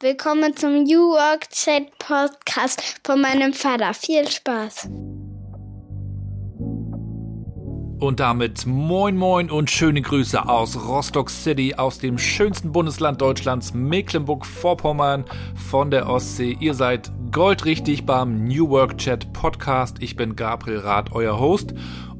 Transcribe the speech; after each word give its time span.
Willkommen 0.00 0.54
zum 0.54 0.82
New 0.82 1.12
Work 1.12 1.48
Chat 1.48 1.98
Podcast 1.98 3.00
von 3.02 3.18
meinem 3.18 3.54
Vater. 3.54 3.94
Viel 3.94 4.28
Spaß. 4.28 4.90
Und 7.98 8.20
damit 8.20 8.66
moin 8.66 9.16
moin 9.16 9.50
und 9.50 9.70
schöne 9.70 10.02
Grüße 10.02 10.46
aus 10.46 10.76
Rostock 10.86 11.30
City, 11.30 11.76
aus 11.76 11.98
dem 11.98 12.18
schönsten 12.18 12.72
Bundesland 12.72 13.22
Deutschlands, 13.22 13.72
Mecklenburg-Vorpommern 13.72 15.24
von 15.70 15.90
der 15.90 16.10
Ostsee. 16.10 16.58
Ihr 16.60 16.74
seid 16.74 17.10
goldrichtig 17.32 18.04
beim 18.04 18.44
New 18.44 18.68
Work 18.68 18.98
Chat 18.98 19.32
Podcast. 19.32 19.96
Ich 20.00 20.14
bin 20.14 20.36
Gabriel 20.36 20.80
Rath, 20.80 21.12
euer 21.12 21.40
Host 21.40 21.72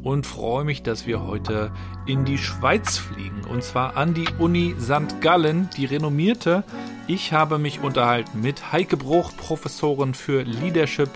und 0.06 0.24
freue 0.24 0.64
mich, 0.64 0.84
dass 0.84 1.04
wir 1.08 1.26
heute 1.26 1.72
in 2.06 2.24
die 2.24 2.38
Schweiz 2.38 2.96
fliegen. 2.96 3.42
Und 3.44 3.64
zwar 3.64 3.96
an 3.96 4.14
die 4.14 4.28
Uni 4.38 4.76
St. 4.80 5.20
Gallen, 5.20 5.68
die 5.76 5.84
renommierte. 5.84 6.62
Ich 7.08 7.32
habe 7.32 7.58
mich 7.58 7.80
unterhalten 7.80 8.40
mit 8.40 8.70
Heike 8.70 8.96
Bruch, 8.96 9.32
Professorin 9.36 10.14
für 10.14 10.42
Leadership. 10.42 11.10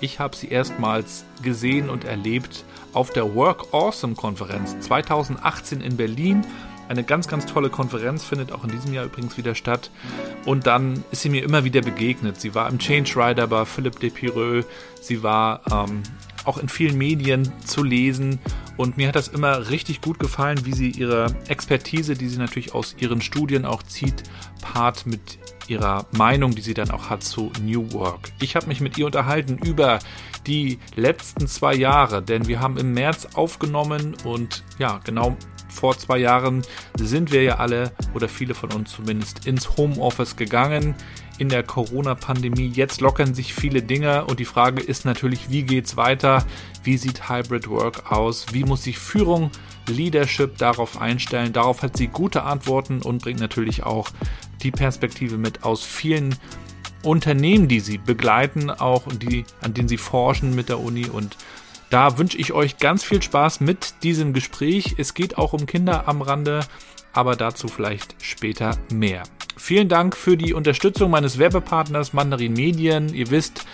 Ich 0.00 0.20
habe 0.20 0.36
sie 0.36 0.46
erstmals 0.46 1.24
gesehen 1.42 1.90
und 1.90 2.04
erlebt 2.04 2.62
auf 2.92 3.10
der 3.10 3.34
Work 3.34 3.74
Awesome 3.74 4.14
Konferenz 4.14 4.78
2018 4.78 5.80
in 5.80 5.96
Berlin. 5.96 6.46
Eine 6.88 7.02
ganz, 7.02 7.26
ganz 7.26 7.46
tolle 7.46 7.68
Konferenz 7.68 8.22
findet 8.22 8.52
auch 8.52 8.62
in 8.62 8.70
diesem 8.70 8.94
Jahr 8.94 9.06
übrigens 9.06 9.36
wieder 9.36 9.56
statt. 9.56 9.90
Und 10.44 10.68
dann 10.68 11.02
ist 11.10 11.22
sie 11.22 11.30
mir 11.30 11.42
immer 11.42 11.64
wieder 11.64 11.80
begegnet. 11.80 12.40
Sie 12.40 12.54
war 12.54 12.70
im 12.70 12.78
Change 12.78 13.12
Rider 13.16 13.48
bei 13.48 13.64
Philippe 13.64 13.98
Depireux. 13.98 14.64
Sie 15.00 15.24
war 15.24 15.62
ähm, 15.68 16.04
auch 16.46 16.58
in 16.58 16.68
vielen 16.68 16.96
Medien 16.96 17.50
zu 17.64 17.82
lesen. 17.82 18.38
Und 18.76 18.96
mir 18.96 19.08
hat 19.08 19.16
das 19.16 19.28
immer 19.28 19.70
richtig 19.70 20.00
gut 20.00 20.18
gefallen, 20.18 20.64
wie 20.64 20.74
sie 20.74 20.90
ihre 20.90 21.34
Expertise, 21.48 22.14
die 22.14 22.28
sie 22.28 22.38
natürlich 22.38 22.74
aus 22.74 22.94
ihren 22.98 23.20
Studien 23.20 23.64
auch 23.64 23.82
zieht, 23.82 24.22
paart 24.60 25.06
mit 25.06 25.38
ihrer 25.68 26.06
Meinung, 26.12 26.54
die 26.54 26.60
sie 26.60 26.74
dann 26.74 26.90
auch 26.90 27.10
hat 27.10 27.24
zu 27.24 27.50
New 27.62 27.92
Work. 27.92 28.32
Ich 28.40 28.56
habe 28.56 28.66
mich 28.66 28.80
mit 28.80 28.96
ihr 28.98 29.06
unterhalten 29.06 29.58
über 29.58 29.98
die 30.46 30.78
letzten 30.94 31.46
zwei 31.48 31.74
Jahre, 31.74 32.22
denn 32.22 32.46
wir 32.46 32.60
haben 32.60 32.76
im 32.76 32.92
März 32.92 33.28
aufgenommen 33.34 34.14
und 34.24 34.62
ja, 34.78 35.00
genau 35.04 35.36
vor 35.68 35.98
zwei 35.98 36.18
Jahren 36.18 36.62
sind 36.96 37.32
wir 37.32 37.42
ja 37.42 37.56
alle 37.56 37.92
oder 38.14 38.28
viele 38.28 38.54
von 38.54 38.72
uns 38.72 38.92
zumindest 38.92 39.46
ins 39.46 39.76
Homeoffice 39.76 40.36
gegangen 40.36 40.94
in 41.38 41.48
der 41.48 41.62
Corona-Pandemie. 41.62 42.68
Jetzt 42.68 43.00
lockern 43.00 43.34
sich 43.34 43.54
viele 43.54 43.82
Dinge 43.82 44.24
und 44.24 44.40
die 44.40 44.44
Frage 44.44 44.82
ist 44.82 45.04
natürlich, 45.04 45.50
wie 45.50 45.62
geht's 45.62 45.96
weiter? 45.96 46.44
Wie 46.82 46.96
sieht 46.96 47.28
Hybrid 47.28 47.68
Work 47.68 48.10
aus? 48.10 48.46
Wie 48.52 48.64
muss 48.64 48.84
sich 48.84 48.98
Führung, 48.98 49.50
Leadership 49.88 50.58
darauf 50.58 51.00
einstellen? 51.00 51.52
Darauf 51.52 51.82
hat 51.82 51.96
sie 51.96 52.08
gute 52.08 52.42
Antworten 52.42 53.02
und 53.02 53.22
bringt 53.22 53.40
natürlich 53.40 53.84
auch 53.84 54.08
die 54.62 54.70
Perspektive 54.70 55.36
mit 55.38 55.64
aus 55.64 55.84
vielen 55.84 56.36
Unternehmen, 57.02 57.68
die 57.68 57.80
sie 57.80 57.98
begleiten, 57.98 58.70
auch 58.70 59.06
und 59.06 59.22
die, 59.22 59.44
an 59.60 59.74
denen 59.74 59.88
sie 59.88 59.98
forschen 59.98 60.54
mit 60.54 60.68
der 60.68 60.80
Uni 60.80 61.06
und 61.06 61.36
da 61.90 62.18
wünsche 62.18 62.36
ich 62.38 62.52
euch 62.52 62.78
ganz 62.78 63.04
viel 63.04 63.22
Spaß 63.22 63.60
mit 63.60 64.02
diesem 64.02 64.32
Gespräch. 64.32 64.96
Es 64.98 65.14
geht 65.14 65.38
auch 65.38 65.52
um 65.52 65.66
Kinder 65.66 66.08
am 66.08 66.20
Rande, 66.20 66.60
aber 67.12 67.36
dazu 67.36 67.68
vielleicht 67.68 68.16
später 68.20 68.76
mehr. 68.92 69.22
Vielen 69.56 69.88
Dank 69.88 70.16
für 70.16 70.36
die 70.36 70.52
Unterstützung 70.52 71.10
meines 71.10 71.38
Werbepartners 71.38 72.12
Mandarin 72.12 72.52
Medien. 72.52 73.12
Ihr 73.14 73.30
wisst, 73.30 73.64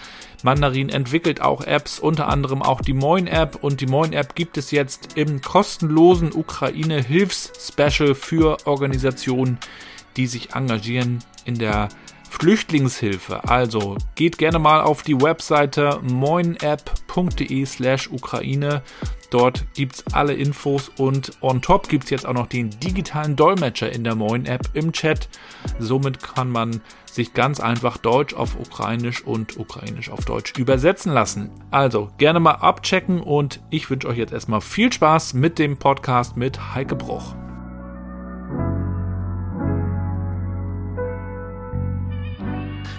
Mandarin 0.44 0.88
entwickelt 0.88 1.40
auch 1.40 1.62
Apps, 1.64 1.98
unter 1.98 2.28
anderem 2.28 2.62
auch 2.62 2.80
die 2.80 2.92
Moin 2.92 3.26
App 3.26 3.58
und 3.62 3.80
die 3.80 3.86
Moin 3.86 4.12
App 4.12 4.34
gibt 4.34 4.56
es 4.56 4.70
jetzt 4.70 5.16
im 5.16 5.40
kostenlosen 5.40 6.32
Ukraine 6.32 7.02
Hilfs-Special 7.02 8.14
für 8.14 8.58
Organisationen, 8.64 9.58
die 10.16 10.26
sich 10.26 10.54
engagieren 10.54 11.18
in 11.44 11.58
der 11.58 11.88
Flüchtlingshilfe. 12.32 13.44
Also 13.48 13.96
geht 14.14 14.38
gerne 14.38 14.58
mal 14.58 14.80
auf 14.80 15.02
die 15.02 15.20
Webseite 15.20 16.00
moinapp.de 16.02 17.66
slash 17.66 18.10
Ukraine. 18.10 18.82
Dort 19.30 19.64
gibt 19.74 19.96
es 19.96 20.04
alle 20.12 20.34
Infos 20.34 20.90
und 20.96 21.32
on 21.40 21.62
top 21.62 21.88
gibt 21.88 22.04
es 22.04 22.10
jetzt 22.10 22.26
auch 22.26 22.32
noch 22.32 22.48
den 22.48 22.70
digitalen 22.70 23.36
Dolmetscher 23.36 23.92
in 23.92 24.02
der 24.02 24.14
Moin 24.14 24.46
App 24.46 24.70
im 24.72 24.92
Chat. 24.92 25.28
Somit 25.78 26.22
kann 26.22 26.50
man 26.50 26.80
sich 27.04 27.34
ganz 27.34 27.60
einfach 27.60 27.98
Deutsch 27.98 28.34
auf 28.34 28.58
Ukrainisch 28.58 29.22
und 29.22 29.58
Ukrainisch 29.58 30.10
auf 30.10 30.24
Deutsch 30.24 30.54
übersetzen 30.58 31.12
lassen. 31.12 31.50
Also 31.70 32.10
gerne 32.18 32.40
mal 32.40 32.52
abchecken 32.52 33.20
und 33.20 33.60
ich 33.70 33.88
wünsche 33.90 34.08
euch 34.08 34.18
jetzt 34.18 34.32
erstmal 34.32 34.62
viel 34.62 34.92
Spaß 34.92 35.34
mit 35.34 35.58
dem 35.58 35.76
Podcast 35.76 36.36
mit 36.36 36.74
Heike 36.74 36.96
Bruch. 36.96 37.34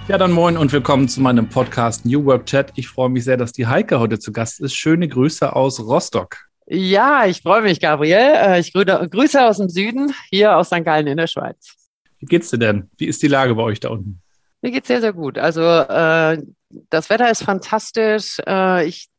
Ja, 0.08 0.18
dann 0.18 0.32
moin 0.32 0.58
und 0.58 0.72
willkommen 0.74 1.08
zu 1.08 1.22
meinem 1.22 1.48
Podcast 1.48 2.06
New 2.06 2.26
Work 2.26 2.46
Chat. 2.46 2.74
Ich 2.76 2.90
freue 2.90 3.10
mich 3.10 3.24
sehr, 3.24 3.38
dass 3.38 3.54
die 3.54 3.68
Heike 3.68 4.00
heute 4.00 4.20
zu 4.20 4.32
Gast 4.32 4.60
ist. 4.60 4.76
Schöne 4.76 5.08
Grüße 5.08 5.56
aus 5.56 5.80
Rostock. 5.80 6.38
Ja, 6.68 7.26
ich 7.26 7.42
freue 7.42 7.62
mich, 7.62 7.80
Gabriel. 7.80 8.34
Äh, 8.36 8.60
ich 8.60 8.74
grüße 8.74 9.46
aus 9.46 9.58
dem 9.58 9.70
Süden, 9.70 10.14
hier 10.30 10.58
aus 10.58 10.68
St. 10.68 10.84
Gallen 10.84 11.08
in 11.08 11.18
der 11.18 11.28
Schweiz. 11.28 11.76
Wie 12.20 12.26
geht's 12.26 12.50
dir 12.50 12.58
denn? 12.58 12.90
Wie 12.98 13.06
ist 13.06 13.22
die 13.22 13.28
Lage 13.28 13.56
bei 13.56 13.64
euch 13.64 13.80
da 13.80 13.90
unten? 13.90 14.22
Mir 14.62 14.72
geht's 14.72 14.88
sehr, 14.88 15.02
sehr 15.02 15.14
gut. 15.14 15.38
Also 15.38 15.62
äh, 15.62 16.42
das 16.90 17.10
Wetter 17.10 17.30
ist 17.30 17.44
fantastisch. 17.44 18.40
Äh, 18.48 18.86
ich 18.86 19.10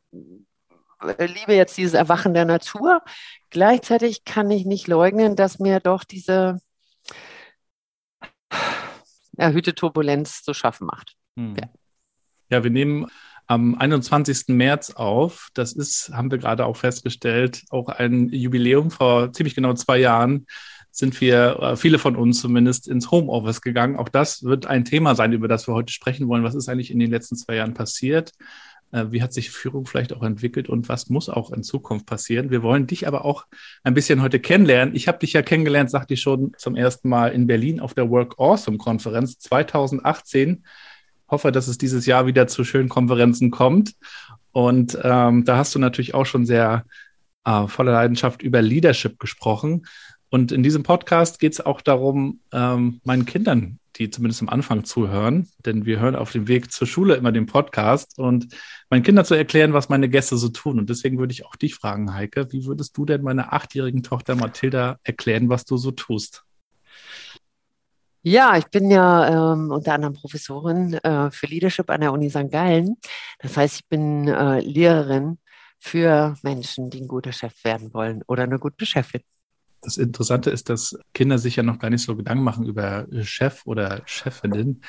liebe 1.19 1.54
jetzt 1.54 1.76
dieses 1.76 1.94
Erwachen 1.94 2.34
der 2.34 2.44
Natur. 2.44 3.02
Gleichzeitig 3.50 4.25
kann 4.25 4.50
ich 4.50 4.64
nicht 4.64 4.88
leugnen, 4.88 5.36
dass 5.36 5.58
mir 5.58 5.81
doch 5.81 6.04
diese 6.04 6.60
erhöhte 9.36 9.74
Turbulenz 9.74 10.42
zu 10.42 10.54
schaffen 10.54 10.86
macht. 10.86 11.14
Hm. 11.36 11.54
Ja. 11.60 11.68
ja, 12.50 12.64
wir 12.64 12.70
nehmen 12.70 13.06
am 13.46 13.74
21. 13.74 14.48
März 14.48 14.90
auf. 14.90 15.48
Das 15.54 15.72
ist, 15.72 16.10
haben 16.12 16.30
wir 16.30 16.38
gerade 16.38 16.66
auch 16.66 16.76
festgestellt, 16.76 17.62
auch 17.70 17.88
ein 17.88 18.28
Jubiläum. 18.30 18.90
Vor 18.90 19.32
ziemlich 19.32 19.54
genau 19.54 19.74
zwei 19.74 19.98
Jahren 19.98 20.46
sind 20.90 21.20
wir, 21.20 21.58
äh, 21.60 21.76
viele 21.76 21.98
von 21.98 22.16
uns 22.16 22.40
zumindest, 22.40 22.86
ins 22.88 23.10
Homeoffice 23.10 23.60
gegangen. 23.60 23.96
Auch 23.96 24.08
das 24.08 24.44
wird 24.44 24.66
ein 24.66 24.84
Thema 24.84 25.14
sein, 25.14 25.32
über 25.32 25.48
das 25.48 25.66
wir 25.66 25.74
heute 25.74 25.92
sprechen 25.92 26.28
wollen. 26.28 26.44
Was 26.44 26.54
ist 26.54 26.68
eigentlich 26.68 26.90
in 26.90 27.00
den 27.00 27.10
letzten 27.10 27.36
zwei 27.36 27.56
Jahren 27.56 27.74
passiert? 27.74 28.32
Äh, 28.94 29.10
wie 29.10 29.22
hat 29.22 29.32
sich 29.32 29.50
Führung 29.50 29.87
vielleicht 29.87 30.12
auch 30.12 30.22
entwickelt 30.22 30.69
und 30.69 30.88
was 30.88 31.10
muss 31.10 31.28
auch 31.28 31.50
in 31.50 31.65
Zukunft 31.65 32.06
passieren? 32.06 32.50
Wir 32.50 32.62
wollen 32.62 32.87
dich 32.87 33.09
aber 33.09 33.25
auch 33.25 33.44
ein 33.82 33.93
bisschen 33.93 34.22
heute 34.22 34.38
kennenlernen. 34.38 34.94
Ich 34.94 35.09
habe 35.09 35.19
dich 35.19 35.32
ja 35.32 35.43
kennengelernt, 35.43 35.91
sagte 35.91 36.15
ich 36.15 36.21
schon, 36.21 36.53
zum 36.59 36.77
ersten 36.77 37.09
Mal 37.09 37.32
in 37.32 37.49
Berlin 37.49 37.81
auf 37.81 37.94
der 37.94 38.09
Work 38.09 38.38
Awesome 38.38 38.78
Konferenz 38.78 39.38
2018. 39.41 40.65
Hoffe, 41.28 41.50
dass 41.50 41.66
es 41.66 41.77
dieses 41.77 42.06
Jahr 42.06 42.27
wieder 42.27 42.47
zu 42.47 42.62
schönen 42.62 42.88
Konferenzen 42.88 43.50
kommt. 43.50 43.94
Und 44.53 44.97
ähm, 45.03 45.44
da 45.44 45.56
hast 45.56 45.75
du 45.75 45.81
natürlich 45.81 46.15
auch 46.15 46.26
schon 46.26 46.47
sehr 46.47 46.84
äh, 47.44 47.66
voller 47.66 47.93
Leidenschaft 47.93 48.43
über 48.43 48.62
Leadership 48.62 49.19
gesprochen. 49.19 49.87
Und 50.34 50.50
in 50.50 50.64
diesem 50.64 50.82
Podcast 50.82 51.38
geht 51.38 51.52
es 51.52 51.64
auch 51.64 51.80
darum, 51.80 52.40
ähm, 52.52 53.00
meinen 53.04 53.24
Kindern 53.24 53.78
die 53.96 54.10
zumindest 54.10 54.42
am 54.42 54.48
Anfang 54.48 54.82
zuhören, 54.82 55.48
denn 55.64 55.86
wir 55.86 56.00
hören 56.00 56.16
auf 56.16 56.32
dem 56.32 56.48
Weg 56.48 56.72
zur 56.72 56.88
Schule 56.88 57.14
immer 57.14 57.30
den 57.30 57.46
Podcast 57.46 58.18
und 58.18 58.48
meinen 58.90 59.04
Kindern 59.04 59.24
zu 59.24 59.34
erklären, 59.34 59.72
was 59.72 59.88
meine 59.88 60.08
Gäste 60.08 60.36
so 60.36 60.48
tun. 60.48 60.80
Und 60.80 60.90
deswegen 60.90 61.18
würde 61.18 61.32
ich 61.32 61.46
auch 61.46 61.54
dich 61.54 61.76
fragen, 61.76 62.12
Heike, 62.12 62.52
wie 62.52 62.64
würdest 62.66 62.96
du 62.96 63.04
denn 63.04 63.22
meiner 63.22 63.52
achtjährigen 63.52 64.02
Tochter 64.02 64.34
Mathilda 64.34 64.98
erklären, 65.04 65.48
was 65.48 65.64
du 65.64 65.76
so 65.76 65.92
tust? 65.92 66.42
Ja, 68.22 68.56
ich 68.56 68.66
bin 68.66 68.90
ja 68.90 69.52
ähm, 69.52 69.70
unter 69.70 69.94
anderem 69.94 70.14
Professorin 70.14 70.94
äh, 70.94 71.30
für 71.30 71.46
Leadership 71.46 71.88
an 71.90 72.00
der 72.00 72.12
Uni 72.12 72.30
St. 72.30 72.50
Gallen. 72.50 72.96
Das 73.38 73.56
heißt, 73.56 73.76
ich 73.76 73.88
bin 73.88 74.26
äh, 74.26 74.58
Lehrerin 74.58 75.38
für 75.78 76.34
Menschen, 76.42 76.90
die 76.90 77.02
ein 77.02 77.06
guter 77.06 77.30
Chef 77.30 77.52
werden 77.62 77.94
wollen 77.94 78.24
oder 78.26 78.42
eine 78.42 78.58
gute 78.58 78.86
Chefin. 78.86 79.20
Das 79.84 79.98
Interessante 79.98 80.50
ist, 80.50 80.70
dass 80.70 80.98
Kinder 81.12 81.38
sich 81.38 81.56
ja 81.56 81.62
noch 81.62 81.78
gar 81.78 81.90
nicht 81.90 82.02
so 82.02 82.16
Gedanken 82.16 82.42
machen 82.42 82.64
über 82.64 83.06
Chef 83.22 83.66
oder 83.66 84.00
Chefinnen. 84.06 84.82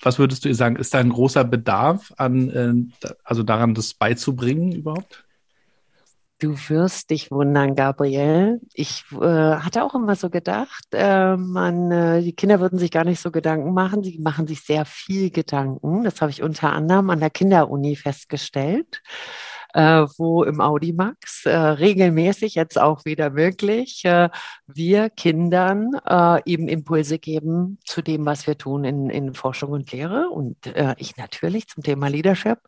Was 0.00 0.18
würdest 0.18 0.44
du 0.44 0.48
ihr 0.48 0.54
sagen? 0.54 0.76
Ist 0.76 0.92
da 0.92 0.98
ein 0.98 1.08
großer 1.08 1.44
Bedarf 1.44 2.12
an, 2.18 2.50
äh, 2.50 3.08
also 3.24 3.42
daran, 3.42 3.74
das 3.74 3.94
beizubringen 3.94 4.72
überhaupt? 4.72 5.24
Du 6.40 6.56
wirst 6.68 7.08
dich 7.08 7.30
wundern, 7.30 7.74
Gabriel. 7.74 8.60
Ich 8.74 9.04
äh, 9.12 9.16
hatte 9.16 9.82
auch 9.82 9.94
immer 9.94 10.14
so 10.14 10.28
gedacht, 10.28 10.84
äh, 10.92 11.36
man, 11.36 11.90
äh, 11.90 12.22
die 12.22 12.34
Kinder 12.34 12.60
würden 12.60 12.78
sich 12.78 12.90
gar 12.90 13.04
nicht 13.04 13.20
so 13.20 13.30
Gedanken 13.30 13.72
machen. 13.72 14.02
Sie 14.02 14.18
machen 14.18 14.46
sich 14.46 14.60
sehr 14.60 14.84
viel 14.84 15.30
Gedanken. 15.30 16.04
Das 16.04 16.20
habe 16.20 16.30
ich 16.30 16.42
unter 16.42 16.72
anderem 16.72 17.08
an 17.08 17.20
der 17.20 17.30
Kinderuni 17.30 17.96
festgestellt 17.96 19.00
äh, 19.74 20.06
wo 20.16 20.44
im 20.44 20.60
Audimax 20.60 21.44
äh, 21.46 21.54
regelmäßig 21.54 22.54
jetzt 22.54 22.78
auch 22.78 23.04
wieder 23.04 23.30
möglich 23.30 24.04
äh, 24.04 24.30
wir 24.66 25.10
Kindern 25.10 25.90
äh, 26.08 26.40
eben 26.46 26.68
Impulse 26.68 27.18
geben 27.18 27.78
zu 27.84 28.00
dem, 28.00 28.24
was 28.24 28.46
wir 28.46 28.56
tun 28.56 28.84
in, 28.84 29.10
in 29.10 29.34
Forschung 29.34 29.72
und 29.72 29.92
Lehre 29.92 30.30
und 30.30 30.66
äh, 30.66 30.94
ich 30.98 31.16
natürlich 31.16 31.68
zum 31.68 31.82
Thema 31.82 32.08
Leadership. 32.08 32.60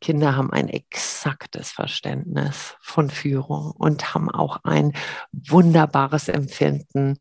Kinder 0.00 0.34
haben 0.34 0.50
ein 0.50 0.68
exaktes 0.68 1.72
Verständnis 1.72 2.74
von 2.80 3.10
Führung 3.10 3.72
und 3.72 4.14
haben 4.14 4.30
auch 4.30 4.64
ein 4.64 4.94
wunderbares 5.32 6.28
Empfinden, 6.28 7.18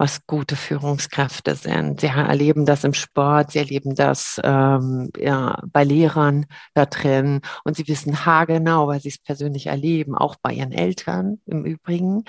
was 0.00 0.26
gute 0.26 0.56
Führungskräfte 0.56 1.54
sind. 1.54 2.00
Sie 2.00 2.06
erleben 2.06 2.66
das 2.66 2.84
im 2.84 2.94
Sport, 2.94 3.52
sie 3.52 3.58
erleben 3.58 3.94
das 3.94 4.40
ähm, 4.42 5.10
ja, 5.16 5.62
bei 5.66 5.84
Lehrern 5.84 6.46
da 6.74 6.86
drin 6.86 7.42
und 7.64 7.76
sie 7.76 7.86
wissen 7.86 8.24
haargenau, 8.24 8.88
weil 8.88 9.00
sie 9.00 9.10
es 9.10 9.18
persönlich 9.18 9.66
erleben, 9.66 10.16
auch 10.16 10.36
bei 10.42 10.54
ihren 10.54 10.72
Eltern 10.72 11.40
im 11.46 11.64
Übrigen. 11.64 12.24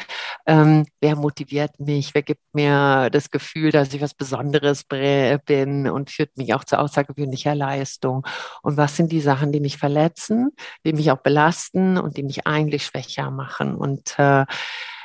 Ähm, 0.45 0.85
wer 0.99 1.15
motiviert 1.15 1.79
mich? 1.79 2.13
Wer 2.13 2.23
gibt 2.23 2.43
mir 2.53 3.09
das 3.09 3.31
Gefühl, 3.31 3.71
dass 3.71 3.93
ich 3.93 4.01
was 4.01 4.13
Besonderes 4.13 4.83
bin 4.83 5.89
und 5.89 6.11
führt 6.11 6.37
mich 6.37 6.53
auch 6.53 6.65
zu 6.65 6.77
außergewöhnlicher 6.77 7.55
Leistung? 7.55 8.27
Und 8.61 8.77
was 8.77 8.97
sind 8.97 9.11
die 9.11 9.21
Sachen, 9.21 9.51
die 9.51 9.61
mich 9.61 9.77
verletzen? 9.77 10.51
die 10.85 10.93
mich 10.93 11.11
auch 11.11 11.17
belasten 11.17 11.97
und 11.97 12.17
die 12.17 12.23
mich 12.23 12.47
eigentlich 12.47 12.85
schwächer 12.85 13.31
machen. 13.31 13.75
Und 13.75 14.17
äh, 14.17 14.45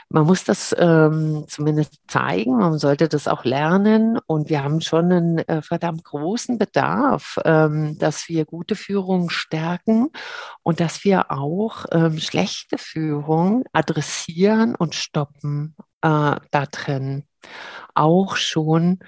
man 0.08 0.24
muss 0.24 0.44
das 0.44 0.74
ähm, 0.78 1.44
zumindest 1.48 1.98
zeigen, 2.06 2.56
man 2.58 2.78
sollte 2.78 3.08
das 3.08 3.26
auch 3.26 3.44
lernen 3.44 4.18
und 4.26 4.48
wir 4.48 4.62
haben 4.62 4.80
schon 4.80 5.12
einen 5.12 5.38
äh, 5.38 5.62
verdammt 5.62 6.04
großen 6.04 6.58
Bedarf, 6.58 7.38
ähm, 7.44 7.98
dass 7.98 8.28
wir 8.28 8.44
gute 8.44 8.76
Führung 8.76 9.30
stärken 9.30 10.10
und 10.62 10.80
dass 10.80 11.04
wir 11.04 11.30
auch 11.32 11.86
ähm, 11.90 12.18
schlechte 12.18 12.78
Führung 12.78 13.64
adressieren 13.72 14.76
und 14.76 14.94
stoppen 14.94 15.74
äh, 16.02 16.36
da 16.50 16.66
drin. 16.70 17.24
Auch 17.94 18.36
schon, 18.36 19.00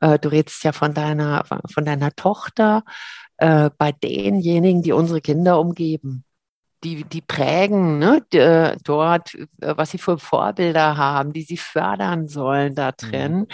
äh, 0.00 0.18
du 0.18 0.30
redest 0.30 0.64
ja 0.64 0.72
von 0.72 0.94
deiner, 0.94 1.44
von 1.72 1.84
deiner 1.84 2.10
Tochter, 2.12 2.82
äh, 3.36 3.70
bei 3.78 3.92
denjenigen, 3.92 4.82
die 4.82 4.92
unsere 4.92 5.20
Kinder 5.20 5.60
umgeben. 5.60 6.24
Die, 6.82 7.04
die 7.04 7.20
prägen 7.20 7.98
ne, 7.98 8.24
äh, 8.32 8.76
dort, 8.82 9.34
äh, 9.34 9.46
was 9.76 9.90
sie 9.90 9.98
für 9.98 10.18
Vorbilder 10.18 10.96
haben, 10.96 11.32
die 11.32 11.42
sie 11.42 11.58
fördern 11.58 12.26
sollen 12.26 12.74
da 12.74 12.92
drin. 12.92 13.40
Mhm. 13.40 13.46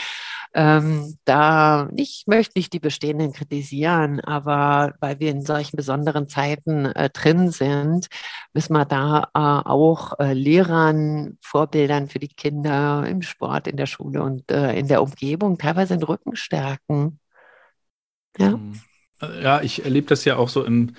Ähm, 0.55 1.19
da, 1.27 1.91
ich 1.97 2.25
möchte 2.27 2.57
nicht 2.57 2.73
die 2.73 2.81
Bestehenden 2.81 3.35
kritisieren, 3.35 4.21
aber 4.21 4.95
weil 5.01 5.21
wir 5.21 5.31
in 5.31 5.45
solchen 5.45 5.77
besonderen 5.77 6.29
Zeiten 6.29 6.87
äh, 6.87 7.11
drin 7.11 7.51
sind, 7.51 8.07
müssen 8.55 8.73
wir 8.73 8.87
da 8.87 9.29
äh, 9.35 9.69
auch 9.69 10.19
äh, 10.19 10.33
Lehrern, 10.33 11.37
Vorbildern 11.43 12.09
für 12.09 12.21
die 12.21 12.29
Kinder 12.29 13.07
im 13.07 13.21
Sport, 13.21 13.69
in 13.69 13.77
der 13.77 13.85
Schule 13.85 14.23
und 14.23 14.51
äh, 14.51 14.73
in 14.79 14.89
der 14.89 15.03
Umgebung 15.03 15.59
teilweise 15.59 15.99
den 15.99 16.05
Rücken 16.05 16.37
stärken. 16.37 17.21
Ja. 18.39 18.57
Mhm. 18.57 18.81
Ja, 19.43 19.61
ich 19.61 19.85
erlebe 19.85 20.07
das 20.07 20.25
ja 20.25 20.37
auch 20.37 20.49
so 20.49 20.65
im, 20.65 20.95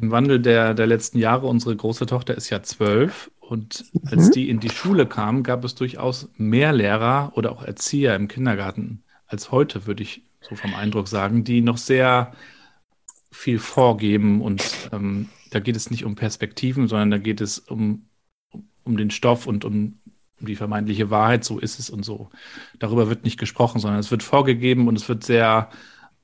im 0.00 0.10
Wandel 0.10 0.40
der, 0.40 0.74
der 0.74 0.86
letzten 0.86 1.18
Jahre. 1.18 1.46
Unsere 1.46 1.74
große 1.76 2.06
Tochter 2.06 2.34
ist 2.34 2.50
ja 2.50 2.62
zwölf 2.62 3.30
und 3.40 3.84
mhm. 3.92 4.08
als 4.10 4.30
die 4.30 4.48
in 4.48 4.60
die 4.60 4.70
Schule 4.70 5.06
kam, 5.06 5.42
gab 5.42 5.64
es 5.64 5.74
durchaus 5.74 6.28
mehr 6.36 6.72
Lehrer 6.72 7.32
oder 7.34 7.52
auch 7.52 7.62
Erzieher 7.62 8.14
im 8.14 8.28
Kindergarten 8.28 9.02
als 9.26 9.50
heute, 9.50 9.86
würde 9.86 10.02
ich 10.02 10.22
so 10.40 10.56
vom 10.56 10.74
Eindruck 10.74 11.08
sagen, 11.08 11.44
die 11.44 11.60
noch 11.60 11.76
sehr 11.76 12.32
viel 13.30 13.58
vorgeben 13.58 14.40
und 14.40 14.62
ähm, 14.92 15.28
da 15.50 15.60
geht 15.60 15.76
es 15.76 15.90
nicht 15.90 16.04
um 16.04 16.14
Perspektiven, 16.14 16.88
sondern 16.88 17.10
da 17.10 17.18
geht 17.18 17.40
es 17.40 17.58
um, 17.58 18.06
um 18.84 18.96
den 18.96 19.10
Stoff 19.10 19.46
und 19.46 19.64
um, 19.64 19.98
um 20.40 20.46
die 20.46 20.56
vermeintliche 20.56 21.10
Wahrheit, 21.10 21.44
so 21.44 21.58
ist 21.58 21.78
es 21.78 21.90
und 21.90 22.04
so. 22.04 22.30
Darüber 22.78 23.08
wird 23.08 23.24
nicht 23.24 23.38
gesprochen, 23.38 23.80
sondern 23.80 24.00
es 24.00 24.10
wird 24.10 24.22
vorgegeben 24.22 24.88
und 24.88 24.96
es 24.96 25.08
wird 25.08 25.24
sehr 25.24 25.70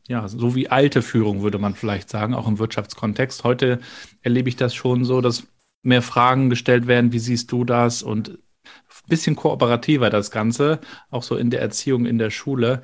ja, 0.08 0.28
so 0.28 0.54
wie 0.54 0.68
alte 0.68 1.02
Führung, 1.02 1.42
würde 1.42 1.58
man 1.58 1.74
vielleicht 1.74 2.08
sagen, 2.08 2.34
auch 2.34 2.46
im 2.46 2.58
Wirtschaftskontext. 2.58 3.44
Heute 3.44 3.80
erlebe 4.22 4.48
ich 4.48 4.56
das 4.56 4.74
schon 4.74 5.04
so, 5.04 5.20
dass 5.20 5.44
mehr 5.82 6.02
Fragen 6.02 6.50
gestellt 6.50 6.86
werden, 6.86 7.12
wie 7.12 7.18
siehst 7.18 7.50
du 7.52 7.64
das? 7.64 8.02
Und 8.02 8.30
ein 8.30 9.08
bisschen 9.08 9.36
kooperativer 9.36 10.10
das 10.10 10.30
Ganze, 10.30 10.80
auch 11.10 11.22
so 11.22 11.36
in 11.36 11.50
der 11.50 11.60
Erziehung 11.60 12.06
in 12.06 12.18
der 12.18 12.30
Schule. 12.30 12.82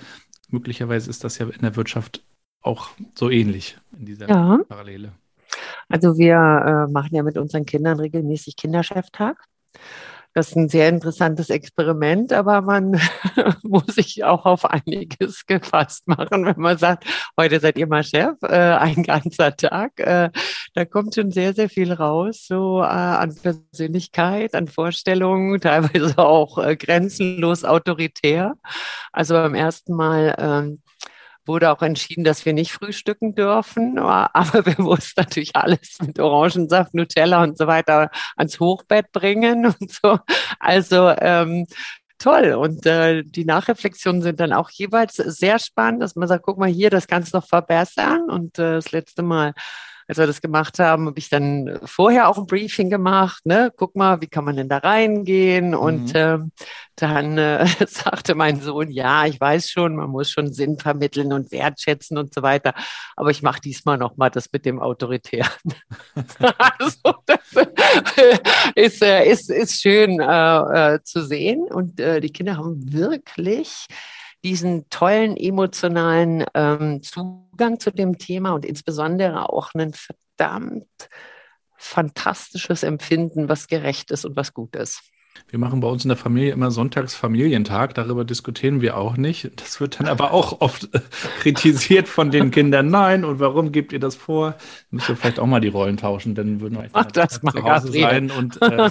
Möglicherweise 0.48 1.10
ist 1.10 1.24
das 1.24 1.38
ja 1.38 1.46
in 1.46 1.62
der 1.62 1.76
Wirtschaft 1.76 2.24
auch 2.60 2.90
so 3.14 3.30
ähnlich 3.30 3.76
in 3.98 4.06
dieser 4.06 4.28
ja. 4.28 4.58
Parallele. 4.68 5.12
Also 5.88 6.16
wir 6.16 6.36
äh, 6.36 6.92
machen 6.92 7.14
ja 7.14 7.22
mit 7.22 7.36
unseren 7.36 7.66
Kindern 7.66 7.98
regelmäßig 7.98 8.56
Kindercheftag. 8.56 9.36
Das 10.34 10.48
ist 10.48 10.56
ein 10.56 10.68
sehr 10.68 10.88
interessantes 10.88 11.50
Experiment, 11.50 12.32
aber 12.32 12.62
man 12.62 13.00
muss 13.62 13.86
sich 13.86 14.24
auch 14.24 14.46
auf 14.46 14.64
einiges 14.64 15.46
gefasst 15.46 16.08
machen, 16.08 16.46
wenn 16.46 16.60
man 16.60 16.78
sagt, 16.78 17.04
heute 17.38 17.60
seid 17.60 17.78
ihr 17.78 17.86
mal 17.86 18.02
Chef, 18.02 18.36
äh, 18.42 18.56
ein 18.56 19.02
ganzer 19.02 19.56
Tag. 19.56 19.98
Äh, 20.00 20.30
da 20.74 20.84
kommt 20.84 21.14
schon 21.14 21.30
sehr, 21.30 21.54
sehr 21.54 21.68
viel 21.68 21.92
raus, 21.92 22.46
so 22.46 22.80
äh, 22.80 22.84
an 22.84 23.34
Persönlichkeit, 23.34 24.54
an 24.54 24.68
Vorstellungen, 24.68 25.60
teilweise 25.60 26.18
auch 26.18 26.58
äh, 26.58 26.76
grenzenlos 26.76 27.64
autoritär. 27.64 28.54
Also 29.12 29.34
beim 29.34 29.54
ersten 29.54 29.94
Mal 29.94 30.34
ähm, 30.38 30.81
wurde 31.46 31.70
auch 31.70 31.82
entschieden, 31.82 32.24
dass 32.24 32.44
wir 32.44 32.52
nicht 32.52 32.72
frühstücken 32.72 33.34
dürfen. 33.34 33.98
Aber 33.98 34.66
wir 34.66 34.76
mussten 34.78 35.20
natürlich 35.20 35.56
alles 35.56 35.98
mit 36.00 36.18
Orangensaft, 36.18 36.94
Nutella 36.94 37.42
und 37.42 37.58
so 37.58 37.66
weiter 37.66 38.10
ans 38.36 38.60
Hochbett 38.60 39.12
bringen 39.12 39.66
und 39.80 39.90
so. 39.90 40.18
Also 40.58 41.10
ähm, 41.18 41.66
toll. 42.18 42.52
Und 42.52 42.86
äh, 42.86 43.22
die 43.24 43.44
Nachreflexionen 43.44 44.22
sind 44.22 44.40
dann 44.40 44.52
auch 44.52 44.70
jeweils 44.70 45.16
sehr 45.16 45.58
spannend, 45.58 46.02
dass 46.02 46.16
man 46.16 46.28
sagt, 46.28 46.44
guck 46.44 46.58
mal 46.58 46.68
hier, 46.68 46.90
das 46.90 47.06
kannst 47.06 47.34
du 47.34 47.38
noch 47.38 47.46
verbessern. 47.46 48.30
Und 48.30 48.58
äh, 48.58 48.74
das 48.74 48.92
letzte 48.92 49.22
Mal 49.22 49.54
als 50.08 50.18
wir 50.18 50.26
das 50.26 50.40
gemacht 50.40 50.78
haben, 50.78 51.06
habe 51.06 51.18
ich 51.18 51.28
dann 51.28 51.78
vorher 51.84 52.28
auch 52.28 52.38
ein 52.38 52.46
Briefing 52.46 52.90
gemacht. 52.90 53.44
Ne? 53.44 53.72
Guck 53.76 53.96
mal, 53.96 54.20
wie 54.20 54.26
kann 54.26 54.44
man 54.44 54.56
denn 54.56 54.68
da 54.68 54.78
reingehen? 54.78 55.74
Und 55.74 56.14
mhm. 56.14 56.16
äh, 56.16 56.38
dann 56.96 57.38
äh, 57.38 57.66
sagte 57.86 58.34
mein 58.34 58.60
Sohn, 58.60 58.90
ja, 58.90 59.26
ich 59.26 59.40
weiß 59.40 59.70
schon, 59.70 59.96
man 59.96 60.10
muss 60.10 60.30
schon 60.30 60.52
Sinn 60.52 60.78
vermitteln 60.78 61.32
und 61.32 61.52
wertschätzen 61.52 62.18
und 62.18 62.34
so 62.34 62.42
weiter. 62.42 62.74
Aber 63.16 63.30
ich 63.30 63.42
mache 63.42 63.60
diesmal 63.60 63.98
noch 63.98 64.16
mal 64.16 64.30
das 64.30 64.52
mit 64.52 64.64
dem 64.64 64.80
Autoritären. 64.80 65.50
also, 66.58 67.14
das 67.26 67.66
ist, 68.74 69.02
äh, 69.02 69.28
ist, 69.28 69.50
ist 69.50 69.80
schön 69.80 70.20
äh, 70.20 70.94
äh, 70.94 71.02
zu 71.02 71.24
sehen. 71.24 71.62
Und 71.70 72.00
äh, 72.00 72.20
die 72.20 72.30
Kinder 72.30 72.56
haben 72.56 72.92
wirklich 72.92 73.86
diesen 74.44 74.88
tollen 74.90 75.36
emotionalen 75.36 76.44
ähm, 76.54 77.02
Zugang 77.02 77.78
zu 77.78 77.90
dem 77.90 78.18
Thema 78.18 78.52
und 78.52 78.64
insbesondere 78.64 79.48
auch 79.48 79.70
ein 79.74 79.92
verdammt 79.92 81.08
fantastisches 81.76 82.84
Empfinden, 82.84 83.48
was 83.48 83.66
gerecht 83.66 84.10
ist 84.12 84.24
und 84.24 84.36
was 84.36 84.54
gut 84.54 84.76
ist. 84.76 85.02
Wir 85.48 85.58
machen 85.58 85.80
bei 85.80 85.88
uns 85.88 86.04
in 86.04 86.08
der 86.08 86.16
Familie 86.16 86.52
immer 86.52 86.70
Sonntags 86.70 87.14
Familientag. 87.14 87.94
Darüber 87.94 88.24
diskutieren 88.24 88.80
wir 88.80 88.96
auch 88.96 89.16
nicht. 89.16 89.50
Das 89.60 89.80
wird 89.80 89.98
dann 89.98 90.06
aber 90.06 90.32
auch 90.32 90.60
oft 90.60 90.94
äh, 90.94 91.00
kritisiert 91.40 92.08
von 92.08 92.30
den 92.30 92.50
Kindern. 92.50 92.88
Nein, 92.88 93.24
und 93.24 93.40
warum 93.40 93.72
gebt 93.72 93.92
ihr 93.92 94.00
das 94.00 94.14
vor? 94.14 94.54
Müsst 94.90 95.08
ihr 95.08 95.16
vielleicht 95.16 95.38
auch 95.38 95.46
mal 95.46 95.60
die 95.60 95.68
Rollen 95.68 95.96
tauschen, 95.96 96.34
dann 96.34 96.60
würden 96.60 96.78
wir 96.78 96.88
Mach 96.92 97.10
das 97.12 97.42
mal, 97.42 97.52
zu 97.52 97.62
Hause 97.62 97.92
sein 97.92 98.30
und 98.30 98.60
äh, 98.62 98.90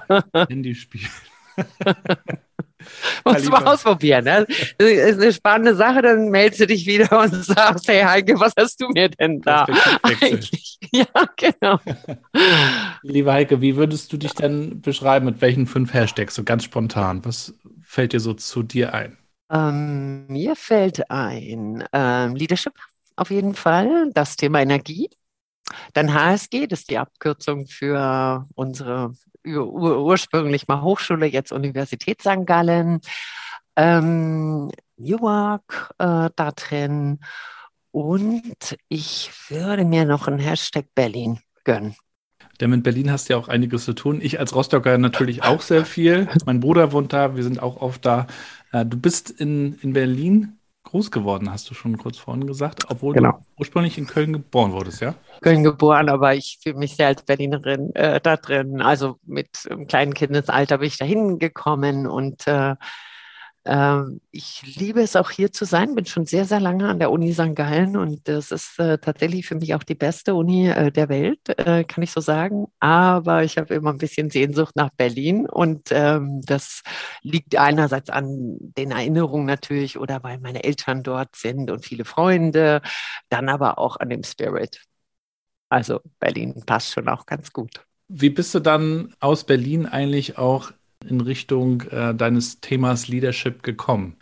Handy 0.50 0.75
spielen. 0.75 1.10
Musst 3.25 3.45
du 3.45 3.50
mal 3.50 3.65
ausprobieren. 3.65 4.25
Ne? 4.25 4.45
Das 4.77 4.89
ist 4.89 5.21
eine 5.21 5.33
spannende 5.33 5.75
Sache, 5.75 6.01
dann 6.01 6.29
meldest 6.29 6.61
du 6.61 6.67
dich 6.67 6.85
wieder 6.85 7.19
und 7.19 7.33
sagst, 7.45 7.88
hey 7.88 8.03
Heike, 8.03 8.39
was 8.39 8.53
hast 8.57 8.81
du 8.81 8.89
mir 8.89 9.09
denn 9.09 9.41
da? 9.41 9.65
Eigentlich? 10.03 10.77
Ja, 10.93 11.05
genau. 11.38 11.79
Liebe 13.01 13.31
Heike, 13.31 13.61
wie 13.61 13.77
würdest 13.77 14.11
du 14.11 14.17
dich 14.17 14.33
denn 14.33 14.81
beschreiben, 14.81 15.25
mit 15.25 15.39
welchen 15.39 15.65
fünf 15.65 15.93
Hashtags, 15.93 16.35
so 16.35 16.43
ganz 16.43 16.65
spontan? 16.65 17.23
Was 17.23 17.53
fällt 17.81 18.11
dir 18.11 18.19
so 18.19 18.33
zu 18.33 18.61
dir 18.61 18.93
ein? 18.93 19.17
Ähm, 19.51 20.27
mir 20.27 20.55
fällt 20.57 21.09
ein 21.09 21.85
ähm, 21.93 22.35
Leadership 22.35 22.73
auf 23.15 23.29
jeden 23.29 23.55
Fall, 23.55 24.11
das 24.13 24.35
Thema 24.35 24.61
Energie. 24.61 25.09
Dann 25.93 26.13
HSG, 26.13 26.67
das 26.67 26.81
ist 26.81 26.89
die 26.89 26.97
Abkürzung 26.97 27.67
für 27.67 28.47
unsere 28.55 29.13
ursprünglich 29.45 30.67
mal 30.67 30.81
Hochschule, 30.81 31.25
jetzt 31.25 31.51
Universität 31.51 32.21
St. 32.21 32.45
Gallen, 32.45 33.01
ähm, 33.75 34.69
Newark 34.98 35.91
äh, 35.98 36.29
da 36.36 36.51
drin. 36.55 37.19
Und 37.91 38.77
ich 38.88 39.31
würde 39.50 39.83
mir 39.83 40.05
noch 40.05 40.27
ein 40.27 40.39
Hashtag 40.39 40.86
Berlin 40.95 41.39
gönnen. 41.63 41.95
Denn 42.60 42.69
mit 42.69 42.83
Berlin 42.83 43.12
hast 43.12 43.27
du 43.27 43.33
ja 43.33 43.39
auch 43.39 43.48
einiges 43.48 43.86
zu 43.86 43.93
tun. 43.93 44.19
Ich 44.21 44.39
als 44.39 44.55
Rostocker 44.55 44.98
natürlich 44.98 45.43
auch 45.43 45.62
sehr 45.62 45.83
viel. 45.83 46.27
Mein 46.45 46.60
Bruder 46.60 46.91
wohnt 46.91 47.12
da, 47.12 47.36
wir 47.36 47.43
sind 47.43 47.62
auch 47.62 47.77
oft 47.77 48.05
da. 48.05 48.27
Äh, 48.71 48.86
du 48.86 48.98
bist 48.98 49.31
in, 49.31 49.79
in 49.81 49.93
Berlin 49.93 50.60
groß 50.91 51.10
geworden, 51.10 51.50
hast 51.51 51.69
du 51.69 51.74
schon 51.74 51.98
kurz 51.98 52.17
vorhin 52.17 52.45
gesagt, 52.45 52.86
obwohl 52.89 53.13
genau. 53.13 53.31
du 53.31 53.38
ursprünglich 53.60 53.98
in 53.98 54.07
Köln 54.07 54.33
geboren 54.33 54.74
wurdest, 54.74 55.01
ja? 55.01 55.15
Köln 55.41 55.63
geboren, 55.63 56.10
aber 56.10 56.36
ich 56.36 56.60
fühle 56.62 56.75
mich 56.75 56.98
sehr 56.98 57.07
als 57.07 57.24
Berlinerin 57.24 57.95
äh, 57.95 58.19
da 58.19 58.36
drin. 58.36 58.81
Also 58.81 59.17
mit 59.25 59.67
einem 59.69 59.88
kleinen 59.88 60.13
Kindesalter 60.13 60.79
bin 60.79 60.88
ich 60.88 60.98
da 60.98 61.05
hingekommen 61.05 62.07
und 62.07 62.45
äh, 62.45 62.75
ich 63.63 64.75
liebe 64.75 65.01
es 65.01 65.15
auch 65.15 65.30
hier 65.30 65.51
zu 65.51 65.65
sein, 65.65 65.94
bin 65.94 66.06
schon 66.08 66.25
sehr, 66.25 66.46
sehr 66.46 66.60
lange 66.60 66.89
an 66.89 66.98
der 66.98 67.12
Uni 67.12 67.32
St. 67.32 67.53
Gallen 67.53 67.96
und 67.96 68.27
das 68.27 68.51
ist 68.51 68.80
äh, 68.80 68.98
tatsächlich 68.98 69.46
für 69.46 69.53
mich 69.53 69.75
auch 69.75 69.84
die 69.84 69.94
beste 69.94 70.34
Uni 70.34 70.68
äh, 70.68 70.91
der 70.91 71.10
Welt, 71.10 71.48
äh, 71.60 71.84
kann 71.84 72.03
ich 72.03 72.12
so 72.12 72.22
sagen. 72.22 72.65
Aber 72.80 73.44
ich 73.44 73.60
habe 73.60 73.75
immer 73.75 73.91
ein 73.91 74.00
bisschen 74.00 74.32
Sehnsucht 74.32 74.75
nach 74.75 74.89
Berlin 74.98 75.48
und 75.48 75.89
ähm, 75.91 76.41
das 76.44 76.82
liegt 77.22 77.56
einerseits 77.56 78.10
an 78.10 78.58
den 78.60 78.91
Erinnerungen 78.91 79.46
natürlich 79.46 80.00
oder 80.00 80.24
weil 80.24 80.39
meine 80.39 80.63
Eltern 80.63 81.03
dort 81.03 81.36
sind 81.36 81.70
und 81.70 81.86
viele 81.86 82.06
Freunde, 82.06 82.82
dann 83.30 83.48
aber 83.48 83.77
auch 83.77 83.98
an 83.98 84.10
dem 84.10 84.24
Spirit. 84.24 84.82
Also 85.70 86.01
Berlin 86.20 86.63
passt 86.65 86.94
schon 86.94 87.08
auch 87.08 87.27
ganz 87.27 87.53
gut. 87.53 87.86
Wie 88.08 88.32
bist 88.32 88.56
du 88.56 88.60
dann 88.60 89.13
aus 89.20 89.46
Berlin 89.46 89.86
eigentlich 89.86 90.38
auch 90.38 90.72
in 91.08 91.22
Richtung 91.22 91.81
äh, 91.91 92.13
deines 92.13 92.60
Themas 92.60 93.08
Leadership 93.08 93.63
gekommen? 93.63 94.17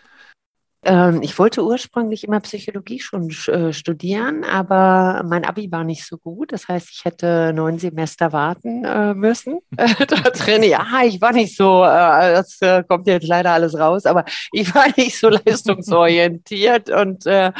Ähm, 0.83 1.21
ich 1.21 1.37
wollte 1.37 1.63
ursprünglich 1.63 2.23
immer 2.23 2.39
Psychologie 2.39 3.01
schon 3.01 3.29
äh, 3.47 3.73
studieren, 3.73 4.45
aber 4.45 5.23
mein 5.27 5.43
Abi 5.43 5.69
war 5.71 5.83
nicht 5.83 6.05
so 6.05 6.17
gut. 6.17 6.53
Das 6.53 6.69
heißt, 6.69 6.89
ich 6.91 7.03
hätte 7.03 7.51
neun 7.53 7.79
Semester 7.79 8.31
warten 8.31 8.85
äh, 8.85 9.13
müssen. 9.13 9.59
da 9.71 9.85
drin, 10.29 10.63
ja, 10.63 10.85
ich 11.03 11.19
war 11.19 11.33
nicht 11.33 11.57
so, 11.57 11.83
äh, 11.83 12.33
das 12.33 12.61
äh, 12.61 12.83
kommt 12.87 13.07
jetzt 13.07 13.27
leider 13.27 13.51
alles 13.51 13.77
raus, 13.77 14.05
aber 14.05 14.23
ich 14.53 14.73
war 14.73 14.85
nicht 14.95 15.17
so 15.19 15.27
leistungsorientiert 15.45 16.89
und 16.89 17.25
äh, 17.25 17.51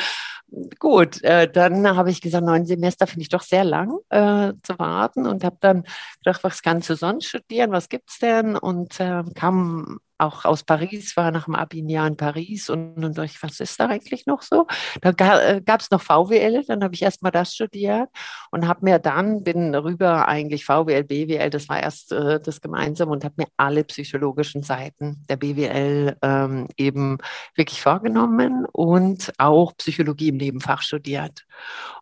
gut, 0.80 1.24
äh, 1.24 1.50
dann 1.52 1.96
habe 1.96 2.12
ich 2.12 2.22
gesagt, 2.22 2.46
neun 2.46 2.66
Semester 2.66 3.08
finde 3.08 3.22
ich 3.22 3.30
doch 3.30 3.42
sehr 3.42 3.64
lang 3.64 4.00
äh, 4.10 4.54
zu 4.64 4.78
warten 4.78 5.26
und 5.26 5.44
habe 5.44 5.58
dann 5.60 5.84
gedacht, 6.24 6.44
was 6.44 6.62
kannst 6.62 6.90
du 6.90 6.96
sonst 6.96 7.26
studieren, 7.28 7.72
was 7.72 7.90
gibt 7.90 8.10
es 8.10 8.20
denn? 8.20 8.56
Und 8.56 9.00
äh, 9.00 9.24
kam 9.36 10.00
auch 10.20 10.46
aus 10.46 10.64
Paris, 10.64 11.16
war 11.18 11.32
nach 11.32 11.46
dem 11.46 11.56
Abi 11.56 11.82
ein 11.82 11.90
Jahr 11.90 12.08
in 12.08 12.18
Paris 12.18 12.70
und, 12.70 13.04
und 13.04 13.18
ich, 13.20 13.42
was 13.42 13.60
ist 13.60 13.80
da 13.80 13.88
eigentlich 13.88 14.26
noch 14.26 14.42
so? 14.42 14.68
Da 15.02 15.10
äh, 15.10 15.62
gab 15.62 15.82
es 15.82 15.92
noch 15.92 16.02
VWL, 16.02 16.64
dann 16.68 16.84
habe 16.84 16.94
ich 16.94 17.02
erstmal 17.02 17.32
das 17.32 17.54
studiert 17.54 18.10
und 18.52 18.68
habe 18.68 18.86
mir 18.86 19.00
dann, 19.00 19.44
bin 19.44 19.74
rüber 19.74 20.28
eigentlich 20.28 20.66
VWL, 20.66 21.04
BWL, 21.04 21.50
das 21.50 21.70
war 21.70 21.80
erst 21.80 22.12
äh, 22.12 22.40
das 22.40 22.62
gemeinsam 22.62 23.10
und 23.10 23.24
habe 23.24 23.36
mir 23.38 23.48
alle 23.58 23.84
psychologischen 23.84 24.64
Seiten 24.64 25.24
der 25.30 25.38
BWL 25.38 26.18
ähm, 26.22 26.68
eben 26.78 27.18
wirklich 27.56 27.82
vorgenommen 27.82 28.66
und 28.72 29.32
auch 29.38 29.76
Psychologie 29.78 30.30
im 30.30 30.38
Nebenfach 30.38 30.82
studiert. 30.82 31.46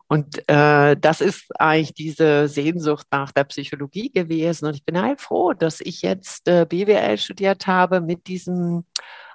Und 0.09 0.47
äh, 0.47 0.95
das 0.95 1.19
ist 1.19 1.47
eigentlich 1.59 1.93
diese 1.93 2.47
Sehnsucht 2.47 3.07
nach 3.12 3.33
der 3.33 3.43
Psychologie 3.43 4.09
gewesen. 4.09 4.65
Und 4.65 4.75
ich 4.75 4.86
bin 4.86 5.01
halt 5.01 5.19
froh, 5.19 5.51
dass 5.51 5.81
ich 5.81 6.01
jetzt 6.01 6.47
äh, 6.47 6.65
BWL 6.65 7.17
studiert 7.17 7.67
habe 7.67 8.00
mit 8.07 8.27
diesem 8.27 8.85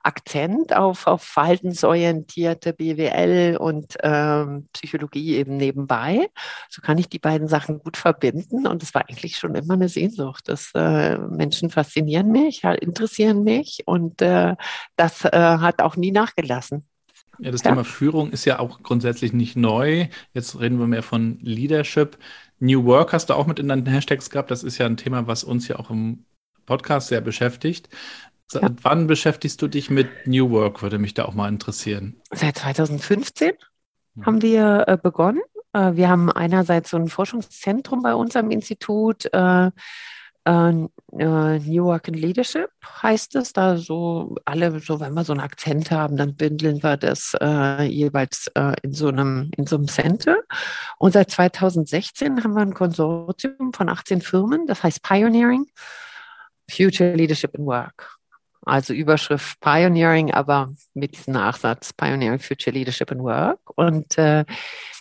Akzent 0.02 0.74
auf, 0.74 1.06
auf 1.06 1.22
verhaltensorientierte 1.22 2.72
BWL 2.72 3.56
und 3.56 3.96
ähm, 4.02 4.68
Psychologie 4.72 5.36
eben 5.36 5.56
nebenbei. 5.56 6.28
So 6.68 6.82
kann 6.82 6.98
ich 6.98 7.08
die 7.08 7.20
beiden 7.20 7.46
Sachen 7.46 7.78
gut 7.78 7.96
verbinden. 7.96 8.66
Und 8.66 8.82
es 8.82 8.94
war 8.94 9.08
eigentlich 9.08 9.36
schon 9.36 9.54
immer 9.54 9.74
eine 9.74 9.88
Sehnsucht. 9.88 10.48
dass 10.48 10.72
äh, 10.74 11.18
Menschen 11.18 11.70
faszinieren 11.70 12.32
mich, 12.32 12.64
interessieren 12.64 13.44
mich 13.44 13.82
und 13.86 14.20
äh, 14.22 14.56
das 14.96 15.24
äh, 15.24 15.30
hat 15.32 15.80
auch 15.80 15.96
nie 15.96 16.10
nachgelassen. 16.10 16.84
Ja, 17.38 17.50
das 17.50 17.62
ja. 17.62 17.70
Thema 17.70 17.84
Führung 17.84 18.30
ist 18.30 18.44
ja 18.44 18.58
auch 18.58 18.82
grundsätzlich 18.82 19.32
nicht 19.32 19.56
neu. 19.56 20.08
Jetzt 20.34 20.58
reden 20.58 20.78
wir 20.78 20.86
mehr 20.86 21.02
von 21.02 21.38
Leadership. 21.40 22.18
New 22.58 22.84
Work 22.84 23.12
hast 23.12 23.30
du 23.30 23.34
auch 23.34 23.46
mit 23.46 23.58
in 23.58 23.68
deinen 23.68 23.86
Hashtags 23.86 24.30
gehabt. 24.30 24.50
Das 24.50 24.62
ist 24.62 24.78
ja 24.78 24.86
ein 24.86 24.96
Thema, 24.96 25.26
was 25.26 25.42
uns 25.42 25.66
ja 25.68 25.78
auch 25.78 25.90
im 25.90 26.24
Podcast 26.66 27.08
sehr 27.08 27.20
beschäftigt. 27.20 27.88
Seit 28.48 28.62
ja. 28.62 28.70
wann 28.82 29.06
beschäftigst 29.06 29.60
du 29.62 29.68
dich 29.68 29.90
mit 29.90 30.08
New 30.26 30.50
Work? 30.50 30.82
Würde 30.82 30.98
mich 30.98 31.14
da 31.14 31.24
auch 31.24 31.34
mal 31.34 31.48
interessieren. 31.48 32.20
Seit 32.30 32.56
2015 32.58 33.52
hm. 34.14 34.26
haben 34.26 34.42
wir 34.42 34.84
äh, 34.86 34.96
begonnen. 34.96 35.42
Äh, 35.72 35.94
wir 35.94 36.08
haben 36.08 36.30
einerseits 36.30 36.90
so 36.90 36.96
ein 36.96 37.08
Forschungszentrum 37.08 38.02
bei 38.02 38.14
uns 38.14 38.36
am 38.36 38.50
Institut. 38.50 39.32
Äh, 39.32 39.70
äh, 40.44 40.72
New 41.12 41.84
Work 41.84 42.08
and 42.08 42.18
Leadership 42.18 42.70
heißt 43.02 43.36
es. 43.36 43.52
Da 43.52 43.76
so 43.76 44.36
alle, 44.44 44.80
so 44.80 45.00
wenn 45.00 45.14
wir 45.14 45.24
so 45.24 45.32
einen 45.32 45.40
Akzent 45.40 45.90
haben, 45.90 46.16
dann 46.16 46.34
bündeln 46.34 46.82
wir 46.82 46.96
das 46.96 47.36
äh, 47.40 47.84
jeweils 47.84 48.48
äh, 48.54 48.74
in 48.82 48.92
so 48.92 49.08
einem 49.08 49.50
in 49.56 49.66
so 49.66 49.76
einem 49.76 49.88
Center. 49.88 50.38
Und 50.98 51.12
seit 51.12 51.30
2016 51.30 52.42
haben 52.42 52.54
wir 52.54 52.62
ein 52.62 52.74
Konsortium 52.74 53.72
von 53.72 53.88
18 53.88 54.20
Firmen, 54.20 54.66
das 54.66 54.82
heißt 54.82 55.02
Pioneering 55.02 55.66
Future 56.70 57.14
Leadership 57.14 57.54
in 57.54 57.66
Work. 57.66 58.18
Also 58.64 58.94
Überschrift 58.94 59.60
Pioneering, 59.60 60.32
aber 60.32 60.72
mit 60.94 61.16
diesem 61.16 61.34
Nachsatz 61.34 61.92
Pioneering 61.92 62.38
Future 62.38 62.74
Leadership 62.74 63.10
in 63.10 63.22
Work. 63.22 63.58
Und 63.76 64.16
äh, 64.18 64.44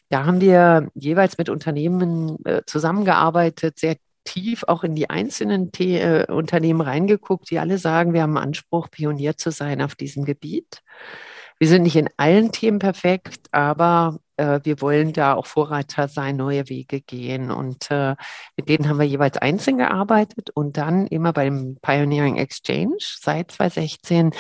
da 0.10 0.26
haben 0.26 0.42
wir 0.42 0.90
jeweils 0.94 1.38
mit 1.38 1.50
Unternehmen 1.50 2.44
äh, 2.46 2.64
zusammengearbeitet, 2.66 3.80
sehr 3.80 3.98
tief 4.24 4.64
auch 4.68 4.84
in 4.84 4.96
die 4.96 5.10
einzelnen 5.10 5.72
The 5.76 5.96
äh, 5.98 6.32
Unternehmen 6.32 6.82
reingeguckt, 6.82 7.50
die 7.50 7.60
alle 7.60 7.78
sagen, 7.78 8.14
wir 8.14 8.22
haben 8.22 8.38
Anspruch, 8.38 8.90
Pionier 8.90 9.38
zu 9.38 9.52
sein 9.52 9.82
auf 9.82 9.96
diesem 9.96 10.26
Gebiet. 10.26 10.82
Wir 11.60 11.68
sind 11.68 11.84
nicht 11.84 11.96
in 11.96 12.10
allen 12.18 12.52
Themen 12.52 12.80
perfekt, 12.80 13.48
aber 13.52 14.20
äh, 14.42 14.60
wir 14.64 14.82
wollen 14.82 15.14
da 15.14 15.36
auch 15.36 15.46
Vorreiter 15.46 16.08
sein, 16.08 16.38
neue 16.38 16.68
Wege 16.68 17.02
gehen. 17.02 17.52
Und 17.52 17.92
äh, 17.92 18.16
mit 18.58 18.70
denen 18.70 18.90
haben 18.90 19.00
wir 19.00 19.06
jeweils 19.06 19.38
einzeln 19.38 19.78
gearbeitet 19.78 20.50
und 20.50 20.78
dann 20.78 21.06
immer 21.08 21.32
beim 21.32 21.78
Pioneering 21.82 22.38
Exchange 22.38 22.98
seit 23.00 23.52
2016 23.52 24.32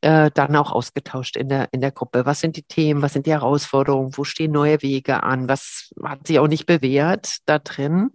äh, 0.00 0.30
dann 0.32 0.56
auch 0.56 0.72
ausgetauscht 0.72 1.36
in 1.36 1.48
der, 1.48 1.68
in 1.72 1.82
der 1.82 1.92
Gruppe. 1.92 2.24
Was 2.24 2.40
sind 2.40 2.56
die 2.56 2.62
Themen? 2.62 3.02
Was 3.02 3.12
sind 3.12 3.26
die 3.26 3.32
Herausforderungen? 3.32 4.16
Wo 4.16 4.24
stehen 4.24 4.52
neue 4.52 4.80
Wege 4.82 5.22
an? 5.22 5.48
Was 5.48 5.92
hat 6.02 6.26
sich 6.26 6.38
auch 6.38 6.48
nicht 6.48 6.66
bewährt 6.66 7.38
da 7.44 7.58
drin? 7.58 8.10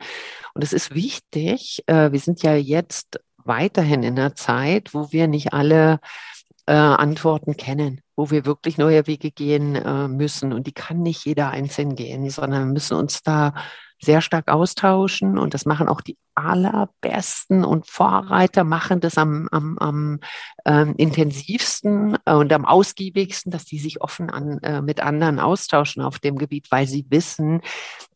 Und 0.53 0.63
es 0.63 0.74
ist 0.74 0.96
wichtig, 0.96 1.84
äh, 1.86 2.12
wir 2.12 2.20
sind 2.20 2.41
ja 2.41 2.56
jetzt 2.56 3.20
weiterhin 3.38 4.03
in 4.03 4.20
einer 4.20 4.36
Zeit, 4.36 4.94
wo 4.94 5.12
wir 5.12 5.27
nicht 5.27 5.53
alle 5.53 6.00
äh, 6.67 6.74
Antworten 6.74 7.57
kennen, 7.57 8.01
wo 8.15 8.29
wir 8.29 8.45
wirklich 8.45 8.77
neue 8.77 9.07
Wege 9.07 9.31
gehen 9.31 9.75
äh, 9.75 10.07
müssen. 10.07 10.53
Und 10.53 10.67
die 10.67 10.74
kann 10.74 11.01
nicht 11.01 11.25
jeder 11.25 11.50
einzeln 11.50 11.95
gehen, 11.95 12.29
sondern 12.29 12.67
wir 12.67 12.74
müssen 12.74 12.97
uns 12.97 13.24
da 13.24 13.53
sehr 14.00 14.22
stark 14.22 14.50
austauschen 14.50 15.38
und 15.38 15.54
das 15.54 15.66
machen 15.66 15.88
auch 15.88 16.01
die 16.01 16.18
allerbesten 16.38 17.66
und 17.66 17.88
Vorreiter 17.88 18.63
machen 18.63 19.00
das 19.00 19.18
am, 19.18 19.50
am, 19.51 19.77
am 19.80 20.20
ähm, 20.66 20.94
intensivsten 20.98 22.16
und 22.25 22.54
am 22.54 22.66
ausgiebigsten, 22.66 23.51
dass 23.51 23.66
die 23.66 23.80
sich 23.80 24.01
offen 24.01 24.30
an, 24.30 24.60
äh, 24.60 24.82
mit 24.84 25.01
anderen 25.01 25.39
austauschen 25.39 26.04
auf 26.04 26.20
dem 26.20 26.38
Gebiet, 26.38 26.68
weil 26.70 26.86
sie 26.86 27.08
wissen, 27.10 27.62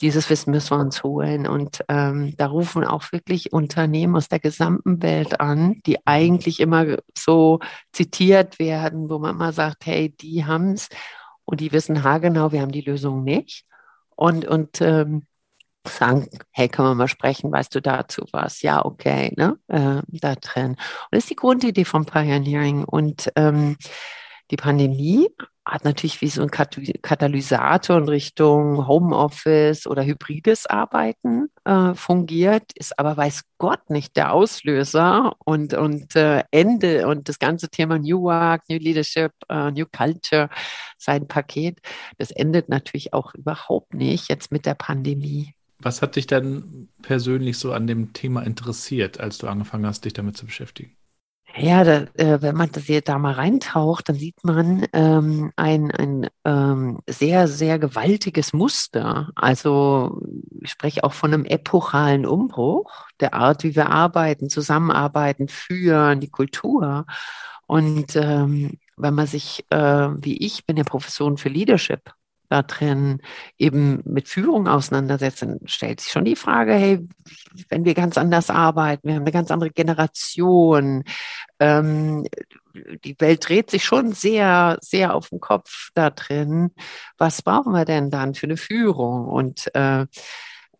dieses 0.02 0.30
Wissen 0.30 0.52
müssen 0.52 0.78
wir 0.78 0.82
uns 0.82 1.04
holen. 1.04 1.48
Und 1.48 1.84
ähm, 1.90 2.36
da 2.38 2.46
rufen 2.46 2.84
auch 2.84 3.12
wirklich 3.12 3.54
Unternehmen 3.54 4.16
aus 4.16 4.30
der 4.30 4.40
gesamten 4.40 5.02
Welt 5.02 5.40
an, 5.40 5.82
die 5.88 6.06
eigentlich 6.06 6.60
immer 6.60 6.98
so 7.18 7.60
zitiert 7.92 8.60
werden, 8.60 9.10
wo 9.10 9.18
man 9.18 9.36
immer 9.36 9.52
sagt, 9.52 9.88
hey, 9.88 10.10
die 10.10 10.46
haben 10.46 10.74
es 10.74 10.90
und 11.44 11.60
die 11.60 11.72
wissen 11.72 12.04
haargenau, 12.04 12.52
wir 12.52 12.62
haben 12.62 12.72
die 12.72 12.82
Lösung 12.82 13.24
nicht. 13.24 13.66
Und, 14.16 14.46
und 14.46 14.80
ähm, 14.82 15.26
sagen, 15.88 16.28
hey, 16.52 16.70
können 16.70 16.90
wir 16.90 16.96
mal 16.96 17.08
sprechen, 17.08 17.52
weißt 17.52 17.74
du 17.76 17.82
dazu 17.82 18.26
was? 18.32 18.62
Ja, 18.62 18.86
okay, 18.86 19.34
ne? 19.38 19.58
Äh, 19.68 20.02
da 20.08 20.36
drin. 20.36 20.72
Und 20.72 20.78
das 21.12 21.24
ist 21.24 21.30
die 21.32 21.36
Grundidee 21.36 21.86
vom 21.86 22.06
Pioneering. 22.06 22.84
Und 22.84 23.32
ähm, 23.36 23.78
die 24.52 24.58
Pandemie 24.58 25.30
hat 25.66 25.86
natürlich 25.86 26.22
wie 26.22 26.28
so 26.28 26.42
ein 26.42 26.50
Katalysator 26.50 27.98
in 27.98 28.10
Richtung 28.10 28.88
Homeoffice 28.88 29.86
oder 29.86 30.04
hybrides 30.04 30.66
Arbeiten 30.66 31.50
äh, 31.66 31.94
fungiert, 31.94 32.72
ist 32.76 32.98
aber 32.98 33.16
weiß 33.16 33.44
Gott 33.60 33.90
nicht 33.90 34.18
der 34.18 34.34
Auslöser 34.34 35.34
und, 35.46 35.74
und 35.76 36.16
äh, 36.16 36.44
Ende 36.52 37.08
und 37.08 37.30
das 37.30 37.38
ganze 37.38 37.70
Thema 37.70 38.00
New 38.00 38.24
Work, 38.24 38.64
New 38.70 38.80
Leadership, 38.80 39.34
äh, 39.50 39.72
New 39.72 39.86
Culture, 39.86 40.50
sein 40.98 41.28
Paket, 41.28 41.80
das 42.18 42.32
endet 42.32 42.68
natürlich 42.68 43.14
auch 43.14 43.34
überhaupt 43.36 43.94
nicht 43.94 44.30
jetzt 44.30 44.52
mit 44.52 44.66
der 44.66 44.76
Pandemie. 44.76 45.54
Was 45.82 46.02
hat 46.02 46.16
dich 46.16 46.28
denn 46.28 46.90
persönlich 47.02 47.58
so 47.58 47.74
an 47.74 47.88
dem 47.88 48.14
Thema 48.14 48.44
interessiert, 48.44 49.20
als 49.20 49.38
du 49.38 49.48
angefangen 49.48 49.86
hast, 49.86 50.06
dich 50.06 50.14
damit 50.14 50.38
zu 50.38 50.46
beschäftigen? 50.46 50.96
Ja, 51.58 51.84
da, 51.84 52.04
äh, 52.14 52.42
wenn 52.42 52.56
man 52.56 52.72
das 52.72 52.86
hier 52.86 53.02
da 53.02 53.18
mal 53.18 53.34
reintaucht, 53.34 54.08
dann 54.08 54.16
sieht 54.16 54.42
man 54.44 54.88
ähm, 54.94 55.52
ein, 55.58 55.92
ein 55.92 56.28
ähm, 56.46 57.00
sehr, 57.08 57.48
sehr 57.50 57.78
gewaltiges 57.78 58.54
Muster. 58.54 59.32
Also 59.36 60.22
ich 60.62 60.72
spreche 60.72 61.04
auch 61.04 61.12
von 61.14 61.34
einem 61.34 61.46
epochalen 61.46 62.26
Umbruch 62.26 63.06
der 63.20 63.34
Art, 63.34 63.64
wie 63.64 63.76
wir 63.76 63.90
arbeiten, 63.90 64.50
zusammenarbeiten, 64.50 65.50
führen, 65.50 66.22
die 66.22 66.30
Kultur. 66.30 67.06
Und 67.68 68.16
ähm, 68.16 68.80
wenn 68.96 69.14
man 69.14 69.28
sich, 69.28 69.66
äh, 69.72 69.78
wie 69.78 70.38
ich 70.38 70.66
bin 70.66 70.78
ja 70.78 70.84
Professorin 70.84 71.38
für 71.38 71.50
Leadership 71.50 72.14
da 72.52 72.64
drin 72.64 73.22
eben 73.58 74.02
mit 74.04 74.28
Führung 74.28 74.68
auseinandersetzen, 74.68 75.60
stellt 75.66 76.02
sich 76.02 76.12
schon 76.12 76.26
die 76.26 76.36
Frage, 76.36 76.74
hey, 76.74 77.08
wenn 77.70 77.86
wir 77.86 77.94
ganz 77.94 78.18
anders 78.18 78.50
arbeiten, 78.50 79.08
wir 79.08 79.16
haben 79.16 79.22
eine 79.22 79.32
ganz 79.32 79.52
andere 79.52 79.72
Generation, 79.72 81.04
ähm, 81.60 82.26
die 83.06 83.16
Welt 83.20 83.48
dreht 83.48 83.72
sich 83.72 83.86
schon 83.86 84.12
sehr, 84.12 84.78
sehr 84.82 85.16
auf 85.16 85.30
den 85.30 85.40
Kopf 85.40 85.92
da 85.94 86.10
drin. 86.10 86.72
Was 87.18 87.42
brauchen 87.42 87.72
wir 87.72 87.86
denn 87.86 88.10
dann 88.10 88.34
für 88.34 88.48
eine 88.48 88.58
Führung? 88.58 89.28
Und 89.28 89.74
äh, 89.74 90.06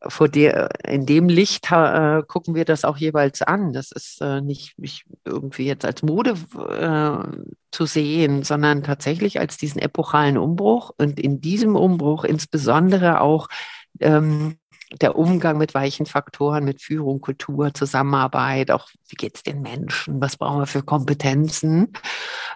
vor 0.08 0.30
der, 0.30 0.70
in 0.84 1.06
dem 1.06 1.30
Licht 1.30 1.72
äh, 1.72 2.24
gucken 2.28 2.56
wir 2.56 2.66
das 2.66 2.86
auch 2.86 2.98
jeweils 2.98 3.42
an. 3.42 3.72
Das 3.72 3.92
ist 3.92 4.22
äh, 4.22 4.42
nicht, 4.42 4.78
nicht 4.80 5.06
irgendwie 5.26 5.66
jetzt 5.66 5.86
als 5.86 6.02
Mode 6.02 6.36
äh, 6.58 7.38
zu 7.72 7.86
sehen, 7.86 8.44
sondern 8.44 8.84
tatsächlich 8.84 9.40
als 9.40 9.58
diesen 9.58 9.80
epochalen 9.80 10.38
Umbruch 10.38 10.92
und 10.98 11.20
in 11.20 11.40
diesem 11.40 11.76
Umbruch 11.76 12.24
insbesondere 12.24 13.22
auch 13.22 13.48
ähm, 14.00 14.58
der 15.00 15.16
Umgang 15.16 15.58
mit 15.58 15.74
weichen 15.74 16.06
Faktoren, 16.06 16.66
mit 16.66 16.82
Führung, 16.82 17.22
Kultur, 17.22 17.74
Zusammenarbeit, 17.74 18.72
auch 18.72 18.90
wie 19.08 19.16
geht 19.16 19.36
es 19.38 19.44
den 19.44 19.62
Menschen, 19.62 20.20
was 20.20 20.36
brauchen 20.36 20.60
wir 20.60 20.66
für 20.66 20.84
Kompetenzen, 20.84 21.94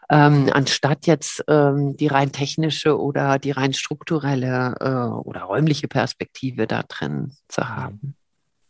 ähm, 0.10 0.50
anstatt 0.52 1.08
jetzt 1.08 1.44
ähm, 1.48 1.98
die 1.98 2.08
rein 2.08 2.32
technische 2.32 3.00
oder 3.00 3.40
die 3.40 3.52
rein 3.52 3.74
strukturelle 3.74 4.76
äh, 4.80 5.28
oder 5.28 5.42
räumliche 5.44 5.88
Perspektive 5.88 6.68
da 6.68 6.84
drin 6.84 7.34
zu 7.48 7.68
haben. 7.68 8.16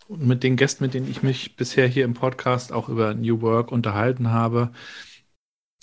Und 0.08 0.26
mit 0.26 0.44
den 0.44 0.56
Gästen, 0.56 0.84
mit 0.84 0.94
denen 0.94 1.10
ich 1.10 1.24
mich 1.24 1.56
bisher 1.56 1.88
hier 1.88 2.06
im 2.06 2.14
Podcast 2.14 2.72
auch 2.72 2.90
über 2.90 3.14
New 3.14 3.42
Work 3.42 3.72
unterhalten 3.72 4.32
habe, 4.32 4.72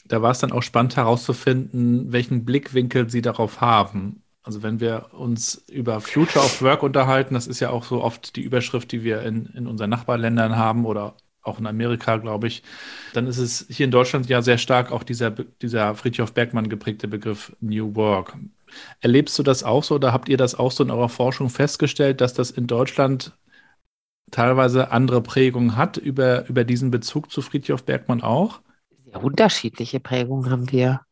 da 0.04 0.22
war 0.22 0.30
es 0.30 0.38
dann 0.38 0.52
auch 0.52 0.62
spannend 0.62 0.96
herauszufinden, 0.96 2.12
welchen 2.12 2.44
Blickwinkel 2.44 3.10
sie 3.10 3.22
darauf 3.22 3.60
haben. 3.60 4.22
Also 4.42 4.62
wenn 4.62 4.80
wir 4.80 5.06
uns 5.12 5.64
über 5.68 6.00
Future 6.00 6.44
of 6.44 6.62
Work 6.62 6.82
unterhalten, 6.82 7.34
das 7.34 7.46
ist 7.46 7.60
ja 7.60 7.70
auch 7.70 7.84
so 7.84 8.02
oft 8.02 8.34
die 8.36 8.42
Überschrift, 8.42 8.90
die 8.90 9.04
wir 9.04 9.22
in, 9.22 9.46
in 9.46 9.66
unseren 9.66 9.90
Nachbarländern 9.90 10.56
haben 10.56 10.84
oder 10.84 11.14
auch 11.42 11.58
in 11.58 11.66
Amerika, 11.66 12.16
glaube 12.16 12.46
ich, 12.46 12.62
dann 13.14 13.26
ist 13.26 13.38
es 13.38 13.66
hier 13.68 13.84
in 13.84 13.90
Deutschland 13.90 14.28
ja 14.28 14.42
sehr 14.42 14.58
stark 14.58 14.92
auch 14.92 15.02
dieser, 15.02 15.30
dieser 15.30 15.94
Friedhof 15.94 16.32
Bergmann 16.32 16.68
geprägte 16.68 17.08
Begriff 17.08 17.54
New 17.60 17.94
Work. 17.96 18.36
Erlebst 19.00 19.38
du 19.38 19.42
das 19.42 19.64
auch 19.64 19.84
so 19.84 19.96
oder 19.96 20.12
habt 20.12 20.28
ihr 20.28 20.36
das 20.36 20.54
auch 20.54 20.72
so 20.72 20.84
in 20.84 20.90
eurer 20.90 21.08
Forschung 21.08 21.50
festgestellt, 21.50 22.20
dass 22.20 22.32
das 22.32 22.50
in 22.50 22.66
Deutschland 22.66 23.32
teilweise 24.30 24.90
andere 24.90 25.20
Prägungen 25.20 25.76
hat 25.76 25.96
über, 25.96 26.48
über 26.48 26.64
diesen 26.64 26.90
Bezug 26.90 27.30
zu 27.30 27.42
Friedhof 27.42 27.84
Bergmann 27.84 28.22
auch? 28.22 28.60
Sehr 29.04 29.22
unterschiedliche 29.22 30.00
Prägungen 30.00 30.50
haben 30.50 30.70
wir 30.72 31.02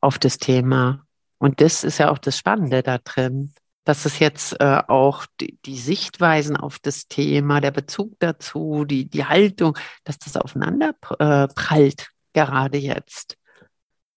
auf 0.00 0.18
das 0.18 0.38
Thema. 0.38 1.06
Und 1.38 1.60
das 1.60 1.82
ist 1.82 1.98
ja 1.98 2.10
auch 2.10 2.18
das 2.18 2.36
Spannende 2.36 2.82
da 2.82 2.98
drin, 2.98 3.52
dass 3.84 4.04
es 4.04 4.18
jetzt 4.18 4.60
äh, 4.60 4.82
auch 4.86 5.26
die, 5.40 5.58
die, 5.64 5.78
Sichtweisen 5.78 6.56
auf 6.56 6.78
das 6.78 7.08
Thema, 7.08 7.60
der 7.60 7.72
Bezug 7.72 8.14
dazu, 8.20 8.84
die, 8.84 9.08
die 9.08 9.24
Haltung, 9.24 9.76
dass 10.04 10.18
das 10.18 10.36
aufeinander 10.36 10.94
äh, 11.18 11.48
prallt, 11.48 12.08
gerade 12.32 12.78
jetzt. 12.78 13.36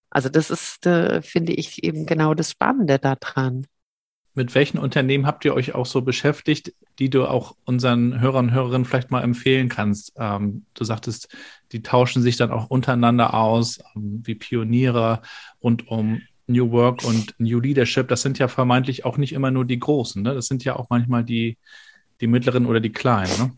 Also 0.09 0.29
das 0.29 0.49
ist, 0.49 0.85
äh, 0.85 1.21
finde 1.21 1.53
ich, 1.53 1.83
eben 1.83 2.05
genau 2.05 2.33
das 2.33 2.51
Spannende 2.51 2.99
daran. 2.99 3.65
Mit 4.33 4.53
welchen 4.53 4.77
Unternehmen 4.77 5.25
habt 5.25 5.45
ihr 5.45 5.53
euch 5.53 5.75
auch 5.75 5.85
so 5.85 6.01
beschäftigt, 6.01 6.73
die 6.99 7.09
du 7.09 7.25
auch 7.25 7.55
unseren 7.63 8.19
Hörern 8.19 8.47
und 8.47 8.53
Hörerinnen 8.53 8.85
vielleicht 8.85 9.09
mal 9.09 9.23
empfehlen 9.23 9.69
kannst? 9.69 10.13
Ähm, 10.17 10.65
du 10.73 10.83
sagtest, 10.83 11.29
die 11.71 11.81
tauschen 11.81 12.21
sich 12.21 12.35
dann 12.35 12.51
auch 12.51 12.69
untereinander 12.69 13.33
aus, 13.33 13.79
ähm, 13.95 14.21
wie 14.25 14.35
Pioniere 14.35 15.21
rund 15.63 15.87
um 15.87 16.21
New 16.47 16.71
Work 16.71 17.03
und 17.03 17.33
New 17.39 17.59
Leadership, 17.59 18.07
das 18.07 18.21
sind 18.21 18.37
ja 18.37 18.47
vermeintlich 18.47 19.05
auch 19.05 19.17
nicht 19.17 19.33
immer 19.33 19.51
nur 19.51 19.65
die 19.65 19.79
Großen, 19.79 20.21
ne? 20.21 20.33
Das 20.33 20.47
sind 20.47 20.63
ja 20.63 20.75
auch 20.75 20.89
manchmal 20.89 21.23
die, 21.23 21.57
die 22.21 22.27
mittleren 22.27 22.65
oder 22.65 22.79
die 22.79 22.91
kleinen, 22.91 23.37
ne? 23.37 23.51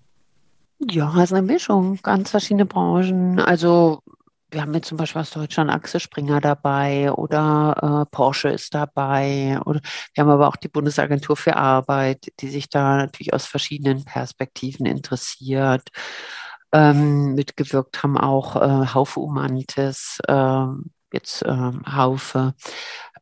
Ja, 0.80 1.12
es 1.18 1.32
ist 1.32 1.34
eine 1.34 1.46
Mischung, 1.46 2.00
ganz 2.04 2.30
verschiedene 2.32 2.66
Branchen. 2.66 3.40
Also 3.40 4.04
wir 4.52 4.62
haben 4.62 4.74
jetzt 4.74 4.88
zum 4.88 4.98
Beispiel 4.98 5.22
aus 5.22 5.32
Deutschland 5.32 5.70
Axel 5.70 6.00
Springer 6.00 6.40
dabei 6.40 7.12
oder 7.12 8.06
äh, 8.08 8.16
Porsche 8.16 8.50
ist 8.50 8.74
dabei. 8.74 9.60
Oder 9.66 9.82
wir 10.14 10.22
haben 10.24 10.30
aber 10.30 10.48
auch 10.48 10.56
die 10.56 10.70
Bundesagentur 10.70 11.36
für 11.36 11.56
Arbeit, 11.58 12.32
die 12.40 12.48
sich 12.48 12.70
da 12.70 12.98
natürlich 12.98 13.34
aus 13.34 13.46
verschiedenen 13.46 14.06
Perspektiven 14.06 14.86
interessiert. 14.86 15.90
Ähm, 16.72 17.34
mitgewirkt 17.34 18.04
haben 18.04 18.18
auch 18.18 18.56
äh, 18.56 18.88
Haufe 18.94 19.20
Umantes, 19.20 20.20
äh, 20.28 20.66
jetzt 21.12 21.44
ähm, 21.46 21.82
Haufe 21.88 22.54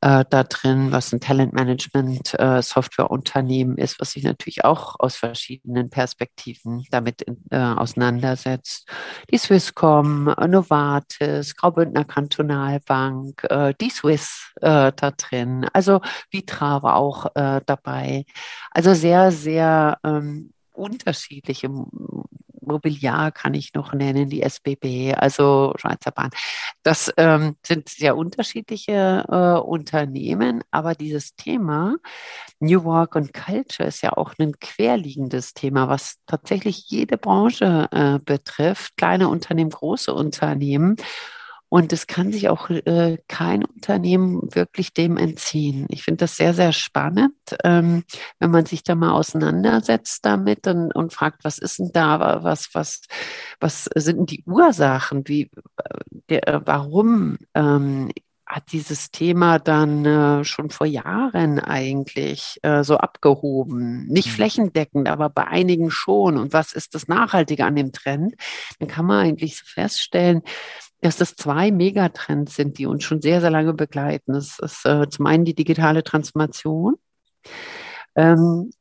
äh, 0.02 0.26
da 0.30 0.44
drin, 0.44 0.92
was 0.92 1.14
ein 1.14 1.20
Talentmanagement 1.20 2.34
äh, 2.40 2.60
ist, 2.60 4.00
was 4.00 4.12
sich 4.12 4.24
natürlich 4.24 4.64
auch 4.64 4.96
aus 5.00 5.16
verschiedenen 5.16 5.90
Perspektiven 5.90 6.86
damit 6.92 7.22
in, 7.24 7.38
äh, 7.50 7.58
auseinandersetzt. 7.58 8.88
Die 9.32 9.38
Swisscom, 9.38 10.26
Novartis, 10.48 11.56
Graubündner 11.56 12.06
Kantonalbank, 12.06 13.44
äh, 13.50 13.74
die 13.80 13.90
Swiss 13.90 14.54
äh, 14.62 14.92
da 14.96 15.12
drin, 15.12 15.68
also 15.74 16.02
Vitra 16.30 16.84
war 16.84 16.96
auch 16.98 17.28
äh, 17.36 17.62
dabei. 17.66 18.26
Also 18.72 18.94
sehr, 18.94 19.32
sehr 19.32 19.98
ähm, 20.04 20.52
unterschiedliche 20.74 21.70
Mobiliar 22.68 23.32
kann 23.32 23.54
ich 23.54 23.74
noch 23.74 23.94
nennen, 23.94 24.30
die 24.30 24.42
SBB, 24.42 25.14
also 25.16 25.74
Schweizer 25.78 26.12
Bahn. 26.12 26.30
Das 26.84 27.12
ähm, 27.18 27.56
sind 27.66 27.90
sehr 27.90 28.18
unterschiedliche 28.18 29.26
äh, 29.28 29.60
Unternehmen, 29.60 30.64
aber 30.72 30.96
dieses 30.96 31.36
Thema 31.36 31.96
New 32.60 32.84
Work 32.84 33.16
und 33.16 33.34
Culture 33.34 33.88
ist 33.88 34.02
ja 34.02 34.14
auch 34.14 34.34
ein 34.40 34.60
querliegendes 34.60 35.54
Thema, 35.54 35.90
was 35.90 36.18
tatsächlich 36.26 36.90
jede 36.90 37.18
Branche 37.18 37.88
äh, 37.92 38.20
betrifft, 38.24 38.98
kleine 38.98 39.30
Unternehmen, 39.30 39.72
große 39.72 40.14
Unternehmen. 40.14 40.98
Und 41.70 41.92
es 41.94 42.08
kann 42.08 42.32
sich 42.32 42.48
auch 42.50 42.70
äh, 42.70 43.18
kein 43.28 43.64
Unternehmen 43.64 44.54
wirklich 44.54 44.94
dem 44.94 45.18
entziehen. 45.18 45.88
Ich 45.90 46.04
finde 46.04 46.20
das 46.20 46.38
sehr, 46.38 46.54
sehr 46.54 46.72
spannend, 46.72 47.34
ähm, 47.64 48.04
wenn 48.40 48.52
man 48.52 48.66
sich 48.66 48.84
da 48.84 48.96
mal 48.96 49.12
auseinandersetzt 49.12 50.26
damit 50.26 50.68
und, 50.68 50.96
und 50.96 51.14
fragt, 51.14 51.44
was 51.44 51.58
ist 51.58 51.80
denn 51.80 51.92
da, 51.92 52.44
was, 52.44 52.70
was, 52.74 53.02
was 53.60 53.90
sind 53.96 54.18
denn 54.18 54.26
die 54.26 54.44
Ursachen, 54.46 55.28
wie, 55.28 55.50
äh, 55.78 56.00
der, 56.30 56.48
äh, 56.48 56.62
warum 56.66 57.38
ähm, 57.56 58.10
hat 58.46 58.72
dieses 58.72 59.10
Thema 59.10 59.58
dann 59.58 60.06
äh, 60.06 60.44
schon 60.44 60.70
vor 60.70 60.86
Jahren 60.86 61.60
eigentlich 61.60 62.60
äh, 62.62 62.84
so 62.84 62.98
abgehoben. 62.98 64.06
Nicht 64.06 64.28
mhm. 64.28 64.32
flächendeckend, 64.34 65.10
aber 65.10 65.30
bei 65.30 65.46
einigen 65.48 65.90
schon. 65.90 66.38
Und 66.38 66.54
was 66.54 66.74
ist 66.74 66.94
das 66.94 67.08
Nachhaltige 67.08 67.66
an 67.66 67.76
dem 67.76 67.92
Trend? 67.92 68.36
Dann 68.80 68.88
kann 68.88 69.06
man 69.06 69.26
eigentlich 69.26 69.62
feststellen, 69.62 70.44
dass 71.06 71.18
das 71.18 71.36
zwei 71.36 71.72
Megatrends 71.72 72.56
sind, 72.56 72.78
die 72.78 72.88
uns 72.88 73.04
schon 73.04 73.22
sehr, 73.22 73.40
sehr 73.42 73.52
lange 73.52 73.74
begleiten. 73.74 74.34
Das 74.34 74.60
ist 74.60 74.86
äh, 74.86 75.08
zum 75.10 75.28
einen 75.28 75.46
die 75.46 75.54
digitale 75.54 76.04
Transformation, 76.04 76.96
ähm, 78.16 78.72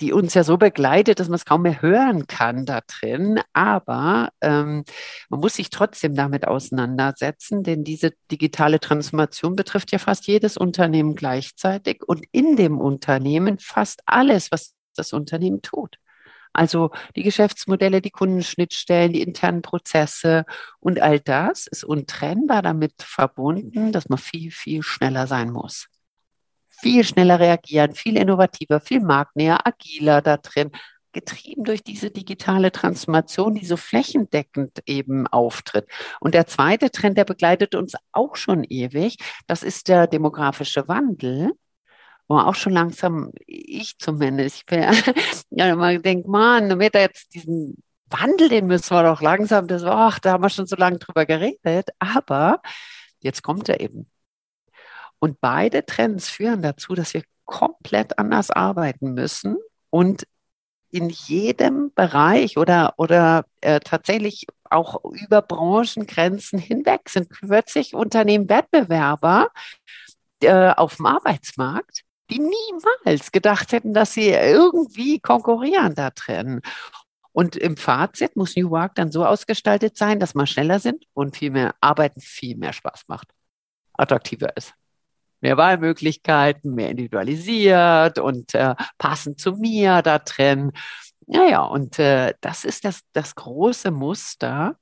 die 0.00 0.12
uns 0.12 0.34
ja 0.34 0.44
so 0.44 0.56
begleitet, 0.56 1.20
dass 1.20 1.28
man 1.28 1.36
es 1.36 1.44
kaum 1.44 1.62
mehr 1.62 1.82
hören 1.82 2.26
kann 2.26 2.64
da 2.64 2.80
drin. 2.86 3.40
Aber 3.52 4.30
ähm, 4.40 4.84
man 5.28 5.40
muss 5.40 5.54
sich 5.54 5.70
trotzdem 5.70 6.14
damit 6.14 6.48
auseinandersetzen, 6.48 7.62
denn 7.62 7.84
diese 7.84 8.12
digitale 8.30 8.80
Transformation 8.80 9.56
betrifft 9.56 9.92
ja 9.92 9.98
fast 9.98 10.26
jedes 10.26 10.56
Unternehmen 10.56 11.14
gleichzeitig 11.14 12.02
und 12.06 12.24
in 12.32 12.56
dem 12.56 12.78
Unternehmen 12.78 13.58
fast 13.58 14.00
alles, 14.06 14.50
was 14.50 14.74
das 14.96 15.12
Unternehmen 15.12 15.60
tut. 15.60 15.98
Also 16.54 16.90
die 17.16 17.24
Geschäftsmodelle, 17.24 18.00
die 18.00 18.10
Kundenschnittstellen, 18.10 19.12
die 19.12 19.22
internen 19.22 19.60
Prozesse 19.60 20.44
und 20.80 21.00
all 21.00 21.20
das 21.20 21.66
ist 21.66 21.84
untrennbar 21.84 22.62
damit 22.62 22.94
verbunden, 23.02 23.92
dass 23.92 24.08
man 24.08 24.18
viel, 24.18 24.50
viel 24.50 24.82
schneller 24.82 25.26
sein 25.26 25.50
muss. 25.50 25.88
Viel 26.68 27.04
schneller 27.04 27.40
reagieren, 27.40 27.94
viel 27.94 28.16
innovativer, 28.16 28.80
viel 28.80 29.00
marktnäher, 29.00 29.66
agiler 29.66 30.22
da 30.22 30.36
drin, 30.36 30.70
getrieben 31.12 31.64
durch 31.64 31.82
diese 31.82 32.10
digitale 32.10 32.72
Transformation, 32.72 33.54
die 33.54 33.64
so 33.64 33.76
flächendeckend 33.76 34.82
eben 34.86 35.26
auftritt. 35.26 35.86
Und 36.20 36.34
der 36.34 36.46
zweite 36.46 36.90
Trend, 36.90 37.16
der 37.16 37.24
begleitet 37.24 37.74
uns 37.74 37.94
auch 38.12 38.36
schon 38.36 38.64
ewig, 38.64 39.16
das 39.46 39.62
ist 39.62 39.88
der 39.88 40.06
demografische 40.06 40.86
Wandel 40.88 41.52
wo 42.28 42.38
auch 42.38 42.54
schon 42.54 42.72
langsam, 42.72 43.32
ich 43.46 43.98
zumindest, 43.98 44.64
ich 44.70 44.76
ja 45.50 45.72
immer 45.72 45.98
denke, 45.98 46.28
man, 46.28 46.78
wird 46.78 46.94
da 46.94 47.00
jetzt 47.00 47.34
diesen 47.34 47.82
Wandel, 48.10 48.48
den 48.48 48.66
müssen 48.66 48.94
wir 48.94 49.02
doch 49.02 49.20
langsam, 49.20 49.66
das 49.66 49.84
ach, 49.84 50.18
da 50.18 50.32
haben 50.32 50.42
wir 50.42 50.50
schon 50.50 50.66
so 50.66 50.76
lange 50.76 50.98
drüber 50.98 51.26
geredet, 51.26 51.88
aber 51.98 52.60
jetzt 53.20 53.42
kommt 53.42 53.68
er 53.68 53.80
eben. 53.80 54.10
Und 55.18 55.40
beide 55.40 55.84
Trends 55.86 56.28
führen 56.28 56.62
dazu, 56.62 56.94
dass 56.94 57.14
wir 57.14 57.22
komplett 57.44 58.18
anders 58.18 58.50
arbeiten 58.50 59.14
müssen 59.14 59.56
und 59.90 60.26
in 60.90 61.08
jedem 61.08 61.92
Bereich 61.94 62.56
oder, 62.56 62.94
oder 62.98 63.46
äh, 63.60 63.80
tatsächlich 63.80 64.46
auch 64.70 65.02
über 65.04 65.42
Branchengrenzen 65.42 66.58
hinweg 66.58 67.08
sind 67.08 67.30
plötzlich 67.30 67.94
Unternehmen 67.94 68.48
Wettbewerber 68.48 69.50
äh, 70.40 70.70
auf 70.70 70.96
dem 70.96 71.06
Arbeitsmarkt, 71.06 72.02
die 72.30 72.38
niemals 72.38 73.32
gedacht 73.32 73.72
hätten, 73.72 73.94
dass 73.94 74.14
sie 74.14 74.28
irgendwie 74.30 75.20
konkurrieren 75.20 75.94
da 75.94 76.10
drin. 76.10 76.60
Und 77.32 77.56
im 77.56 77.76
Fazit 77.76 78.36
muss 78.36 78.56
New 78.56 78.70
Work 78.70 78.94
dann 78.94 79.10
so 79.10 79.26
ausgestaltet 79.26 79.98
sein, 79.98 80.20
dass 80.20 80.34
man 80.34 80.46
schneller 80.46 80.78
sind 80.78 81.04
und 81.14 81.36
viel 81.36 81.50
mehr 81.50 81.74
arbeiten, 81.80 82.20
viel 82.20 82.56
mehr 82.56 82.72
Spaß 82.72 83.04
macht, 83.08 83.28
attraktiver 83.92 84.56
ist. 84.56 84.72
Mehr 85.40 85.56
Wahlmöglichkeiten, 85.56 86.74
mehr 86.74 86.90
individualisiert 86.90 88.18
und 88.18 88.54
äh, 88.54 88.74
passend 88.98 89.40
zu 89.40 89.52
mir 89.52 90.00
da 90.00 90.20
drin. 90.20 90.72
Ja, 91.26 91.44
ja, 91.46 91.62
und 91.62 91.98
äh, 91.98 92.34
das 92.40 92.64
ist 92.64 92.84
das, 92.84 93.00
das 93.12 93.34
große 93.34 93.90
Muster. 93.90 94.76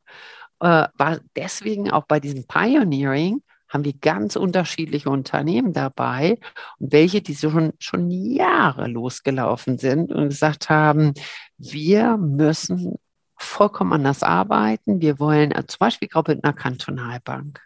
Äh, 0.60 0.88
war 0.94 1.20
deswegen 1.34 1.90
auch 1.90 2.04
bei 2.04 2.20
diesem 2.20 2.46
Pioneering 2.46 3.42
haben 3.72 3.84
wir 3.84 3.94
ganz 3.94 4.36
unterschiedliche 4.36 5.10
Unternehmen 5.10 5.72
dabei 5.72 6.38
und 6.78 6.92
welche, 6.92 7.22
die 7.22 7.34
schon, 7.34 7.72
schon 7.78 8.10
Jahre 8.10 8.86
losgelaufen 8.86 9.78
sind 9.78 10.12
und 10.12 10.28
gesagt 10.28 10.68
haben, 10.68 11.14
wir 11.58 12.16
müssen 12.16 12.98
vollkommen 13.36 13.92
anders 13.92 14.22
arbeiten. 14.22 15.00
Wir 15.00 15.18
wollen 15.18 15.52
äh, 15.52 15.66
zum 15.66 15.78
Beispiel 15.78 16.08
Graubündner 16.08 16.52
Kantonalbank 16.52 17.60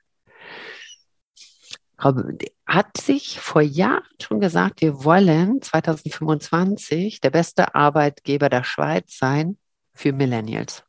hat 2.67 2.97
sich 2.99 3.41
vor 3.41 3.63
Jahren 3.63 4.03
schon 4.21 4.41
gesagt, 4.41 4.83
wir 4.83 5.05
wollen 5.05 5.63
2025 5.63 7.21
der 7.21 7.31
beste 7.31 7.75
Arbeitgeber 7.75 8.49
der 8.49 8.65
Schweiz 8.65 9.17
sein 9.19 9.57
für 9.95 10.13
Millennials. 10.13 10.86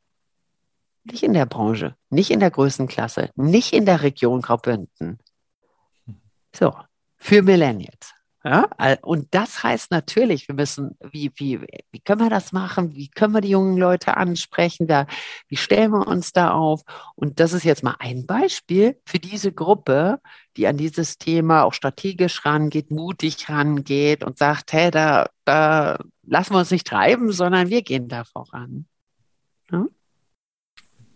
Nicht 1.09 1.23
in 1.23 1.33
der 1.33 1.45
Branche, 1.45 1.95
nicht 2.09 2.31
in 2.31 2.39
der 2.39 2.51
Größenklasse, 2.51 3.29
nicht 3.35 3.73
in 3.73 3.85
der 3.85 4.01
Region 4.01 4.41
Graubünden. 4.41 5.19
So, 6.53 6.73
für 7.15 7.41
Millennials. 7.41 8.13
Ja, 8.43 8.69
und 9.01 9.27
das 9.31 9.61
heißt 9.61 9.91
natürlich, 9.91 10.47
wir 10.47 10.55
müssen, 10.55 10.97
wie, 11.11 11.31
wie, 11.35 11.59
wie 11.91 11.99
können 11.99 12.21
wir 12.21 12.29
das 12.29 12.53
machen? 12.53 12.95
Wie 12.95 13.09
können 13.09 13.33
wir 13.33 13.41
die 13.41 13.49
jungen 13.49 13.77
Leute 13.77 14.15
ansprechen? 14.15 14.87
Da, 14.87 15.05
wie 15.49 15.57
stellen 15.57 15.91
wir 15.91 16.07
uns 16.07 16.31
da 16.31 16.51
auf? 16.51 16.81
Und 17.15 17.41
das 17.41 17.51
ist 17.51 17.65
jetzt 17.65 17.83
mal 17.83 17.95
ein 17.99 18.25
Beispiel 18.25 19.01
für 19.05 19.19
diese 19.19 19.51
Gruppe, 19.51 20.21
die 20.55 20.65
an 20.65 20.77
dieses 20.77 21.17
Thema 21.17 21.63
auch 21.63 21.73
strategisch 21.73 22.45
rangeht, 22.45 22.89
mutig 22.89 23.49
rangeht 23.49 24.23
und 24.23 24.37
sagt, 24.37 24.71
hey, 24.71 24.91
da, 24.91 25.27
da 25.43 25.97
lassen 26.23 26.53
wir 26.53 26.59
uns 26.59 26.71
nicht 26.71 26.87
treiben, 26.87 27.33
sondern 27.33 27.69
wir 27.69 27.81
gehen 27.81 28.07
da 28.07 28.23
voran. 28.23 28.87
Ja? 29.71 29.87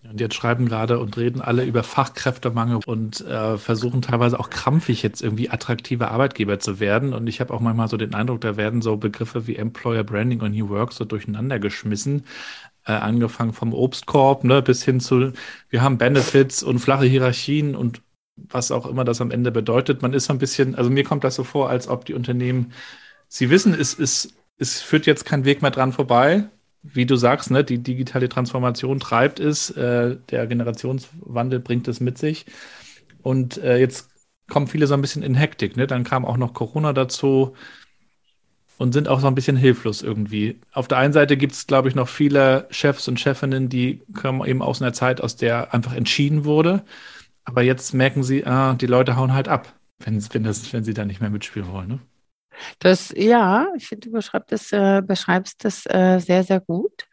Und 0.03 0.19
jetzt 0.19 0.33
schreiben 0.33 0.67
gerade 0.67 0.99
und 0.99 1.15
reden 1.15 1.41
alle 1.41 1.63
über 1.63 1.83
Fachkräftemangel 1.83 2.79
und 2.87 3.21
äh, 3.21 3.57
versuchen 3.59 4.01
teilweise 4.01 4.39
auch 4.39 4.49
krampfig 4.49 5.03
jetzt 5.03 5.21
irgendwie 5.21 5.49
attraktive 5.51 6.09
Arbeitgeber 6.09 6.59
zu 6.59 6.79
werden. 6.79 7.13
Und 7.13 7.27
ich 7.27 7.39
habe 7.39 7.53
auch 7.53 7.59
manchmal 7.59 7.87
so 7.87 7.97
den 7.97 8.15
Eindruck, 8.15 8.41
da 8.41 8.57
werden 8.57 8.81
so 8.81 8.97
Begriffe 8.97 9.45
wie 9.45 9.55
Employer 9.55 10.03
Branding 10.03 10.41
und 10.41 10.53
New 10.53 10.69
Work 10.69 10.93
so 10.93 11.05
durcheinander 11.05 11.59
geschmissen. 11.59 12.25
Äh, 12.85 12.93
angefangen 12.93 13.53
vom 13.53 13.73
Obstkorb 13.75 14.43
ne, 14.43 14.63
bis 14.63 14.83
hin 14.83 14.99
zu, 14.99 15.33
wir 15.69 15.83
haben 15.83 15.99
Benefits 15.99 16.63
und 16.63 16.79
flache 16.79 17.05
Hierarchien 17.05 17.75
und 17.75 18.01
was 18.35 18.71
auch 18.71 18.87
immer 18.87 19.03
das 19.03 19.21
am 19.21 19.29
Ende 19.29 19.51
bedeutet. 19.51 20.01
Man 20.01 20.13
ist 20.13 20.25
so 20.25 20.33
ein 20.33 20.39
bisschen, 20.39 20.73
also 20.73 20.89
mir 20.89 21.03
kommt 21.03 21.23
das 21.23 21.35
so 21.35 21.43
vor, 21.43 21.69
als 21.69 21.87
ob 21.87 22.05
die 22.05 22.15
Unternehmen, 22.15 22.73
sie 23.27 23.51
wissen, 23.51 23.75
es, 23.75 23.97
es, 23.99 24.33
es 24.57 24.81
führt 24.81 25.05
jetzt 25.05 25.25
kein 25.25 25.45
Weg 25.45 25.61
mehr 25.61 25.71
dran 25.71 25.93
vorbei 25.93 26.49
wie 26.83 27.05
du 27.05 27.15
sagst, 27.15 27.51
ne, 27.51 27.63
die 27.63 27.79
digitale 27.79 28.29
Transformation 28.29 28.99
treibt 28.99 29.39
es, 29.39 29.69
äh, 29.71 30.17
der 30.29 30.47
Generationswandel 30.47 31.59
bringt 31.59 31.87
es 31.87 31.99
mit 31.99 32.17
sich. 32.17 32.45
Und 33.21 33.57
äh, 33.59 33.77
jetzt 33.77 34.09
kommen 34.47 34.67
viele 34.67 34.87
so 34.87 34.93
ein 34.93 35.01
bisschen 35.01 35.23
in 35.23 35.35
Hektik. 35.35 35.77
Ne? 35.77 35.87
Dann 35.87 36.03
kam 36.03 36.25
auch 36.25 36.37
noch 36.37 36.53
Corona 36.53 36.93
dazu 36.93 37.55
und 38.77 38.93
sind 38.93 39.07
auch 39.07 39.19
so 39.19 39.27
ein 39.27 39.35
bisschen 39.35 39.57
hilflos 39.57 40.01
irgendwie. 40.01 40.59
Auf 40.73 40.87
der 40.87 40.97
einen 40.97 41.13
Seite 41.13 41.37
gibt 41.37 41.53
es, 41.53 41.67
glaube 41.67 41.87
ich, 41.87 41.95
noch 41.95 42.09
viele 42.09 42.67
Chefs 42.71 43.07
und 43.07 43.19
Chefinnen, 43.19 43.69
die 43.69 44.01
kommen 44.13 44.43
eben 44.45 44.61
aus 44.63 44.81
einer 44.81 44.93
Zeit, 44.93 45.21
aus 45.21 45.35
der 45.35 45.73
einfach 45.73 45.93
entschieden 45.93 46.45
wurde. 46.45 46.83
Aber 47.43 47.61
jetzt 47.61 47.93
merken 47.93 48.23
sie, 48.23 48.45
ah, 48.45 48.73
die 48.75 48.87
Leute 48.87 49.15
hauen 49.17 49.33
halt 49.33 49.47
ab, 49.47 49.73
wenn, 49.99 50.21
wenn, 50.33 50.43
das, 50.43 50.73
wenn 50.73 50.83
sie 50.83 50.93
da 50.95 51.05
nicht 51.05 51.21
mehr 51.21 51.29
mitspielen 51.29 51.71
wollen. 51.71 51.87
Ne? 51.89 51.99
Das, 52.79 53.13
ja, 53.15 53.67
ich 53.75 53.87
finde, 53.87 54.09
du 54.09 54.13
beschreibst 54.13 54.51
das, 54.51 54.71
äh, 54.71 55.01
beschreibst 55.01 55.63
das 55.65 55.85
äh, 55.85 56.19
sehr, 56.19 56.43
sehr 56.43 56.59
gut. 56.59 57.07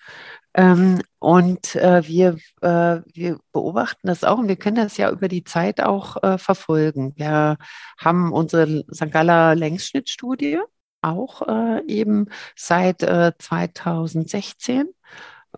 Ähm, 0.59 1.03
und 1.21 1.77
äh, 1.77 2.03
wir, 2.07 2.37
äh, 2.63 3.01
wir 3.15 3.39
beobachten 3.53 4.09
das 4.09 4.25
auch 4.25 4.39
und 4.39 4.49
wir 4.49 4.57
können 4.57 4.77
das 4.77 4.97
ja 4.97 5.11
über 5.11 5.29
die 5.29 5.45
Zeit 5.45 5.81
auch 5.81 6.21
äh, 6.23 6.37
verfolgen. 6.37 7.13
Wir 7.17 7.59
haben 7.99 8.33
unsere 8.33 8.85
St. 8.93 9.13
Galler 9.13 9.55
Längsschnittstudie 9.55 10.59
auch 11.01 11.47
äh, 11.47 11.85
eben 11.87 12.27
seit 12.57 13.03
2016 13.03 14.89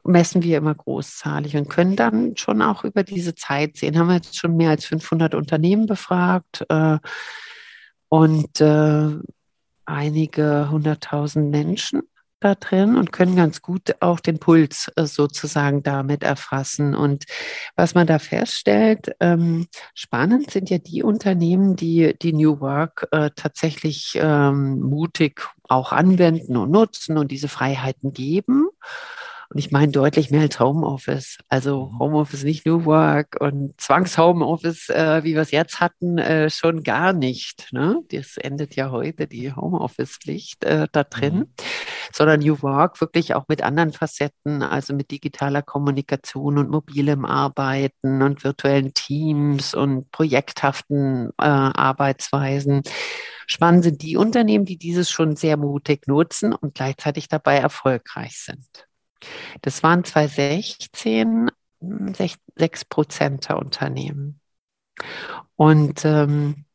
messen 0.05 0.43
wir 0.43 0.59
immer 0.59 0.75
großzahlig 0.75 1.57
und 1.57 1.71
können 1.71 1.97
dann 1.97 2.37
schon 2.37 2.61
auch 2.61 2.85
über 2.85 3.03
diese 3.03 3.35
Zeit 3.35 3.79
sehen. 3.79 3.99
Haben 3.99 4.09
wir 4.09 4.17
jetzt 4.17 4.37
schon 4.37 4.57
mehr 4.57 4.71
als 4.71 4.85
500 4.85 5.35
Unternehmen 5.35 5.87
befragt 5.87 6.65
und 8.09 8.61
einige 9.91 10.71
hunderttausend 10.71 11.51
Menschen 11.51 12.03
da 12.41 12.55
drin 12.55 12.97
und 12.97 13.13
können 13.13 13.37
ganz 13.37 13.61
gut 13.61 13.95
auch 14.01 14.19
den 14.19 14.39
Puls 14.39 14.91
äh, 14.97 15.05
sozusagen 15.05 15.83
damit 15.83 16.23
erfassen. 16.23 16.95
Und 16.95 17.25
was 17.77 17.95
man 17.95 18.07
da 18.07 18.19
feststellt, 18.19 19.13
ähm, 19.21 19.67
spannend 19.95 20.51
sind 20.51 20.71
ja 20.71 20.79
die 20.79 21.03
Unternehmen, 21.03 21.77
die 21.77 22.17
die 22.21 22.33
New 22.33 22.61
Work 22.61 23.09
äh, 23.13 23.31
tatsächlich 23.37 24.13
ähm, 24.15 24.81
mutig 24.81 25.43
auch 25.69 25.93
anwenden 25.93 26.57
und 26.57 26.71
nutzen 26.71 27.19
und 27.19 27.31
diese 27.31 27.49
Freiheiten 27.49 28.13
geben. 28.13 28.69
Und 29.53 29.59
ich 29.59 29.73
meine 29.73 29.91
deutlich 29.91 30.31
mehr 30.31 30.43
als 30.43 30.61
Homeoffice. 30.61 31.39
Also 31.49 31.87
mhm. 31.87 31.99
Homeoffice 31.99 32.45
nicht 32.45 32.67
New 32.67 32.85
Work 32.85 33.37
und 33.41 33.81
Zwangshomeoffice, 33.81 34.91
äh, 34.91 35.25
wie 35.25 35.35
wir 35.35 35.43
es 35.43 35.51
jetzt 35.51 35.81
hatten, 35.81 36.19
äh, 36.19 36.49
schon 36.51 36.85
gar 36.85 37.13
nicht. 37.13 37.67
Ne? 37.73 38.01
Das 38.13 38.37
endet 38.37 38.77
ja 38.77 38.93
heute 38.93 39.27
die 39.27 39.53
Homeoffice-Pflicht 39.53 40.63
äh, 40.65 40.87
da 40.93 41.03
drin, 41.03 41.35
mhm. 41.35 41.47
sondern 42.13 42.41
New 42.41 42.63
Work 42.63 43.01
wirklich 43.01 43.35
auch 43.35 43.47
mit 43.49 43.61
anderen 43.65 43.93
Facetten, 43.93 44.63
also 44.63 44.95
mit 44.95 45.11
digitaler 45.11 45.63
Kommunikation 45.63 46.57
und 46.57 46.71
mobilem 46.71 47.25
Arbeiten 47.25 48.23
und 48.23 48.45
virtuellen 48.45 48.95
Teams 48.95 49.75
und 49.75 50.13
projekthaften 50.13 51.31
äh, 51.39 51.47
Arbeitsweisen. 51.47 52.83
Spannend 53.49 53.83
sind 53.83 54.03
die 54.03 54.17
Unternehmen, 54.17 54.65
die 54.65 54.79
dieses 54.79 55.11
schon 55.11 55.35
sehr 55.35 55.57
mutig 55.57 56.07
nutzen 56.07 56.53
und 56.53 56.77
gleichzeitig 56.77 57.27
dabei 57.27 57.57
erfolgreich 57.57 58.39
sind. 58.39 58.90
Das 59.63 59.83
waren 59.83 60.05
2016 60.05 61.51
6 61.81 62.85
Prozent 62.87 63.49
der 63.49 63.59
Unternehmen. 63.59 64.41
Und 65.57 66.05
ähm, 66.05 66.67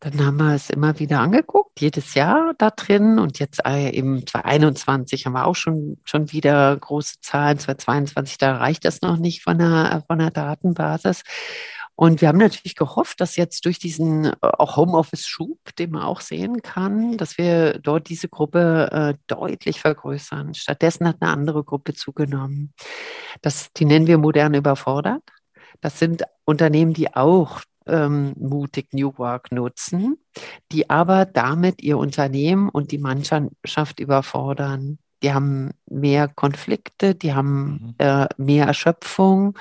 dann 0.00 0.24
haben 0.24 0.36
wir 0.36 0.54
es 0.54 0.70
immer 0.70 0.98
wieder 1.00 1.20
angeguckt, 1.20 1.80
jedes 1.80 2.14
Jahr 2.14 2.54
da 2.56 2.70
drin. 2.70 3.18
Und 3.18 3.38
jetzt 3.40 3.60
äh, 3.66 3.90
eben 3.90 4.26
2021 4.26 5.26
haben 5.26 5.32
wir 5.32 5.46
auch 5.46 5.56
schon, 5.56 5.98
schon 6.04 6.30
wieder 6.30 6.76
große 6.76 7.16
Zahlen. 7.20 7.58
2022, 7.58 8.38
da 8.38 8.56
reicht 8.56 8.84
das 8.84 9.02
noch 9.02 9.16
nicht 9.16 9.42
von 9.42 9.58
der, 9.58 10.04
von 10.06 10.18
der 10.18 10.30
Datenbasis. 10.30 11.24
Und 12.00 12.20
wir 12.20 12.28
haben 12.28 12.38
natürlich 12.38 12.76
gehofft, 12.76 13.20
dass 13.20 13.34
jetzt 13.34 13.64
durch 13.64 13.80
diesen 13.80 14.26
äh, 14.26 14.36
auch 14.40 14.76
Homeoffice-Schub, 14.76 15.58
den 15.80 15.90
man 15.90 16.02
auch 16.02 16.20
sehen 16.20 16.62
kann, 16.62 17.16
dass 17.16 17.38
wir 17.38 17.80
dort 17.80 18.08
diese 18.08 18.28
Gruppe 18.28 18.88
äh, 18.92 19.14
deutlich 19.26 19.80
vergrößern. 19.80 20.54
Stattdessen 20.54 21.08
hat 21.08 21.16
eine 21.18 21.32
andere 21.32 21.64
Gruppe 21.64 21.94
zugenommen. 21.94 22.72
Das, 23.42 23.72
die 23.72 23.84
nennen 23.84 24.06
wir 24.06 24.16
modern 24.16 24.54
überfordert. 24.54 25.24
Das 25.80 25.98
sind 25.98 26.22
Unternehmen, 26.44 26.92
die 26.92 27.16
auch 27.16 27.62
ähm, 27.88 28.32
mutig 28.38 28.92
New 28.92 29.18
Work 29.18 29.50
nutzen, 29.50 30.18
die 30.70 30.88
aber 30.88 31.24
damit 31.24 31.82
ihr 31.82 31.98
Unternehmen 31.98 32.68
und 32.68 32.92
die 32.92 32.98
Mannschaft 32.98 33.98
überfordern. 33.98 35.00
Die 35.24 35.32
haben 35.34 35.72
mehr 35.90 36.28
Konflikte, 36.28 37.16
die 37.16 37.34
haben 37.34 37.70
mhm. 37.70 37.94
äh, 37.98 38.28
mehr 38.36 38.66
Erschöpfung, 38.66 39.58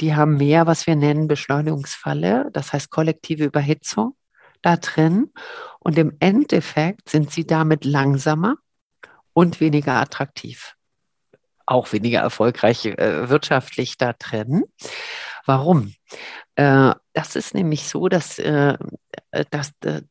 die 0.00 0.14
haben 0.14 0.36
mehr, 0.36 0.66
was 0.66 0.86
wir 0.86 0.96
nennen 0.96 1.28
Beschleunigungsfalle, 1.28 2.50
das 2.52 2.72
heißt 2.72 2.90
kollektive 2.90 3.44
Überhitzung 3.44 4.16
da 4.62 4.76
drin. 4.76 5.32
Und 5.80 5.98
im 5.98 6.16
Endeffekt 6.20 7.08
sind 7.08 7.30
sie 7.30 7.46
damit 7.46 7.84
langsamer 7.84 8.56
und 9.32 9.60
weniger 9.60 9.94
attraktiv. 9.94 10.74
Auch 11.66 11.92
weniger 11.92 12.20
erfolgreich 12.20 12.86
äh, 12.86 13.28
wirtschaftlich 13.28 13.98
da 13.98 14.12
drin. 14.14 14.64
Warum? 15.48 15.94
Äh, 16.56 16.92
das 17.14 17.34
ist 17.34 17.54
nämlich 17.54 17.88
so, 17.88 18.10
dass, 18.10 18.38
äh, 18.38 18.76
dass, 19.50 19.72
äh, 19.82 20.02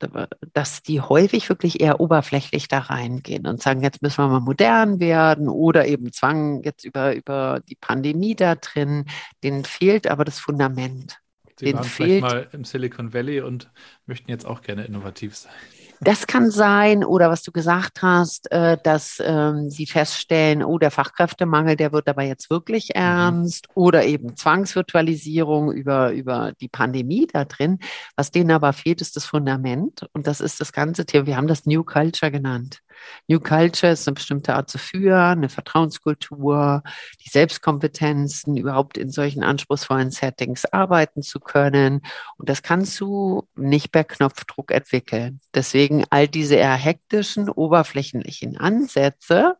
dass 0.51 0.81
die 0.81 0.99
häufig 0.99 1.47
wirklich 1.47 1.79
eher 1.79 1.99
oberflächlich 1.99 2.67
da 2.67 2.79
reingehen 2.79 3.45
und 3.45 3.61
sagen, 3.61 3.83
jetzt 3.83 4.01
müssen 4.01 4.17
wir 4.17 4.29
mal 4.29 4.39
modern 4.39 4.99
werden 4.99 5.47
oder 5.47 5.85
eben 5.85 6.11
Zwang 6.11 6.63
jetzt 6.63 6.85
über, 6.85 7.15
über 7.15 7.61
die 7.69 7.75
Pandemie 7.75 8.35
da 8.35 8.55
drin. 8.55 9.05
Denen 9.43 9.63
fehlt 9.63 10.07
aber 10.07 10.25
das 10.25 10.39
Fundament. 10.39 11.19
Sie 11.59 11.71
waren 11.71 11.83
fehlt, 11.83 12.09
vielleicht 12.09 12.21
mal 12.23 12.49
im 12.51 12.63
Silicon 12.63 13.13
Valley 13.13 13.41
und 13.41 13.69
möchten 14.07 14.31
jetzt 14.31 14.47
auch 14.47 14.63
gerne 14.63 14.85
innovativ 14.85 15.35
sein. 15.35 15.53
Das 15.99 16.27
kann 16.27 16.51
sein, 16.51 17.03
oder 17.03 17.29
was 17.29 17.41
du 17.43 17.51
gesagt 17.51 18.01
hast, 18.01 18.51
äh, 18.51 18.77
dass 18.83 19.21
ähm, 19.23 19.69
sie 19.69 19.87
feststellen, 19.87 20.63
oh, 20.63 20.77
der 20.77 20.91
Fachkräftemangel, 20.91 21.75
der 21.75 21.91
wird 21.91 22.07
aber 22.07 22.23
jetzt 22.23 22.49
wirklich 22.49 22.89
mhm. 22.89 23.01
ernst, 23.01 23.67
oder 23.73 24.05
eben 24.05 24.35
Zwangsvirtualisierung 24.35 25.71
über, 25.71 26.11
über 26.11 26.53
die 26.61 26.67
Pandemie 26.69 27.27
da 27.31 27.45
drin. 27.45 27.79
Was 28.15 28.31
denen 28.31 28.51
aber 28.51 28.73
fehlt, 28.73 29.01
ist 29.01 29.15
das 29.15 29.25
Fundament. 29.25 30.07
Und 30.13 30.27
das 30.27 30.41
ist 30.41 30.61
das 30.61 30.71
ganze 30.71 31.05
Thema. 31.05 31.25
Wir 31.25 31.37
haben 31.37 31.47
das 31.47 31.65
New 31.65 31.83
Culture 31.83 32.31
genannt. 32.31 32.81
New 33.27 33.39
Culture 33.39 33.91
ist 33.91 34.07
eine 34.07 34.15
bestimmte 34.15 34.55
Art 34.55 34.69
zu 34.69 34.77
führen, 34.77 35.39
eine 35.39 35.49
Vertrauenskultur, 35.49 36.83
die 37.25 37.29
Selbstkompetenzen, 37.29 38.57
überhaupt 38.57 38.97
in 38.97 39.09
solchen 39.09 39.43
anspruchsvollen 39.43 40.11
Settings 40.11 40.65
arbeiten 40.65 41.23
zu 41.23 41.39
können. 41.39 42.01
Und 42.37 42.49
das 42.49 42.63
kannst 42.63 42.99
du 42.99 43.47
nicht 43.55 43.91
per 43.91 44.03
Knopfdruck 44.03 44.71
entwickeln. 44.71 45.39
Deswegen 45.53 46.05
all 46.09 46.27
diese 46.27 46.55
eher 46.55 46.73
hektischen, 46.73 47.49
oberflächlichen 47.49 48.57
Ansätze, 48.57 49.57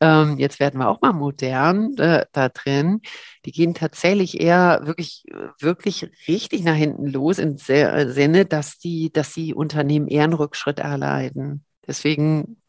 ähm, 0.00 0.38
jetzt 0.38 0.60
werden 0.60 0.78
wir 0.78 0.88
auch 0.88 1.00
mal 1.00 1.12
modern 1.12 1.96
äh, 1.98 2.24
da 2.32 2.48
drin, 2.48 3.00
die 3.44 3.52
gehen 3.52 3.74
tatsächlich 3.74 4.40
eher 4.40 4.80
wirklich, 4.84 5.24
wirklich 5.58 6.08
richtig 6.28 6.62
nach 6.62 6.76
hinten 6.76 7.06
los 7.06 7.38
im 7.38 7.58
Sinne, 7.58 8.44
dass 8.46 8.78
die, 8.78 9.12
dass 9.12 9.32
die 9.34 9.54
Unternehmen 9.54 10.06
eher 10.08 10.24
einen 10.24 10.34
Rückschritt 10.34 10.78
erleiden. 10.78 11.64
Deswegen 11.88 12.60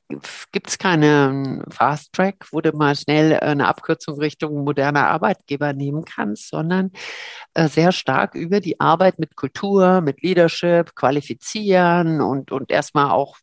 gibt 0.51 0.69
es 0.69 0.77
keinen 0.79 1.63
Fast 1.69 2.13
Track, 2.13 2.47
wo 2.51 2.62
du 2.62 2.71
mal 2.71 2.95
schnell 2.95 3.39
eine 3.39 3.67
Abkürzung 3.67 4.17
Richtung 4.19 4.63
moderner 4.63 5.08
Arbeitgeber 5.08 5.73
nehmen 5.73 6.03
kannst, 6.03 6.49
sondern 6.49 6.91
äh, 7.53 7.67
sehr 7.67 7.91
stark 7.91 8.34
über 8.34 8.60
die 8.60 8.79
Arbeit 8.79 9.19
mit 9.19 9.36
Kultur, 9.36 10.01
mit 10.01 10.23
Leadership, 10.23 10.95
qualifizieren 10.95 12.21
und, 12.21 12.51
und 12.51 12.71
erstmal 12.71 13.12
auch 13.12 13.38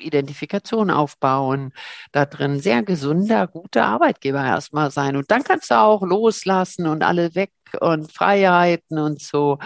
Identifikation 0.00 0.90
aufbauen, 0.90 1.72
da 2.12 2.26
drin 2.26 2.60
sehr 2.60 2.82
gesunder, 2.82 3.46
guter 3.46 3.86
Arbeitgeber 3.86 4.44
erstmal 4.44 4.90
sein. 4.90 5.16
Und 5.16 5.30
dann 5.30 5.44
kannst 5.44 5.70
du 5.70 5.78
auch 5.78 6.02
loslassen 6.02 6.86
und 6.86 7.02
alle 7.02 7.34
weg 7.34 7.52
und 7.80 8.12
Freiheiten 8.12 8.98
und 8.98 9.22
so. 9.22 9.58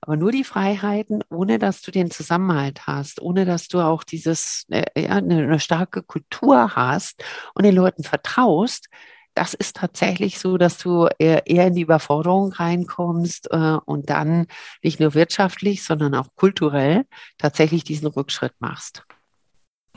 Aber 0.00 0.16
nur 0.16 0.32
die 0.32 0.44
Freiheiten, 0.44 1.22
ohne 1.30 1.58
dass 1.58 1.82
du 1.82 1.90
den 1.90 2.10
Zusammenhalt 2.10 2.86
hast, 2.86 3.20
ohne 3.20 3.44
dass 3.44 3.68
du 3.68 3.80
auch 3.80 4.04
dieses, 4.04 4.64
äh, 4.70 4.84
ja, 5.00 5.10
eine, 5.10 5.42
eine 5.42 5.60
starke 5.60 6.02
Kultur 6.02 6.76
hast 6.76 7.24
und 7.54 7.64
den 7.64 7.74
Leuten 7.74 8.04
vertraust, 8.04 8.88
das 9.34 9.54
ist 9.54 9.76
tatsächlich 9.76 10.40
so, 10.40 10.58
dass 10.58 10.78
du 10.78 11.08
eher, 11.18 11.46
in 11.46 11.74
die 11.74 11.82
Überforderung 11.82 12.52
reinkommst 12.52 13.48
äh, 13.52 13.78
und 13.84 14.10
dann 14.10 14.46
nicht 14.82 14.98
nur 14.98 15.14
wirtschaftlich, 15.14 15.84
sondern 15.84 16.14
auch 16.16 16.26
kulturell 16.34 17.04
tatsächlich 17.38 17.84
diesen 17.84 18.08
Rückschritt 18.08 18.54
machst. 18.58 19.04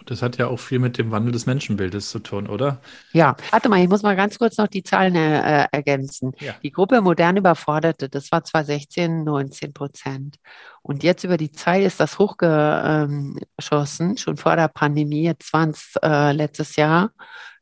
Das 0.05 0.21
hat 0.21 0.37
ja 0.37 0.47
auch 0.47 0.59
viel 0.59 0.79
mit 0.79 0.97
dem 0.97 1.11
Wandel 1.11 1.31
des 1.31 1.45
Menschenbildes 1.45 2.09
zu 2.09 2.19
tun, 2.19 2.47
oder? 2.47 2.81
Ja, 3.13 3.35
warte 3.51 3.69
mal, 3.69 3.81
ich 3.81 3.89
muss 3.89 4.03
mal 4.03 4.15
ganz 4.15 4.39
kurz 4.39 4.57
noch 4.57 4.67
die 4.67 4.83
Zahlen 4.83 5.15
äh, 5.15 5.67
ergänzen. 5.71 6.33
Ja. 6.39 6.53
Die 6.63 6.71
Gruppe 6.71 7.01
modern 7.01 7.37
Überforderte, 7.37 8.09
das 8.09 8.31
war 8.31 8.43
2016 8.43 9.23
19 9.23 9.73
Prozent. 9.73 10.37
Und 10.81 11.03
jetzt 11.03 11.23
über 11.23 11.37
die 11.37 11.51
Zeit 11.51 11.83
ist 11.83 11.99
das 11.99 12.17
hochgeschossen, 12.17 14.17
schon 14.17 14.37
vor 14.37 14.55
der 14.55 14.67
Pandemie. 14.67 15.23
Jetzt 15.23 15.53
waren 15.53 15.69
es 15.69 15.93
äh, 16.01 16.31
letztes 16.31 16.75
Jahr 16.75 17.11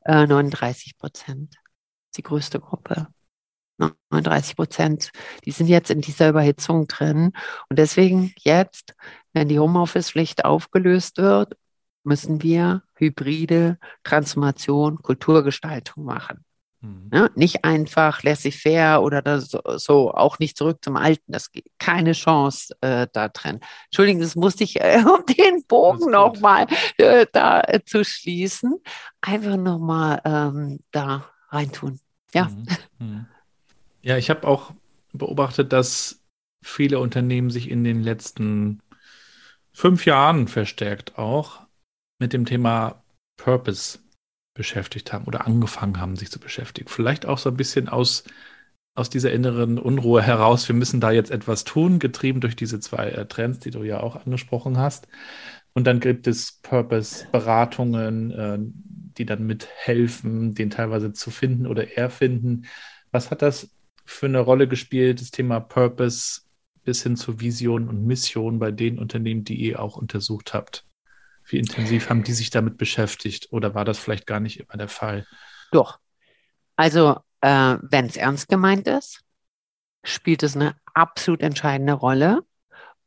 äh, 0.06 0.26
39 0.26 0.98
Prozent. 0.98 1.56
Die 2.16 2.24
größte 2.24 2.60
Gruppe. 2.60 3.08
39 4.10 4.56
Prozent, 4.56 5.12
die 5.46 5.52
sind 5.52 5.68
jetzt 5.68 5.90
in 5.90 6.02
dieser 6.02 6.30
Überhitzung 6.30 6.88
drin. 6.88 7.32
Und 7.70 7.80
deswegen 7.80 8.34
jetzt, 8.40 8.94
wenn 9.32 9.48
die 9.48 9.60
Homeoffice-Pflicht 9.60 10.44
aufgelöst 10.44 11.18
wird 11.18 11.56
müssen 12.10 12.42
wir 12.42 12.82
hybride 12.96 13.78
Transformation, 14.04 14.98
Kulturgestaltung 15.02 16.04
machen. 16.04 16.44
Mhm. 16.82 17.10
Ja, 17.14 17.30
nicht 17.36 17.64
einfach 17.64 18.24
laissez-faire 18.24 19.04
oder 19.04 19.42
so, 19.42 19.60
so, 19.78 20.12
auch 20.12 20.40
nicht 20.40 20.58
zurück 20.58 20.80
zum 20.82 20.96
Alten. 20.96 21.32
Das 21.32 21.52
gibt 21.52 21.70
keine 21.78 22.14
Chance 22.14 22.76
äh, 22.82 23.08
da 23.14 23.28
drin. 23.30 23.60
Entschuldigung, 23.86 24.22
das 24.22 24.36
musste 24.36 24.64
ich, 24.64 24.82
äh, 24.82 25.04
um 25.06 25.24
den 25.26 25.66
Bogen 25.68 26.10
nochmal 26.10 26.68
äh, 26.98 27.28
da 27.32 27.62
äh, 27.62 27.82
zu 27.86 28.04
schließen, 28.04 28.82
einfach 29.22 29.58
nochmal 29.58 30.22
ähm, 30.26 30.80
da 30.92 31.30
reintun. 31.50 32.00
Ja. 32.34 32.46
Mhm. 32.46 32.68
Mhm. 33.00 33.26
Ja, 34.02 34.18
ich 34.18 34.30
habe 34.30 34.48
auch 34.48 34.72
beobachtet, 35.14 35.74
dass 35.74 36.24
viele 36.62 37.00
Unternehmen 37.00 37.52
sich 37.52 37.70
in 37.70 37.84
den 37.84 38.02
letzten 38.02 38.82
fünf 39.74 40.06
Jahren 40.06 40.48
verstärkt 40.48 41.18
auch 41.18 41.69
mit 42.20 42.34
dem 42.34 42.46
Thema 42.46 43.04
Purpose 43.38 44.00
beschäftigt 44.54 45.14
haben 45.14 45.26
oder 45.26 45.48
angefangen 45.48 46.00
haben, 46.00 46.16
sich 46.16 46.30
zu 46.30 46.40
beschäftigen. 46.40 46.90
Vielleicht 46.90 47.26
auch 47.26 47.38
so 47.38 47.50
ein 47.50 47.58
bisschen 47.58 47.88
aus, 47.88 48.26
aus 48.94 49.10
dieser 49.10 49.32
inneren 49.32 49.80
Unruhe 49.80 50.22
heraus, 50.22 50.68
wir 50.68 50.76
müssen 50.76 51.00
da 51.00 51.12
jetzt 51.12 51.32
etwas 51.32 51.64
tun, 51.64 52.00
getrieben 52.00 52.42
durch 52.42 52.56
diese 52.56 52.80
zwei 52.80 53.10
äh, 53.10 53.26
Trends, 53.26 53.60
die 53.60 53.72
du 53.72 53.84
ja 53.84 54.02
auch 54.02 54.18
angesprochen 54.18 54.78
hast. 54.78 55.08
Und 55.74 55.88
dann 55.88 56.02
gibt 56.02 56.28
es 56.28 56.60
Purpose-Beratungen, 56.62 58.32
äh, 58.32 58.58
die 59.18 59.26
dann 59.26 59.46
mithelfen, 59.46 60.56
den 60.56 60.70
teilweise 60.70 61.14
zu 61.14 61.32
finden 61.32 61.66
oder 61.68 61.98
erfinden. 61.98 62.66
Was 63.12 63.32
hat 63.32 63.42
das 63.42 63.70
für 64.06 64.26
eine 64.26 64.40
Rolle 64.40 64.68
gespielt, 64.68 65.22
das 65.22 65.32
Thema 65.32 65.60
Purpose 65.60 66.42
bis 66.84 67.04
hin 67.04 67.16
zur 67.16 67.40
Vision 67.40 67.88
und 67.88 68.06
Mission 68.06 68.60
bei 68.60 68.72
den 68.72 69.00
Unternehmen, 69.00 69.44
die 69.44 69.56
ihr 69.56 69.82
auch 69.82 69.96
untersucht 69.96 70.54
habt? 70.54 70.89
Wie 71.50 71.58
intensiv 71.58 72.10
haben 72.10 72.24
die 72.24 72.34
sich 72.34 72.50
damit 72.50 72.78
beschäftigt 72.78 73.48
oder 73.52 73.76
war 73.76 73.86
das 73.86 74.00
vielleicht 74.00 74.28
gar 74.28 74.40
nicht 74.40 74.60
immer 74.60 74.78
der 74.78 74.88
Fall? 74.88 75.26
Doch. 75.72 76.00
Also, 76.76 77.18
äh, 77.42 77.78
wenn 77.82 78.06
es 78.06 78.18
ernst 78.18 78.48
gemeint 78.48 78.88
ist, 78.88 79.22
spielt 80.04 80.44
es 80.44 80.56
eine 80.56 80.76
absolut 80.94 81.42
entscheidende 81.42 81.94
Rolle. 81.94 82.44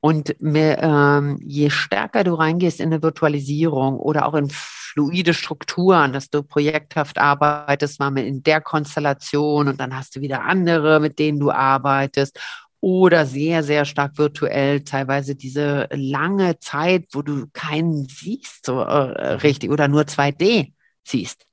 Und 0.01 0.35
mehr, 0.41 0.83
ähm, 0.83 1.39
je 1.41 1.71
stärker 1.71 2.25
du 2.25 2.35
reingehst 2.35 2.81
in 2.81 2.93
eine 2.93 3.03
Virtualisierung 3.03 4.01
oder 4.01 4.27
auch 4.27 4.35
in 4.35 4.51
fluide 4.51 5.33
Strukturen, 5.33 6.13
dass 6.13 6.29
du 6.29 6.43
projekthaft 6.43 7.19
arbeitest, 7.19 8.01
mal 8.01 8.19
in 8.19 8.43
der 8.43 8.61
Konstellation 8.61 9.69
und 9.69 9.81
dann 9.81 9.97
hast 9.97 10.17
du 10.17 10.21
wieder 10.21 10.43
andere, 10.43 10.99
mit 10.99 11.21
denen 11.21 11.39
du 11.39 11.53
arbeitest 11.53 12.39
oder 12.83 13.27
sehr, 13.27 13.63
sehr 13.63 13.85
stark 13.85 14.19
virtuell, 14.19 14.83
teilweise 14.83 15.37
diese 15.37 15.89
lange 15.93 16.59
Zeit, 16.59 17.07
wo 17.13 17.23
du 17.23 17.47
keinen 17.53 18.09
siehst, 18.09 18.67
so 18.67 18.81
äh, 18.81 19.35
richtig, 19.35 19.71
oder 19.71 19.87
nur 19.87 20.03
2D 20.03 20.73
siehst. 21.05 21.47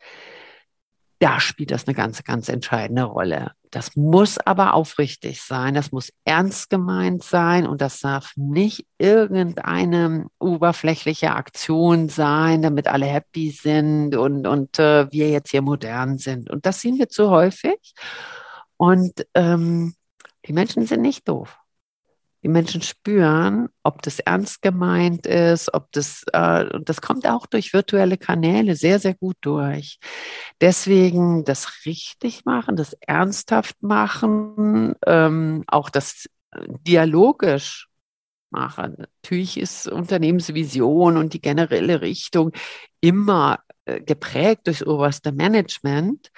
Da 1.20 1.40
spielt 1.40 1.70
das 1.70 1.86
eine 1.86 1.94
ganz, 1.94 2.24
ganz 2.24 2.50
entscheidende 2.50 3.04
Rolle. 3.04 3.52
Das 3.70 3.96
muss 3.96 4.40
aber 4.40 4.74
aufrichtig 4.74 5.44
sein, 5.44 5.76
das 5.76 5.92
muss 5.92 6.12
ernst 6.26 6.72
gemeint 6.72 7.24
sein 7.24 7.68
und 7.68 7.80
das 7.82 8.00
darf 8.00 8.32
nicht 8.36 8.88
irgendeine 8.98 10.26
oberflächliche 10.40 11.36
Aktion 11.36 12.10
sein, 12.10 12.64
damit 12.64 12.88
alle 12.88 13.06
happy 13.06 13.52
sind 13.52 14.16
und, 14.16 14.48
und 14.48 14.80
äh, 14.80 15.12
wir 15.12 15.30
jetzt 15.30 15.52
hier 15.52 15.62
modern 15.62 16.18
sind. 16.18 16.50
Und 16.50 16.66
das 16.66 16.82
sehen 16.82 16.98
wir 16.98 17.10
zu 17.10 17.30
häufig. 17.30 17.94
Und 18.78 19.28
ähm, 19.36 19.94
die 20.46 20.54
Menschen 20.54 20.86
sind 20.86 21.02
nicht 21.02 21.28
doof. 21.28 21.58
Die 22.42 22.48
Menschen 22.48 22.82
spüren, 22.82 23.68
ob 23.84 24.02
das 24.02 24.20
ernst 24.20 24.62
gemeint 24.62 25.26
ist, 25.26 25.74
ob 25.74 25.92
das, 25.92 26.24
äh, 26.32 26.66
und 26.74 26.88
das 26.88 27.02
kommt 27.02 27.28
auch 27.28 27.46
durch 27.46 27.74
virtuelle 27.74 28.18
Kanäle 28.18 28.78
sehr, 28.78 29.00
sehr 29.00 29.14
gut 29.14 29.36
durch. 29.42 30.00
Deswegen 30.62 31.44
das 31.44 31.86
richtig 31.86 32.46
machen, 32.46 32.78
das 32.78 32.94
ernsthaft 33.02 33.84
machen, 33.84 34.96
ähm, 35.06 35.66
auch 35.68 35.90
das 35.90 36.30
dialogisch 36.88 37.90
machen. 38.52 38.96
Natürlich 38.98 39.60
ist 39.60 39.88
Unternehmensvision 39.88 41.18
und 41.18 41.34
die 41.34 41.42
generelle 41.42 42.02
Richtung 42.02 42.52
immer 43.02 43.60
äh, 43.86 44.02
geprägt 44.02 44.68
durch 44.68 44.88
oberste 44.88 45.32
Management, 45.32 46.32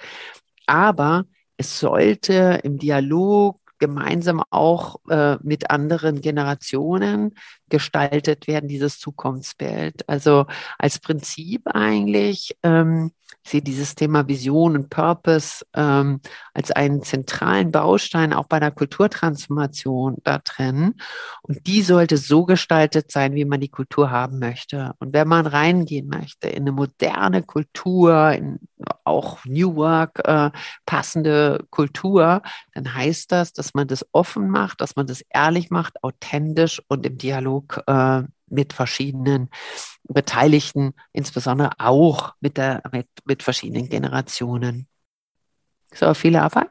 aber 0.66 1.24
es 1.56 1.78
sollte 1.78 2.60
im 2.64 2.78
Dialog 2.78 3.61
gemeinsam 3.82 4.44
auch 4.50 5.00
äh, 5.10 5.38
mit 5.42 5.72
anderen 5.72 6.20
Generationen 6.20 7.34
gestaltet 7.68 8.46
werden, 8.46 8.68
dieses 8.68 9.00
Zukunftsbild. 9.00 10.08
Also 10.08 10.46
als 10.78 11.00
Prinzip 11.00 11.62
eigentlich 11.66 12.56
ähm, 12.62 13.10
sehe 13.44 13.60
dieses 13.60 13.96
Thema 13.96 14.28
Vision 14.28 14.76
und 14.76 14.88
Purpose 14.88 15.66
ähm, 15.74 16.20
als 16.54 16.70
einen 16.70 17.02
zentralen 17.02 17.72
Baustein 17.72 18.32
auch 18.32 18.46
bei 18.46 18.60
der 18.60 18.70
Kulturtransformation 18.70 20.18
da 20.22 20.38
drin. 20.38 20.94
Und 21.42 21.66
die 21.66 21.82
sollte 21.82 22.18
so 22.18 22.44
gestaltet 22.44 23.10
sein, 23.10 23.34
wie 23.34 23.44
man 23.44 23.60
die 23.60 23.68
Kultur 23.68 24.12
haben 24.12 24.38
möchte. 24.38 24.92
Und 25.00 25.12
wenn 25.12 25.26
man 25.26 25.46
reingehen 25.46 26.06
möchte 26.06 26.48
in 26.48 26.62
eine 26.62 26.72
moderne 26.72 27.42
Kultur, 27.42 28.30
in 28.30 28.60
auch 29.04 29.44
New 29.44 29.76
Work 29.76 30.20
äh, 30.26 30.50
passende 30.86 31.66
Kultur, 31.70 32.42
dann 32.74 32.94
heißt 32.94 33.32
das, 33.32 33.52
dass 33.52 33.74
man 33.74 33.88
das 33.88 34.06
offen 34.12 34.48
macht, 34.48 34.80
dass 34.80 34.96
man 34.96 35.06
das 35.06 35.22
ehrlich 35.30 35.70
macht, 35.70 36.02
authentisch 36.02 36.82
und 36.88 37.06
im 37.06 37.18
Dialog 37.18 37.82
äh, 37.86 38.22
mit 38.48 38.72
verschiedenen 38.72 39.48
Beteiligten, 40.04 40.94
insbesondere 41.12 41.70
auch 41.78 42.34
mit, 42.40 42.56
der, 42.56 42.82
mit, 42.92 43.08
mit 43.24 43.42
verschiedenen 43.42 43.88
Generationen. 43.88 44.86
So 45.94 46.14
viel 46.14 46.36
Arbeit 46.36 46.70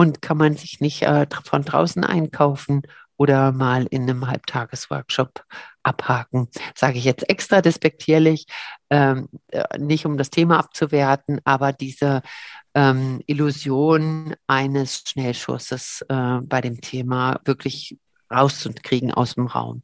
und 0.00 0.22
kann 0.22 0.38
man 0.38 0.56
sich 0.56 0.80
nicht 0.80 1.02
äh, 1.02 1.26
von 1.44 1.62
draußen 1.62 2.04
einkaufen 2.04 2.82
oder 3.18 3.52
mal 3.52 3.84
in 3.90 4.02
einem 4.02 4.26
Halbtagesworkshop 4.28 5.44
abhaken. 5.82 6.48
Sage 6.74 6.98
ich 6.98 7.04
jetzt 7.04 7.28
extra 7.28 7.60
despektierlich, 7.60 8.46
ähm, 8.90 9.28
äh, 9.48 9.78
nicht 9.78 10.06
um 10.06 10.16
das 10.16 10.30
Thema 10.30 10.58
abzuwerten, 10.58 11.40
aber 11.44 11.72
diese 11.72 12.22
ähm, 12.74 13.20
Illusion 13.26 14.34
eines 14.46 15.04
Schnellschusses 15.06 16.04
äh, 16.08 16.38
bei 16.42 16.60
dem 16.60 16.80
Thema 16.80 17.40
wirklich 17.44 17.98
rauszukriegen 18.32 19.12
aus 19.12 19.34
dem 19.34 19.46
Raum. 19.46 19.82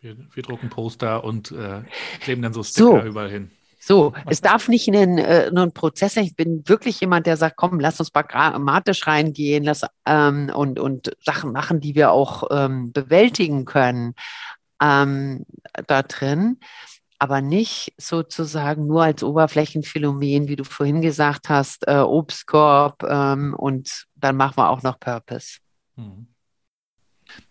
Wir, 0.00 0.16
wir 0.34 0.42
drucken 0.42 0.68
Poster 0.68 1.24
und 1.24 1.52
äh, 1.52 1.82
kleben 2.20 2.42
dann 2.42 2.52
so 2.52 2.62
Sticker 2.62 3.02
so. 3.02 3.06
überall 3.06 3.30
hin. 3.30 3.50
So, 3.84 4.12
es 4.26 4.40
darf 4.40 4.68
nicht 4.68 4.88
ein, 4.88 5.18
äh, 5.18 5.50
nur 5.50 5.64
ein 5.64 5.72
Prozess 5.72 6.14
sein. 6.14 6.22
Ich 6.24 6.36
bin 6.36 6.62
wirklich 6.68 7.00
jemand, 7.00 7.26
der 7.26 7.36
sagt, 7.36 7.56
komm, 7.56 7.80
lass 7.80 7.98
uns 7.98 8.12
pragmatisch 8.12 9.08
reingehen 9.08 9.64
lass, 9.64 9.84
ähm, 10.06 10.52
und, 10.54 10.78
und 10.78 11.16
Sachen 11.20 11.50
machen, 11.50 11.80
die 11.80 11.96
wir 11.96 12.12
auch 12.12 12.44
ähm, 12.52 12.92
bewältigen 12.92 13.64
können 13.64 14.14
ähm, 14.82 15.46
da 15.86 16.02
drin. 16.02 16.58
Aber 17.18 17.40
nicht 17.40 17.94
sozusagen 17.98 18.88
nur 18.88 19.04
als 19.04 19.22
Oberflächenphänomen, 19.22 20.48
wie 20.48 20.56
du 20.56 20.64
vorhin 20.64 21.02
gesagt 21.02 21.48
hast, 21.48 21.86
äh, 21.86 21.98
Obstkorb 21.98 23.04
ähm, 23.04 23.54
und 23.54 24.06
dann 24.16 24.36
machen 24.36 24.56
wir 24.56 24.70
auch 24.70 24.82
noch 24.82 24.98
Purpose. 24.98 25.58
Mhm. 25.94 26.26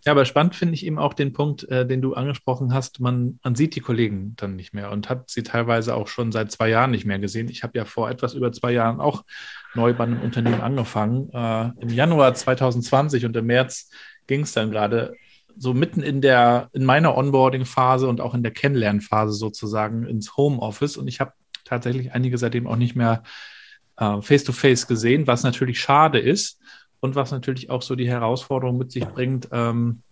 Ja, 0.04 0.12
aber 0.12 0.24
spannend 0.24 0.54
finde 0.54 0.74
ich 0.74 0.86
eben 0.86 0.98
auch 0.98 1.14
den 1.14 1.32
Punkt, 1.32 1.68
äh, 1.68 1.86
den 1.86 2.02
du 2.02 2.14
angesprochen 2.14 2.72
hast. 2.72 3.00
Man, 3.00 3.38
man 3.42 3.54
sieht 3.54 3.74
die 3.74 3.80
Kollegen 3.80 4.34
dann 4.36 4.56
nicht 4.56 4.74
mehr 4.74 4.90
und 4.90 5.08
hat 5.08 5.30
sie 5.30 5.42
teilweise 5.42 5.94
auch 5.94 6.08
schon 6.08 6.32
seit 6.32 6.52
zwei 6.52 6.68
Jahren 6.68 6.90
nicht 6.90 7.04
mehr 7.04 7.18
gesehen. 7.18 7.48
Ich 7.48 7.62
habe 7.62 7.78
ja 7.78 7.84
vor 7.84 8.10
etwas 8.10 8.34
über 8.34 8.52
zwei 8.52 8.72
Jahren 8.72 9.00
auch 9.00 9.24
neu 9.74 9.94
bei 9.94 10.04
einem 10.04 10.20
Unternehmen 10.20 10.60
angefangen. 10.60 11.30
Äh, 11.32 11.70
Im 11.80 11.88
Januar 11.88 12.34
2020 12.34 13.24
und 13.24 13.36
im 13.36 13.46
März 13.46 13.90
ging 14.26 14.42
es 14.42 14.52
dann 14.52 14.70
gerade 14.70 15.14
so 15.56 15.74
mitten 15.74 16.02
in 16.02 16.20
der, 16.20 16.68
in 16.72 16.84
meiner 16.84 17.16
Onboarding-Phase 17.16 18.08
und 18.08 18.20
auch 18.20 18.34
in 18.34 18.42
der 18.42 18.52
Kennenlernphase 18.52 19.32
sozusagen 19.32 20.06
ins 20.06 20.36
Homeoffice. 20.36 20.96
Und 20.96 21.08
ich 21.08 21.20
habe 21.20 21.32
tatsächlich 21.64 22.12
einige 22.12 22.38
seitdem 22.38 22.66
auch 22.66 22.76
nicht 22.76 22.96
mehr 22.96 23.22
äh, 23.96 24.20
face-to-face 24.20 24.84
-face 24.84 24.88
gesehen, 24.88 25.26
was 25.26 25.42
natürlich 25.42 25.80
schade 25.80 26.18
ist 26.18 26.60
und 27.00 27.14
was 27.14 27.30
natürlich 27.30 27.70
auch 27.70 27.82
so 27.82 27.96
die 27.96 28.08
Herausforderung 28.08 28.78
mit 28.78 28.92
sich 28.92 29.04
bringt, 29.04 29.48
ähm, 29.52 30.02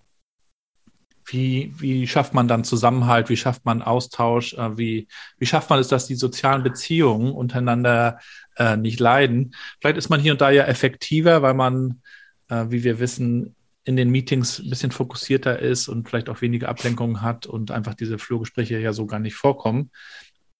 wie, 1.26 1.72
wie 1.78 2.06
schafft 2.06 2.34
man 2.34 2.48
dann 2.48 2.64
Zusammenhalt, 2.64 3.28
wie 3.28 3.36
schafft 3.36 3.64
man 3.64 3.82
Austausch, 3.82 4.54
äh, 4.54 4.76
wie, 4.76 5.08
wie 5.38 5.46
schafft 5.46 5.70
man 5.70 5.78
es, 5.78 5.88
dass 5.88 6.06
die 6.06 6.14
sozialen 6.14 6.62
Beziehungen 6.62 7.32
untereinander 7.32 8.18
äh, 8.56 8.76
nicht 8.76 9.00
leiden. 9.00 9.54
Vielleicht 9.80 9.98
ist 9.98 10.08
man 10.08 10.20
hier 10.20 10.32
und 10.32 10.40
da 10.40 10.50
ja 10.50 10.64
effektiver, 10.64 11.42
weil 11.42 11.54
man, 11.54 12.02
äh, 12.48 12.66
wie 12.68 12.84
wir 12.84 12.98
wissen, 12.98 13.54
in 13.84 13.96
den 13.96 14.10
Meetings 14.10 14.58
ein 14.58 14.70
bisschen 14.70 14.90
fokussierter 14.90 15.58
ist 15.58 15.88
und 15.88 16.08
vielleicht 16.08 16.28
auch 16.28 16.42
weniger 16.42 16.68
Ablenkungen 16.68 17.22
hat 17.22 17.46
und 17.46 17.70
einfach 17.70 17.94
diese 17.94 18.18
Flurgespräche 18.18 18.78
ja 18.78 18.92
so 18.92 19.06
gar 19.06 19.20
nicht 19.20 19.34
vorkommen. 19.34 19.90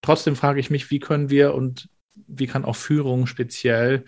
Trotzdem 0.02 0.36
frage 0.36 0.60
ich 0.60 0.70
mich, 0.70 0.90
wie 0.90 1.00
können 1.00 1.28
wir 1.28 1.54
und 1.54 1.88
wie 2.14 2.46
kann 2.46 2.64
auch 2.64 2.76
Führung 2.76 3.26
speziell 3.26 4.04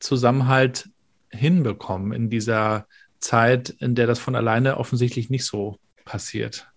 Zusammenhalt 0.00 0.88
hinbekommen 1.30 2.12
in 2.12 2.30
dieser 2.30 2.86
Zeit, 3.20 3.70
in 3.70 3.94
der 3.94 4.06
das 4.06 4.18
von 4.18 4.34
alleine 4.34 4.78
offensichtlich 4.78 5.28
nicht 5.28 5.44
so 5.44 5.78
passiert? 6.04 6.70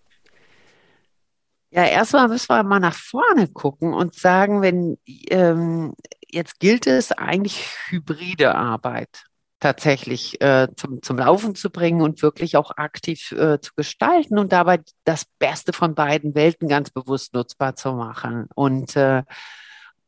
Ja, 1.70 1.86
erstmal 1.86 2.28
müssen 2.28 2.50
wir 2.50 2.64
mal 2.64 2.80
nach 2.80 2.96
vorne 2.96 3.48
gucken 3.48 3.94
und 3.94 4.16
sagen, 4.16 4.62
wenn 4.62 4.98
ähm, 5.30 5.94
jetzt 6.30 6.60
gilt 6.60 6.86
es 6.86 7.14
eigentlich 7.14 7.66
hybride 7.88 8.56
Arbeit 8.56 9.31
tatsächlich 9.62 10.42
äh, 10.42 10.68
zum, 10.76 11.02
zum 11.02 11.18
Laufen 11.18 11.56
zu 11.56 11.70
bringen 11.70 12.02
und 12.02 12.22
wirklich 12.22 12.58
auch 12.58 12.72
aktiv 12.76 13.32
äh, 13.32 13.62
zu 13.62 13.74
gestalten 13.76 14.38
und 14.38 14.52
dabei 14.52 14.82
das 15.06 15.26
Beste 15.40 15.72
von 15.72 15.96
beiden 15.96 16.36
Welten 16.36 16.68
ganz 16.68 16.90
bewusst 16.90 17.34
nutzbar 17.34 17.76
zu 17.76 17.94
machen. 17.94 18.48
Und 18.56 18.98
äh, 18.98 19.24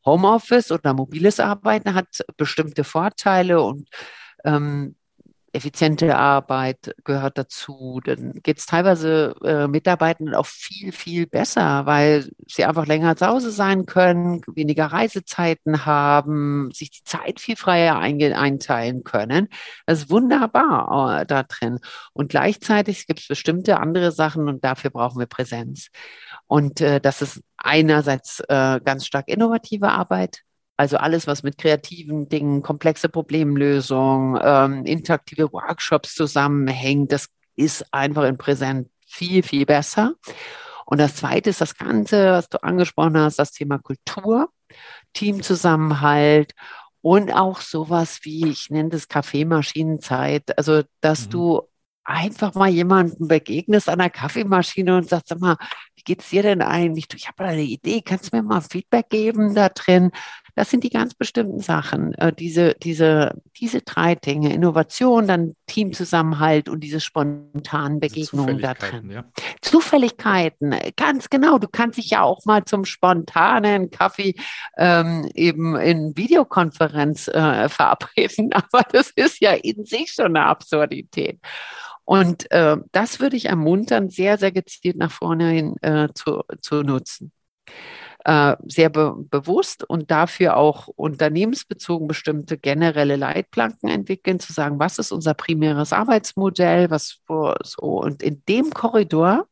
Homeoffice 0.05 0.71
oder 0.71 0.93
mobiles 0.93 1.39
Arbeiten 1.39 1.93
hat 1.93 2.07
bestimmte 2.35 2.83
Vorteile 2.83 3.61
und 3.61 3.87
ähm, 4.43 4.95
effiziente 5.53 6.17
Arbeit 6.17 6.95
gehört 7.03 7.37
dazu. 7.37 8.01
Dann 8.03 8.33
geht 8.41 8.57
es 8.57 8.65
teilweise 8.65 9.35
äh, 9.43 9.67
Mitarbeitenden 9.67 10.33
auch 10.33 10.47
viel, 10.47 10.91
viel 10.91 11.27
besser, 11.27 11.85
weil 11.85 12.29
sie 12.47 12.65
einfach 12.65 12.87
länger 12.87 13.15
zu 13.15 13.27
Hause 13.27 13.51
sein 13.51 13.85
können, 13.85 14.41
weniger 14.47 14.87
Reisezeiten 14.87 15.85
haben, 15.85 16.71
sich 16.71 16.89
die 16.89 17.03
Zeit 17.03 17.39
viel 17.39 17.55
freier 17.55 17.99
einteilen 17.99 19.03
können. 19.03 19.47
Das 19.85 19.99
ist 19.99 20.09
wunderbar 20.09 21.21
äh, 21.21 21.25
da 21.25 21.43
drin. 21.43 21.79
Und 22.13 22.29
gleichzeitig 22.29 23.05
gibt 23.05 23.19
es 23.19 23.27
bestimmte 23.27 23.79
andere 23.79 24.11
Sachen 24.11 24.49
und 24.49 24.63
dafür 24.63 24.89
brauchen 24.89 25.19
wir 25.19 25.27
Präsenz. 25.27 25.89
Und 26.47 26.81
äh, 26.81 26.99
das 26.99 27.21
ist 27.21 27.41
einerseits 27.57 28.39
äh, 28.41 28.79
ganz 28.83 29.05
stark 29.05 29.27
innovative 29.27 29.89
Arbeit, 29.89 30.43
also 30.77 30.97
alles, 30.97 31.27
was 31.27 31.43
mit 31.43 31.57
kreativen 31.57 32.29
Dingen, 32.29 32.61
komplexe 32.61 33.09
Problemlösung, 33.09 34.39
ähm, 34.41 34.85
interaktive 34.85 35.51
Workshops 35.53 36.15
zusammenhängt, 36.15 37.11
das 37.11 37.27
ist 37.55 37.85
einfach 37.93 38.23
in 38.23 38.37
Präsent 38.37 38.89
viel, 39.05 39.43
viel 39.43 39.65
besser. 39.65 40.13
Und 40.85 40.99
das 40.99 41.15
Zweite 41.15 41.49
ist 41.49 41.61
das 41.61 41.77
Ganze, 41.77 42.31
was 42.31 42.49
du 42.49 42.61
angesprochen 42.63 43.17
hast, 43.17 43.39
das 43.39 43.51
Thema 43.51 43.77
Kultur, 43.77 44.49
Teamzusammenhalt 45.13 46.53
und 47.01 47.31
auch 47.31 47.61
sowas 47.61 48.19
wie, 48.23 48.47
ich 48.47 48.69
nenne 48.69 48.89
das 48.89 49.07
Kaffeemaschinenzeit, 49.07 50.57
also 50.57 50.83
dass 51.01 51.27
mhm. 51.27 51.29
du 51.29 51.61
einfach 52.05 52.53
mal 52.55 52.69
jemanden 52.69 53.27
begegnest 53.27 53.87
an 53.89 53.99
der 53.99 54.09
Kaffeemaschine 54.09 54.97
und 54.97 55.09
sagst, 55.09 55.29
sag 55.29 55.39
mal, 55.39 55.57
wie 55.95 56.03
geht's 56.03 56.29
dir 56.29 56.43
denn 56.43 56.61
eigentlich? 56.61 57.07
Du, 57.07 57.15
ich 57.15 57.27
habe 57.27 57.45
eine 57.45 57.61
Idee, 57.61 58.01
kannst 58.01 58.31
du 58.33 58.37
mir 58.37 58.43
mal 58.43 58.61
Feedback 58.61 59.09
geben 59.09 59.55
da 59.55 59.69
drin? 59.69 60.11
Das 60.55 60.69
sind 60.69 60.83
die 60.83 60.89
ganz 60.89 61.15
bestimmten 61.15 61.59
Sachen. 61.59 62.13
Äh, 62.15 62.31
diese, 62.33 62.75
diese, 62.75 63.41
diese 63.57 63.81
drei 63.81 64.15
Dinge, 64.15 64.53
Innovation, 64.53 65.27
dann 65.27 65.55
Teamzusammenhalt 65.67 66.69
und 66.69 66.81
diese 66.81 66.99
spontanen 66.99 67.99
Begegnungen 67.99 68.59
da 68.59 68.73
drin. 68.73 69.09
Ja. 69.09 69.25
Zufälligkeiten, 69.61 70.75
ganz 70.95 71.29
genau. 71.29 71.57
Du 71.57 71.67
kannst 71.67 71.97
dich 71.97 72.11
ja 72.11 72.21
auch 72.21 72.45
mal 72.45 72.65
zum 72.65 72.85
spontanen 72.85 73.89
Kaffee 73.89 74.35
ähm, 74.77 75.29
eben 75.33 75.75
in 75.75 76.15
Videokonferenz 76.15 77.27
äh, 77.27 77.69
verabreden, 77.69 78.53
aber 78.53 78.83
das 78.91 79.09
ist 79.15 79.41
ja 79.41 79.53
in 79.53 79.85
sich 79.85 80.11
schon 80.11 80.37
eine 80.37 80.45
Absurdität. 80.45 81.39
Und 82.05 82.51
äh, 82.51 82.77
das 82.91 83.19
würde 83.19 83.37
ich 83.37 83.45
ermuntern, 83.45 84.09
sehr, 84.09 84.37
sehr 84.37 84.51
gezielt 84.51 84.97
nach 84.97 85.11
vorne 85.11 85.49
hin 85.49 85.75
äh, 85.81 86.09
zu, 86.13 86.41
zu 86.61 86.83
nutzen. 86.83 87.31
Äh, 88.25 88.55
sehr 88.65 88.89
be 88.89 89.15
bewusst 89.29 89.83
und 89.83 90.09
dafür 90.09 90.55
auch 90.55 90.87
unternehmensbezogen 90.87 92.07
bestimmte 92.07 92.57
generelle 92.57 93.17
Leitplanken 93.17 93.89
entwickeln, 93.89 94.39
zu 94.39 94.53
sagen, 94.53 94.79
was 94.79 94.97
ist 94.97 95.11
unser 95.11 95.33
primäres 95.33 95.91
Arbeitsmodell, 95.91 96.89
was 96.89 97.19
so 97.27 98.01
und 98.01 98.23
in 98.23 98.41
dem 98.47 98.69
Korridor 98.69 99.47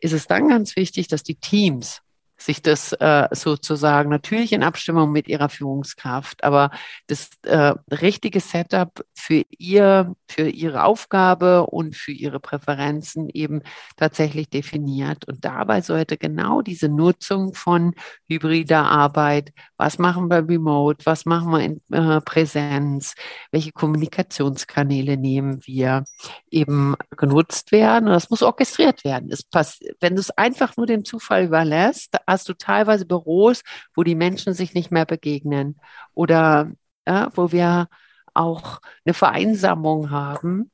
ist 0.00 0.12
es 0.12 0.26
dann 0.26 0.48
ganz 0.48 0.76
wichtig, 0.76 1.08
dass 1.08 1.22
die 1.22 1.36
Teams 1.36 2.02
sich 2.36 2.62
das 2.62 2.92
äh, 2.92 3.28
sozusagen 3.32 4.10
natürlich 4.10 4.52
in 4.52 4.62
Abstimmung 4.62 5.12
mit 5.12 5.28
ihrer 5.28 5.48
Führungskraft, 5.48 6.44
aber 6.44 6.70
das 7.06 7.30
äh, 7.42 7.74
richtige 7.90 8.40
Setup 8.40 9.04
für 9.14 9.44
ihr, 9.58 10.14
für 10.28 10.48
ihre 10.48 10.84
Aufgabe 10.84 11.66
und 11.66 11.96
für 11.96 12.12
ihre 12.12 12.40
Präferenzen 12.40 13.28
eben 13.30 13.62
tatsächlich 13.96 14.48
definiert. 14.48 15.26
Und 15.26 15.44
dabei 15.44 15.80
sollte 15.80 16.16
genau 16.16 16.62
diese 16.62 16.88
Nutzung 16.88 17.54
von 17.54 17.94
hybrider 18.28 18.84
Arbeit, 18.84 19.52
was 19.76 19.98
machen 19.98 20.28
wir 20.30 20.48
remote, 20.48 21.06
was 21.06 21.26
machen 21.26 21.50
wir 21.50 21.60
in 21.60 21.80
äh, 21.92 22.20
Präsenz, 22.20 23.14
welche 23.50 23.72
Kommunikationskanäle 23.72 25.16
nehmen 25.16 25.60
wir, 25.64 26.04
eben 26.50 26.94
genutzt 27.16 27.72
werden. 27.72 28.06
Und 28.06 28.12
das 28.12 28.30
muss 28.30 28.42
orchestriert 28.42 29.04
werden. 29.04 29.30
Es 29.30 29.42
pass 29.42 29.78
wenn 30.00 30.16
du 30.16 30.20
es 30.20 30.30
einfach 30.30 30.76
nur 30.76 30.86
dem 30.86 31.04
Zufall 31.04 31.44
überlässt, 31.44 32.16
hast 32.26 32.48
du 32.48 32.54
teilweise 32.54 33.06
Büros, 33.06 33.62
wo 33.94 34.02
die 34.02 34.14
Menschen 34.14 34.54
sich 34.54 34.74
nicht 34.74 34.90
mehr 34.90 35.06
begegnen 35.06 35.76
oder 36.14 36.70
ja, 37.06 37.30
wo 37.34 37.52
wir 37.52 37.88
auch 38.34 38.80
eine 39.04 39.14
Vereinsamung 39.14 40.10
haben, 40.10 40.72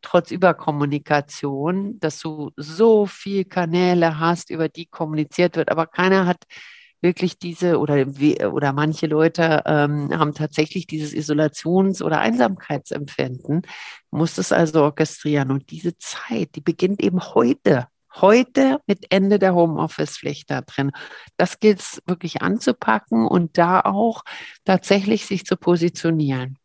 trotz 0.00 0.30
Überkommunikation, 0.30 2.00
dass 2.00 2.18
du 2.20 2.52
so 2.56 3.06
viel 3.06 3.44
Kanäle 3.44 4.18
hast, 4.18 4.50
über 4.50 4.68
die 4.68 4.86
kommuniziert 4.86 5.56
wird, 5.56 5.70
aber 5.70 5.86
keiner 5.86 6.26
hat 6.26 6.44
wirklich 7.02 7.38
diese 7.38 7.78
oder 7.78 8.06
oder 8.52 8.72
manche 8.72 9.06
Leute 9.06 9.62
ähm, 9.66 10.10
haben 10.18 10.34
tatsächlich 10.34 10.86
dieses 10.86 11.12
Isolations- 11.12 12.02
oder 12.02 12.20
Einsamkeitsempfinden, 12.20 13.62
muss 14.10 14.38
es 14.38 14.50
also 14.52 14.82
orchestrieren. 14.82 15.50
Und 15.50 15.70
diese 15.70 15.96
Zeit, 15.98 16.54
die 16.56 16.60
beginnt 16.62 17.02
eben 17.02 17.20
heute 17.34 17.88
Heute 18.20 18.80
mit 18.86 19.06
Ende 19.10 19.38
der 19.38 19.54
Homeoffice-Pflicht 19.54 20.50
da 20.50 20.62
drin. 20.62 20.92
Das 21.36 21.60
gilt 21.60 21.80
es 21.80 22.02
wirklich 22.06 22.42
anzupacken 22.42 23.26
und 23.26 23.58
da 23.58 23.80
auch 23.80 24.22
tatsächlich 24.64 25.26
sich 25.26 25.44
zu 25.44 25.56
positionieren. 25.56 26.58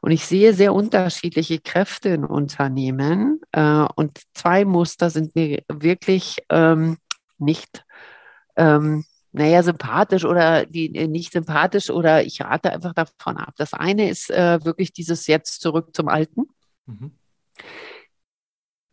Und 0.00 0.10
ich 0.10 0.26
sehe 0.26 0.52
sehr 0.52 0.74
unterschiedliche 0.74 1.58
Kräfte 1.60 2.10
in 2.10 2.24
Unternehmen. 2.24 3.40
Äh, 3.52 3.86
und 3.96 4.20
zwei 4.34 4.64
Muster 4.64 5.10
sind 5.10 5.34
mir 5.34 5.62
wirklich 5.68 6.38
ähm, 6.50 6.98
nicht, 7.38 7.84
ähm, 8.56 9.04
naja, 9.32 9.62
sympathisch 9.62 10.24
oder 10.24 10.66
die 10.66 10.94
äh, 10.94 11.08
nicht 11.08 11.32
sympathisch 11.32 11.90
oder 11.90 12.22
ich 12.22 12.40
rate 12.42 12.72
einfach 12.72 12.92
davon 12.92 13.36
ab. 13.38 13.54
Das 13.56 13.72
eine 13.72 14.08
ist 14.08 14.30
äh, 14.30 14.64
wirklich 14.64 14.92
dieses 14.92 15.26
jetzt 15.26 15.60
zurück 15.60 15.94
zum 15.94 16.08
Alten. 16.08 16.48
Mhm. 16.86 17.12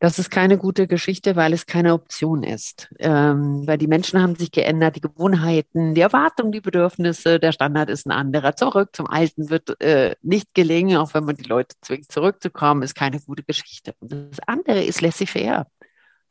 Das 0.04 0.20
ist 0.20 0.30
keine 0.30 0.58
gute 0.58 0.86
Geschichte, 0.86 1.38
weil 1.38 1.54
es 1.54 1.66
keine 1.66 1.94
Option 1.94 2.44
ist. 2.44 2.94
Ähm, 3.00 3.66
weil 3.66 3.78
die 3.78 3.88
Menschen 3.88 4.22
haben 4.22 4.36
sich 4.36 4.52
geändert, 4.52 4.98
die 4.98 5.02
Gewohnheiten, 5.02 5.96
die 5.96 6.02
Erwartungen, 6.02 6.52
die 6.52 6.60
Bedürfnisse, 6.60 7.40
der 7.40 7.54
Standard 7.54 7.90
ist 7.90 8.06
ein 8.06 8.12
anderer. 8.12 8.58
Zurück 8.58 8.90
zum 8.92 9.08
Alten 9.08 9.50
wird 9.50 9.80
äh, 9.82 10.18
nicht 10.22 10.54
gelingen, 10.54 10.98
auch 10.98 11.14
wenn 11.14 11.24
man 11.24 11.38
die 11.38 11.46
Leute 11.46 11.78
zwingt, 11.80 12.12
zurückzukommen, 12.12 12.84
ist 12.84 12.96
keine 12.96 13.22
gute 13.22 13.44
Geschichte. 13.44 13.96
Und 14.02 14.12
das 14.12 14.42
andere 14.46 14.84
ist 14.84 15.00
laissez-faire. 15.00 15.68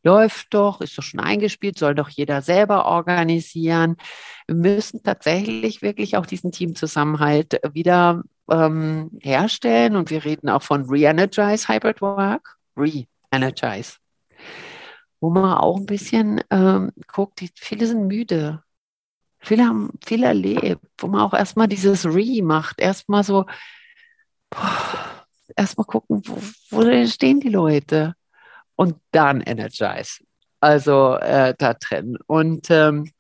Läuft 0.03 0.53
doch, 0.53 0.83
ist 0.83 0.99
doch 0.99 1.03
schon 1.03 1.21
eingespielt, 1.21 1.79
soll 1.79 1.95
doch 1.95 2.11
jeder 2.11 2.43
selber 2.43 2.85
organisieren. 2.85 3.97
Wir 4.49 4.57
müssen 4.57 5.03
tatsächlich 5.03 5.81
wirklich 5.81 6.19
auch 6.19 6.27
diesen 6.27 6.53
Teamzusammenhalt 6.53 7.59
wieder 7.73 8.23
ähm, 8.51 9.13
herstellen. 9.23 9.97
Und 9.97 10.11
wir 10.11 10.27
reden 10.27 10.51
auch 10.51 10.63
von 10.63 10.85
Re-Energize 10.91 11.69
Hybrid 11.69 12.03
Work. 12.03 12.59
Re 12.77 13.07
Energize. 13.33 13.97
Wo 15.21 15.31
man 15.31 15.59
auch 15.59 15.77
ein 15.77 15.87
bisschen 15.87 16.41
ähm, 16.51 16.93
guckt, 17.07 17.41
die, 17.41 17.51
viele 17.55 17.87
sind 17.87 18.07
müde. 18.07 18.63
Viele 19.41 19.65
haben 19.65 19.91
viel 20.05 20.23
erlebt, 20.23 20.85
wo 20.99 21.09
man 21.09 21.23
auch 21.23 21.35
erstmal 21.35 21.67
dieses 21.67 22.05
Re 22.07 22.43
macht, 22.43 22.81
erstmal 22.81 23.25
so, 23.25 23.47
erstmal 25.57 25.87
gucken, 25.87 26.23
wo, 26.27 26.39
wo 26.71 27.07
stehen 27.07 27.41
die 27.41 27.49
Leute 27.49 28.15
und 28.77 28.97
dann 29.11 29.41
Energize. 29.41 30.25
Also 30.61 31.17
äh, 31.17 31.55
da 31.59 31.75
drin. 31.75 32.19
Und 32.27 32.71
ähm, 32.71 33.11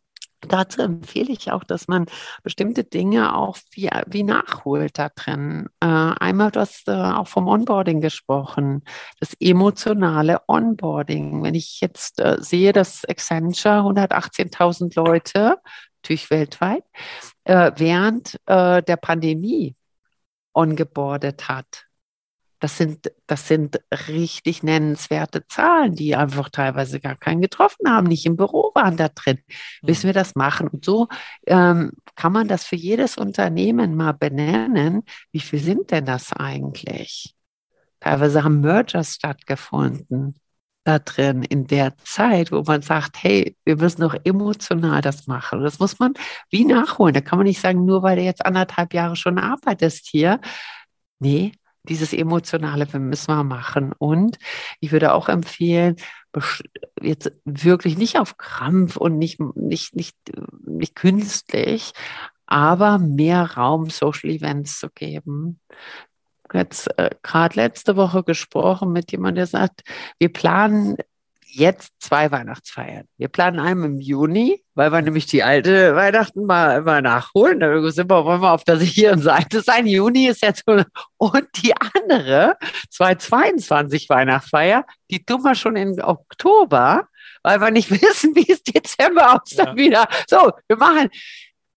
Dazu 0.49 0.83
empfehle 0.83 1.33
ich 1.33 1.53
auch, 1.53 1.65
dass 1.65 1.89
man 1.89 2.07
bestimmte 2.43 2.85
Dinge 2.85 3.37
auch 3.37 3.57
wie, 3.71 3.89
wie 4.07 4.25
nachholt 4.25 4.99
da 4.99 5.09
drin. 5.09 5.69
Äh, 5.81 5.87
einmal, 5.87 6.51
du 6.51 6.61
hast 6.61 6.89
äh, 6.89 6.93
auch 6.93 7.29
vom 7.29 7.47
Onboarding 7.47 8.01
gesprochen, 8.01 8.83
das 9.21 9.35
emotionale 9.41 10.41
Onboarding. 10.49 11.43
Wenn 11.43 11.55
ich 11.55 11.81
jetzt 11.81 12.21
äh, 12.21 12.37
sehe, 12.41 12.73
dass 12.73 13.05
Accenture 13.05 13.81
118.000 13.81 14.97
Leute, 14.97 15.59
natürlich 16.03 16.31
weltweit, 16.31 16.85
äh, 17.45 17.71
während 17.77 18.41
äh, 18.47 18.83
der 18.83 18.97
Pandemie 18.97 19.77
ongeboardet 20.53 21.49
hat, 21.49 21.85
das 22.63 22.79
sind, 22.79 23.11
das 23.27 23.49
sind 23.49 23.81
richtig 24.09 24.63
nennenswerte 24.63 25.45
Zahlen, 25.49 25.97
die 25.97 26.15
einfach 26.15 26.49
teilweise 26.49 27.01
gar 27.01 27.17
keinen 27.17 27.41
getroffen 27.41 27.91
haben, 27.91 28.07
nicht 28.07 28.25
im 28.25 28.37
Büro 28.37 28.71
waren 28.77 28.97
da 28.97 29.09
drin, 29.09 29.41
bis 29.83 30.05
mhm. 30.05 30.09
wir 30.09 30.13
das 30.13 30.37
machen. 30.37 30.69
Und 30.69 30.85
so 30.85 31.09
ähm, 31.49 31.91
kann 32.15 32.33
man 32.33 32.47
das 32.47 32.65
für 32.65 32.77
jedes 32.77 33.17
Unternehmen 33.17 33.97
mal 33.97 34.13
benennen. 34.13 35.03
Wie 35.33 35.41
viel 35.41 35.59
sind 35.59 35.91
denn 35.91 36.07
das 36.07 36.33
eigentlich? 36.33 37.35
Teilweise 37.99 38.45
haben 38.45 38.61
Mergers 38.61 39.15
stattgefunden 39.15 40.37
da 40.85 41.01
drin 41.01 41.43
in 41.43 41.67
der 41.67 41.97
Zeit, 42.05 42.53
wo 42.53 42.63
man 42.63 42.83
sagt, 42.83 43.25
hey, 43.25 43.57
wir 43.65 43.77
müssen 43.77 44.03
noch 44.03 44.15
emotional 44.23 45.01
das 45.01 45.27
machen. 45.27 45.65
das 45.65 45.81
muss 45.81 45.99
man 45.99 46.15
wie 46.49 46.65
nachholen. 46.65 47.15
Da 47.15 47.21
kann 47.23 47.39
man 47.39 47.47
nicht 47.47 47.61
sagen, 47.61 47.85
nur 47.85 48.05
weil 48.05 48.15
du 48.17 48.23
jetzt 48.23 48.47
anderthalb 48.47 48.95
Jahre 48.95 49.17
schon 49.17 49.39
arbeitest 49.39 50.07
hier. 50.07 50.41
Nee, 51.19 51.53
dieses 51.89 52.13
Emotionale 52.13 52.87
müssen 52.99 53.35
wir 53.35 53.45
machen. 53.45 53.93
Und 53.99 54.39
ich 54.81 54.93
würde 54.93 55.15
auch 55.15 55.29
empfehlen, 55.29 55.97
jetzt 57.01 57.33
wirklich 57.45 57.99
nicht 57.99 58.19
auf 58.19 58.37
Krampf 58.37 58.97
und 58.97 59.19
nicht, 59.19 59.41
nicht, 59.57 59.97
nicht, 59.97 60.17
nicht 60.65 60.95
künstlich, 60.95 61.93
aber 62.47 62.99
mehr 62.99 63.53
Raum 63.53 63.91
Social 63.91 64.31
Events 64.31 64.79
zu 64.79 64.89
geben. 64.91 65.61
Jetzt 66.53 66.99
äh, 66.99 67.11
gerade 67.23 67.57
letzte 67.57 67.97
Woche 67.97 68.23
gesprochen 68.25 68.93
mit 68.93 69.11
jemandem, 69.11 69.37
der 69.37 69.47
sagt, 69.47 69.83
wir 70.19 70.31
planen 70.31 70.97
jetzt 71.53 71.93
zwei 72.01 72.31
Weihnachtsfeiern. 72.31 73.07
Wir 73.19 73.29
planen 73.29 73.61
einen 73.61 73.85
im 73.85 74.01
Juni, 74.01 74.63
weil 74.75 74.91
wir 74.91 75.03
nämlich 75.03 75.27
die 75.27 75.43
alte 75.43 75.95
Weihnachten 75.95 76.47
mal 76.47 76.79
immer 76.79 77.03
nachholen. 77.03 77.61
Da 77.61 77.91
sind 77.91 78.11
wir, 78.11 78.25
wollen 78.25 78.41
wir 78.41 78.53
auf 78.53 78.65
der 78.65 78.79
sicheren 78.79 79.21
Seite 79.21 79.61
sein. 79.61 79.87
Juni 79.87 80.29
ist 80.29 80.43
jetzt 80.43 80.65
und 80.67 81.49
die 81.63 81.75
andere 81.75 82.57
2022 82.91 84.09
Weihnachtsfeier, 84.09 84.85
die 85.11 85.25
tun 85.25 85.43
wir 85.43 85.55
schon 85.55 85.77
im 85.77 85.99
Oktober, 86.03 87.09
weil 87.43 87.61
wir 87.61 87.71
nicht 87.71 87.91
wissen, 88.03 88.35
wie 88.35 88.51
es 88.51 88.63
Dezember 88.63 89.35
aussieht 89.35 89.59
ja. 89.59 89.77
wieder. 89.77 90.09
So, 90.29 90.53
wir 90.69 90.77
machen 90.77 91.11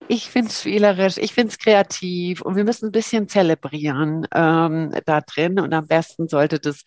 ich 0.08 0.30
finde 0.30 0.50
es 0.50 0.62
spielerisch, 0.62 1.18
ich 1.18 1.34
finde 1.34 1.52
es 1.52 1.58
kreativ 1.58 2.42
und 2.42 2.56
wir 2.56 2.64
müssen 2.64 2.90
ein 2.90 2.92
bisschen 2.92 3.28
zelebrieren 3.28 4.28
ähm, 4.34 4.92
da 5.06 5.22
drin. 5.22 5.60
Und 5.60 5.74
am 5.74 5.88
besten 5.88 6.28
sollte 6.28 6.60
das 6.60 6.84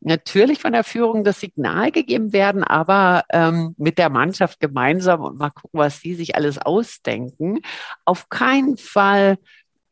natürlich 0.00 0.60
von 0.60 0.72
der 0.72 0.84
Führung 0.84 1.24
das 1.24 1.40
Signal 1.40 1.90
gegeben 1.90 2.32
werden, 2.32 2.64
aber 2.64 3.24
ähm, 3.30 3.74
mit 3.78 3.98
der 3.98 4.10
Mannschaft 4.10 4.60
gemeinsam 4.60 5.20
und 5.20 5.38
mal 5.38 5.50
gucken, 5.50 5.80
was 5.80 6.00
die 6.00 6.14
sich 6.14 6.36
alles 6.36 6.58
ausdenken. 6.58 7.60
Auf 8.04 8.28
keinen 8.28 8.76
Fall 8.76 9.38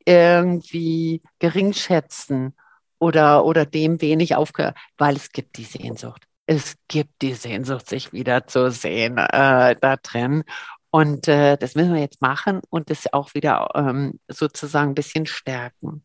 irgendwie 0.05 1.23
geringschätzen 1.39 2.55
oder, 2.99 3.45
oder 3.45 3.67
dem 3.67 4.01
wenig 4.01 4.37
aufgehört, 4.37 4.77
weil 4.97 5.17
es 5.17 5.33
gibt 5.33 5.57
die 5.59 5.65
Sehnsucht. 5.65 6.23
Es 6.47 6.77
gibt 6.87 7.23
die 7.23 7.35
Sehnsucht, 7.35 7.89
sich 7.89 8.13
wieder 8.13 8.47
zu 8.47 8.71
sehen 8.71 9.19
äh, 9.19 9.75
da 9.81 9.97
drin. 9.97 10.45
Und 10.91 11.29
äh, 11.29 11.59
das 11.59 11.75
müssen 11.75 11.93
wir 11.93 12.01
jetzt 12.01 12.23
machen 12.23 12.63
und 12.71 12.89
das 12.89 13.13
auch 13.13 13.35
wieder 13.35 13.69
ähm, 13.75 14.21
sozusagen 14.29 14.93
ein 14.93 14.95
bisschen 14.95 15.27
stärken. 15.27 16.05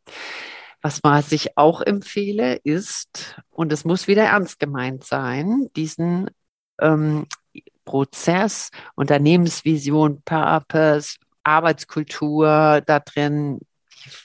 Was 0.81 1.03
was 1.03 1.31
ich 1.31 1.57
auch 1.57 1.81
empfehle, 1.81 2.55
ist, 2.55 3.35
und 3.49 3.71
es 3.71 3.85
muss 3.85 4.07
wieder 4.07 4.23
ernst 4.23 4.59
gemeint 4.59 5.03
sein, 5.03 5.69
diesen 5.75 6.29
ähm, 6.79 7.27
Prozess, 7.85 8.71
Unternehmensvision, 8.95 10.21
Purpose, 10.23 11.17
Arbeitskultur 11.43 12.81
da 12.85 12.99
drin, 12.99 13.59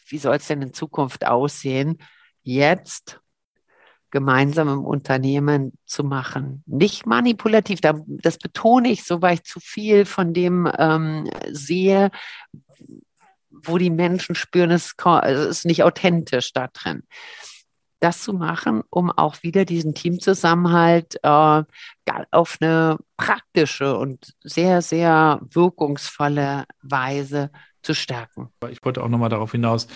wie 0.08 0.18
soll 0.18 0.36
es 0.36 0.46
denn 0.46 0.62
in 0.62 0.72
Zukunft 0.72 1.26
aussehen, 1.26 1.98
jetzt 2.42 3.20
gemeinsam 4.10 4.68
im 4.68 4.84
Unternehmen 4.84 5.76
zu 5.84 6.04
machen. 6.04 6.62
Nicht 6.66 7.06
manipulativ, 7.06 7.80
das 7.82 8.38
betone 8.38 8.90
ich 8.90 9.04
so, 9.04 9.20
weil 9.20 9.34
ich 9.34 9.44
zu 9.44 9.60
viel 9.60 10.04
von 10.04 10.32
dem 10.32 10.70
ähm, 10.78 11.28
sehe, 11.50 12.10
wo 13.66 13.78
die 13.78 13.90
Menschen 13.90 14.34
spüren, 14.34 14.70
es 14.70 14.94
ist 14.96 15.64
nicht 15.64 15.82
authentisch 15.82 16.52
da 16.52 16.68
drin. 16.68 17.02
Das 18.00 18.22
zu 18.22 18.34
machen, 18.34 18.82
um 18.90 19.10
auch 19.10 19.42
wieder 19.42 19.64
diesen 19.64 19.94
Teamzusammenhalt 19.94 21.16
äh, 21.22 21.62
auf 22.30 22.58
eine 22.60 22.98
praktische 23.16 23.96
und 23.96 24.34
sehr, 24.44 24.82
sehr 24.82 25.40
wirkungsvolle 25.50 26.66
Weise 26.82 27.50
zu 27.82 27.94
stärken. 27.94 28.50
Ich 28.70 28.84
wollte 28.84 29.02
auch 29.02 29.08
nochmal 29.08 29.30
darauf 29.30 29.52
hinaus, 29.52 29.88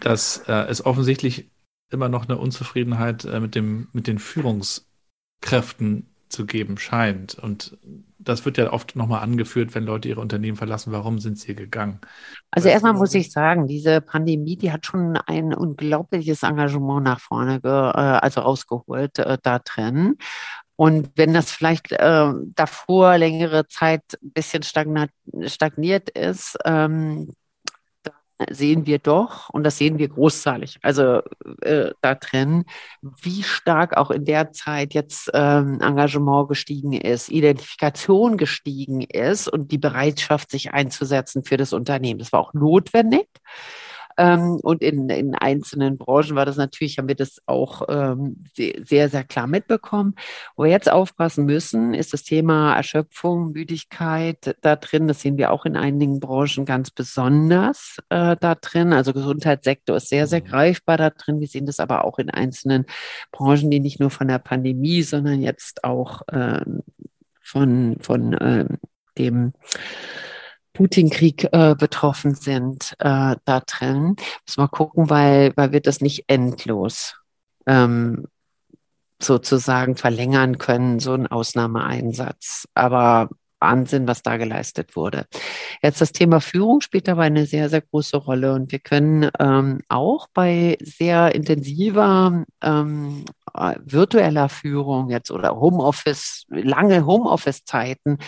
dass 0.00 0.38
äh, 0.48 0.66
es 0.68 0.84
offensichtlich 0.84 1.50
immer 1.90 2.08
noch 2.08 2.24
eine 2.24 2.38
Unzufriedenheit 2.38 3.24
äh, 3.24 3.38
mit, 3.38 3.54
dem, 3.54 3.88
mit 3.92 4.06
den 4.06 4.18
Führungskräften 4.18 6.11
zu 6.32 6.46
geben 6.46 6.78
scheint. 6.78 7.34
Und 7.34 7.76
das 8.18 8.44
wird 8.44 8.58
ja 8.58 8.72
oft 8.72 8.96
nochmal 8.96 9.22
angeführt, 9.22 9.74
wenn 9.74 9.84
Leute 9.84 10.08
ihre 10.08 10.20
Unternehmen 10.20 10.56
verlassen. 10.56 10.92
Warum 10.92 11.18
sind 11.18 11.38
sie 11.38 11.54
gegangen? 11.54 12.00
Also 12.50 12.66
weißt 12.66 12.74
erstmal 12.74 12.94
muss 12.94 13.14
ich 13.14 13.30
sagen, 13.30 13.66
diese 13.66 14.00
Pandemie, 14.00 14.56
die 14.56 14.72
hat 14.72 14.86
schon 14.86 15.16
ein 15.16 15.54
unglaubliches 15.54 16.42
Engagement 16.42 17.04
nach 17.04 17.20
vorne, 17.20 17.60
ge, 17.60 17.70
äh, 17.70 17.72
also 17.72 18.40
rausgeholt 18.40 19.18
äh, 19.18 19.38
da 19.42 19.58
drin. 19.58 20.16
Und 20.76 21.10
wenn 21.16 21.34
das 21.34 21.50
vielleicht 21.50 21.92
äh, 21.92 22.32
davor 22.54 23.18
längere 23.18 23.68
Zeit 23.68 24.02
ein 24.22 24.32
bisschen 24.32 24.62
stagniert 24.62 26.10
ist, 26.10 26.58
ähm, 26.64 27.34
sehen 28.50 28.86
wir 28.86 28.98
doch, 28.98 29.48
und 29.50 29.64
das 29.64 29.78
sehen 29.78 29.98
wir 29.98 30.08
großzahlig, 30.08 30.78
also 30.82 31.20
äh, 31.62 31.90
da 32.00 32.14
drin, 32.14 32.64
wie 33.00 33.42
stark 33.42 33.96
auch 33.96 34.10
in 34.10 34.24
der 34.24 34.52
Zeit 34.52 34.94
jetzt 34.94 35.30
ähm, 35.34 35.80
Engagement 35.80 36.48
gestiegen 36.48 36.92
ist, 36.92 37.28
Identifikation 37.30 38.36
gestiegen 38.36 39.02
ist 39.02 39.48
und 39.48 39.72
die 39.72 39.78
Bereitschaft, 39.78 40.50
sich 40.50 40.72
einzusetzen 40.72 41.44
für 41.44 41.56
das 41.56 41.72
Unternehmen. 41.72 42.18
Das 42.18 42.32
war 42.32 42.40
auch 42.40 42.54
notwendig. 42.54 43.28
Ähm, 44.16 44.58
und 44.62 44.82
in, 44.82 45.08
in 45.08 45.34
einzelnen 45.34 45.98
Branchen 45.98 46.34
war 46.36 46.46
das 46.46 46.56
natürlich, 46.56 46.98
haben 46.98 47.08
wir 47.08 47.14
das 47.14 47.40
auch 47.46 47.82
ähm, 47.88 48.36
sehr, 48.54 49.08
sehr 49.08 49.24
klar 49.24 49.46
mitbekommen. 49.46 50.14
Wo 50.56 50.64
wir 50.64 50.70
jetzt 50.70 50.90
aufpassen 50.90 51.46
müssen, 51.46 51.94
ist 51.94 52.12
das 52.12 52.24
Thema 52.24 52.74
Erschöpfung, 52.74 53.52
Müdigkeit 53.52 54.56
da 54.60 54.76
drin. 54.76 55.08
Das 55.08 55.20
sehen 55.20 55.38
wir 55.38 55.50
auch 55.52 55.64
in 55.64 55.76
einigen 55.76 56.20
Branchen 56.20 56.64
ganz 56.64 56.90
besonders 56.90 57.96
äh, 58.08 58.36
da 58.38 58.54
drin. 58.54 58.92
Also 58.92 59.12
Gesundheitssektor 59.12 59.96
ist 59.96 60.08
sehr, 60.08 60.26
sehr 60.26 60.40
mhm. 60.40 60.46
greifbar 60.46 60.96
da 60.96 61.10
drin. 61.10 61.40
Wir 61.40 61.48
sehen 61.48 61.66
das 61.66 61.80
aber 61.80 62.04
auch 62.04 62.18
in 62.18 62.30
einzelnen 62.30 62.86
Branchen, 63.30 63.70
die 63.70 63.80
nicht 63.80 64.00
nur 64.00 64.10
von 64.10 64.28
der 64.28 64.38
Pandemie, 64.38 65.02
sondern 65.02 65.40
jetzt 65.40 65.84
auch 65.84 66.22
ähm, 66.30 66.82
von, 67.40 67.96
von 68.00 68.36
ähm, 68.40 68.78
dem 69.18 69.52
Putin-Krieg 70.72 71.48
äh, 71.52 71.74
betroffen 71.74 72.34
sind 72.34 72.94
äh, 72.98 73.36
da 73.44 73.60
drin. 73.66 74.16
Muss 74.46 74.56
mal 74.56 74.68
gucken, 74.68 75.10
weil, 75.10 75.52
weil 75.56 75.72
wir 75.72 75.80
das 75.80 76.00
nicht 76.00 76.24
endlos 76.28 77.16
ähm, 77.66 78.26
sozusagen 79.20 79.96
verlängern 79.96 80.58
können, 80.58 80.98
so 81.00 81.14
ein 81.14 81.26
Ausnahmeeinsatz. 81.26 82.66
Aber 82.74 83.28
Wahnsinn, 83.62 84.08
was 84.08 84.22
da 84.22 84.36
geleistet 84.36 84.96
wurde. 84.96 85.26
Jetzt 85.82 86.00
das 86.00 86.12
Thema 86.12 86.40
Führung 86.40 86.80
spielt 86.80 87.06
dabei 87.06 87.26
eine 87.26 87.46
sehr, 87.46 87.68
sehr 87.70 87.80
große 87.80 88.16
Rolle 88.16 88.54
und 88.54 88.72
wir 88.72 88.80
können 88.80 89.30
ähm, 89.38 89.80
auch 89.88 90.26
bei 90.34 90.76
sehr 90.82 91.34
intensiver 91.34 92.44
ähm, 92.60 93.24
äh, 93.54 93.76
virtueller 93.84 94.48
Führung 94.48 95.10
jetzt 95.10 95.30
oder 95.30 95.54
Homeoffice, 95.56 96.44
lange 96.48 97.06
Homeoffice-Zeiten 97.06 98.18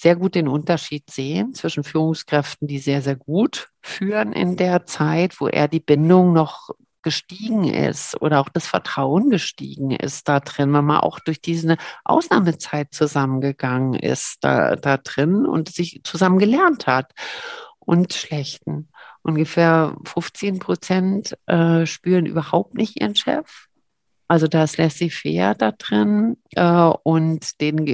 sehr 0.00 0.16
gut 0.16 0.34
den 0.34 0.48
Unterschied 0.48 1.10
sehen 1.10 1.52
zwischen 1.52 1.84
Führungskräften, 1.84 2.66
die 2.66 2.78
sehr, 2.78 3.02
sehr 3.02 3.16
gut 3.16 3.68
führen 3.82 4.32
in 4.32 4.56
der 4.56 4.86
Zeit, 4.86 5.40
wo 5.40 5.46
er 5.46 5.68
die 5.68 5.80
Bindung 5.80 6.32
noch 6.32 6.70
gestiegen 7.02 7.64
ist 7.64 8.20
oder 8.20 8.40
auch 8.40 8.48
das 8.48 8.66
Vertrauen 8.66 9.30
gestiegen 9.30 9.90
ist 9.90 10.28
da 10.28 10.40
drin, 10.40 10.72
wenn 10.72 10.84
man 10.84 11.00
auch 11.00 11.18
durch 11.20 11.40
diese 11.40 11.76
Ausnahmezeit 12.04 12.94
zusammengegangen 12.94 13.94
ist 13.94 14.38
da, 14.40 14.76
da 14.76 14.96
drin 14.96 15.46
und 15.46 15.68
sich 15.70 16.00
zusammen 16.04 16.38
gelernt 16.38 16.86
hat 16.86 17.12
und 17.78 18.14
schlechten. 18.14 18.88
Ungefähr 19.22 19.96
15 20.04 20.60
Prozent 20.60 21.36
äh, 21.46 21.84
spüren 21.84 22.24
überhaupt 22.24 22.74
nicht 22.74 23.00
ihren 23.00 23.14
Chef. 23.14 23.66
Also 24.28 24.46
da 24.46 24.64
ist 24.64 24.78
laissez-faire 24.78 25.54
da 25.54 25.72
drin 25.72 26.36
äh, 26.52 26.90
und 27.02 27.60
denen 27.60 27.84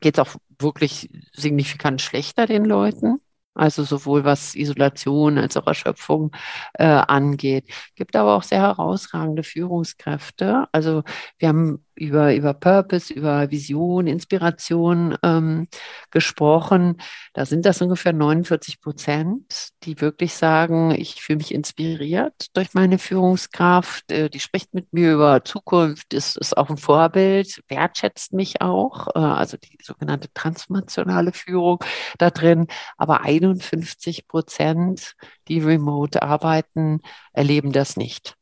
geht 0.00 0.18
es 0.18 0.18
auch 0.18 0.36
wirklich 0.58 1.10
signifikant 1.32 2.02
schlechter, 2.02 2.46
den 2.46 2.64
Leuten 2.64 3.20
also 3.54 3.84
sowohl 3.84 4.24
was 4.24 4.54
Isolation 4.54 5.38
als 5.38 5.56
auch 5.56 5.66
Erschöpfung 5.66 6.32
äh, 6.74 6.84
angeht. 6.84 7.68
Gibt 7.94 8.16
aber 8.16 8.34
auch 8.34 8.42
sehr 8.42 8.60
herausragende 8.60 9.44
Führungskräfte. 9.44 10.66
Also 10.72 11.02
wir 11.38 11.48
haben 11.48 11.83
über, 11.94 12.34
über 12.34 12.54
Purpose, 12.54 13.12
über 13.12 13.50
Vision, 13.50 14.06
Inspiration 14.06 15.16
ähm, 15.22 15.68
gesprochen. 16.10 17.00
Da 17.32 17.46
sind 17.46 17.66
das 17.66 17.80
ungefähr 17.82 18.12
49 18.12 18.80
Prozent, 18.80 19.70
die 19.82 20.00
wirklich 20.00 20.34
sagen, 20.34 20.90
ich 20.92 21.22
fühle 21.22 21.38
mich 21.38 21.54
inspiriert 21.54 22.48
durch 22.54 22.74
meine 22.74 22.98
Führungskraft. 22.98 24.10
Äh, 24.10 24.30
die 24.30 24.40
spricht 24.40 24.74
mit 24.74 24.92
mir 24.92 25.14
über 25.14 25.44
Zukunft, 25.44 26.14
ist, 26.14 26.36
ist 26.36 26.56
auch 26.56 26.70
ein 26.70 26.76
Vorbild, 26.76 27.60
wertschätzt 27.68 28.32
mich 28.32 28.60
auch. 28.60 29.08
Äh, 29.14 29.18
also 29.18 29.56
die 29.56 29.78
sogenannte 29.82 30.28
transformationale 30.34 31.32
Führung 31.32 31.78
da 32.18 32.30
drin. 32.30 32.66
Aber 32.96 33.22
51 33.22 34.26
Prozent, 34.28 35.14
die 35.48 35.60
remote 35.60 36.22
arbeiten, 36.22 37.00
erleben 37.32 37.72
das 37.72 37.96
nicht. 37.96 38.36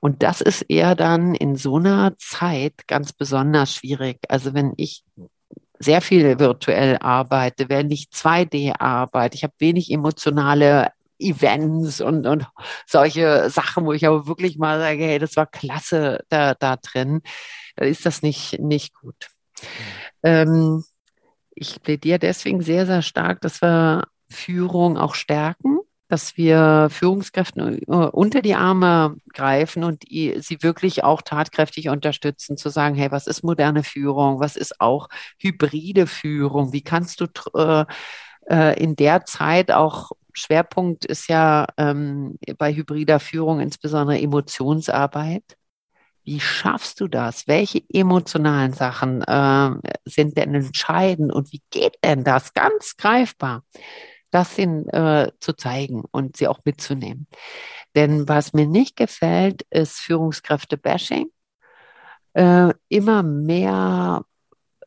Und 0.00 0.22
das 0.22 0.40
ist 0.40 0.62
eher 0.62 0.94
dann 0.94 1.34
in 1.34 1.56
so 1.56 1.76
einer 1.76 2.16
Zeit 2.18 2.86
ganz 2.86 3.12
besonders 3.12 3.74
schwierig. 3.74 4.18
Also 4.28 4.54
wenn 4.54 4.72
ich 4.76 5.04
sehr 5.78 6.00
viel 6.00 6.38
virtuell 6.38 6.98
arbeite, 6.98 7.68
wenn 7.68 7.90
ich 7.90 8.08
2D 8.12 8.74
arbeite, 8.78 9.36
ich 9.36 9.42
habe 9.42 9.54
wenig 9.58 9.90
emotionale 9.90 10.90
Events 11.18 12.00
und, 12.00 12.26
und 12.26 12.46
solche 12.86 13.48
Sachen, 13.50 13.86
wo 13.86 13.92
ich 13.92 14.06
aber 14.06 14.26
wirklich 14.26 14.58
mal 14.58 14.78
sage, 14.78 15.04
hey, 15.04 15.18
das 15.18 15.36
war 15.36 15.46
klasse 15.46 16.24
da, 16.28 16.54
da 16.54 16.76
drin, 16.76 17.22
dann 17.76 17.88
ist 17.88 18.06
das 18.06 18.22
nicht, 18.22 18.58
nicht 18.58 18.94
gut. 18.94 19.28
Ähm, 20.22 20.84
ich 21.54 21.82
plädiere 21.82 22.18
deswegen 22.18 22.60
sehr, 22.60 22.86
sehr 22.86 23.02
stark, 23.02 23.40
dass 23.40 23.62
wir 23.62 24.04
Führung 24.28 24.98
auch 24.98 25.14
stärken 25.14 25.78
dass 26.08 26.36
wir 26.36 26.88
Führungskräften 26.90 27.82
äh, 27.82 27.84
unter 27.86 28.42
die 28.42 28.54
Arme 28.54 29.16
greifen 29.32 29.84
und 29.84 30.04
sie 30.08 30.58
wirklich 30.60 31.04
auch 31.04 31.22
tatkräftig 31.22 31.88
unterstützen, 31.88 32.56
zu 32.56 32.68
sagen, 32.68 32.94
hey, 32.94 33.10
was 33.10 33.26
ist 33.26 33.42
moderne 33.42 33.82
Führung? 33.82 34.40
Was 34.40 34.56
ist 34.56 34.80
auch 34.80 35.08
hybride 35.38 36.06
Führung? 36.06 36.72
Wie 36.72 36.82
kannst 36.82 37.20
du 37.20 37.26
äh, 37.54 37.84
äh, 38.48 38.82
in 38.82 38.96
der 38.96 39.24
Zeit 39.24 39.70
auch 39.72 40.12
Schwerpunkt 40.38 41.06
ist 41.06 41.28
ja 41.28 41.66
ähm, 41.78 42.38
bei 42.58 42.74
hybrider 42.74 43.20
Führung 43.20 43.60
insbesondere 43.60 44.20
Emotionsarbeit. 44.20 45.56
Wie 46.24 46.40
schaffst 46.40 47.00
du 47.00 47.08
das? 47.08 47.46
Welche 47.46 47.82
emotionalen 47.88 48.72
Sachen 48.72 49.22
äh, 49.22 49.70
sind 50.04 50.36
denn 50.36 50.54
entscheidend 50.54 51.32
und 51.32 51.52
wie 51.52 51.62
geht 51.70 51.96
denn 52.04 52.24
das 52.24 52.52
ganz 52.52 52.96
greifbar? 52.96 53.62
Das 54.36 54.58
ihnen 54.58 54.86
äh, 54.90 55.32
zu 55.40 55.54
zeigen 55.54 56.04
und 56.10 56.36
sie 56.36 56.46
auch 56.46 56.60
mitzunehmen. 56.64 57.26
Denn 57.94 58.28
was 58.28 58.52
mir 58.52 58.66
nicht 58.66 58.96
gefällt, 58.96 59.62
ist 59.70 60.00
Führungskräfte-Bashing. 60.00 61.26
Äh, 62.34 62.74
immer 62.88 63.22
mehr 63.22 64.22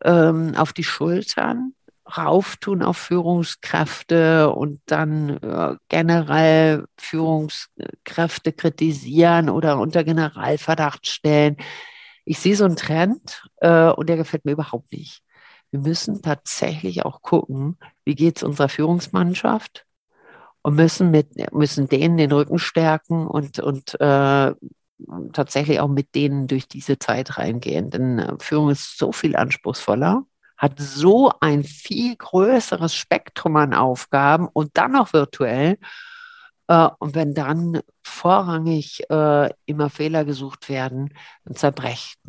ähm, 0.03 0.53
auf 0.55 0.71
die 0.73 0.83
Schultern 0.83 1.73
rauftun 2.17 2.81
auf 2.83 2.97
Führungskräfte 2.97 4.51
und 4.51 4.81
dann 4.85 5.37
äh, 5.37 5.75
generell 5.89 6.85
Führungskräfte 6.97 8.51
kritisieren 8.53 9.49
oder 9.49 9.79
unter 9.79 10.03
Generalverdacht 10.03 11.07
stellen. 11.07 11.57
Ich 12.25 12.39
sehe 12.39 12.55
so 12.55 12.65
einen 12.65 12.75
Trend 12.75 13.43
äh, 13.57 13.89
und 13.89 14.09
der 14.09 14.17
gefällt 14.17 14.45
mir 14.45 14.53
überhaupt 14.53 14.91
nicht 14.91 15.23
wir 15.71 15.79
müssen 15.79 16.21
tatsächlich 16.21 17.05
auch 17.05 17.21
gucken, 17.21 17.77
wie 18.05 18.15
geht 18.15 18.37
es 18.37 18.43
unserer 18.43 18.69
Führungsmannschaft 18.69 19.85
und 20.61 20.75
müssen 20.75 21.11
mit 21.11 21.53
müssen 21.53 21.87
denen 21.87 22.17
den 22.17 22.31
Rücken 22.31 22.59
stärken 22.59 23.27
und 23.27 23.59
und 23.59 23.99
äh, 23.99 24.53
tatsächlich 25.33 25.79
auch 25.79 25.87
mit 25.87 26.15
denen 26.15 26.47
durch 26.47 26.67
diese 26.67 26.99
Zeit 26.99 27.37
reingehen. 27.37 27.89
Denn 27.89 28.19
äh, 28.19 28.35
Führung 28.39 28.69
ist 28.69 28.97
so 28.97 29.11
viel 29.11 29.35
anspruchsvoller, 29.35 30.23
hat 30.57 30.73
so 30.79 31.31
ein 31.39 31.63
viel 31.63 32.15
größeres 32.15 32.93
Spektrum 32.93 33.55
an 33.55 33.73
Aufgaben 33.73 34.47
und 34.47 34.71
dann 34.77 34.93
noch 34.93 35.13
virtuell. 35.13 35.77
Äh, 36.67 36.89
und 36.99 37.15
wenn 37.15 37.33
dann 37.33 37.81
vorrangig 38.03 39.09
äh, 39.09 39.49
immer 39.65 39.89
Fehler 39.89 40.25
gesucht 40.25 40.69
werden, 40.69 41.13
dann 41.45 41.55
zerbrechen, 41.55 42.19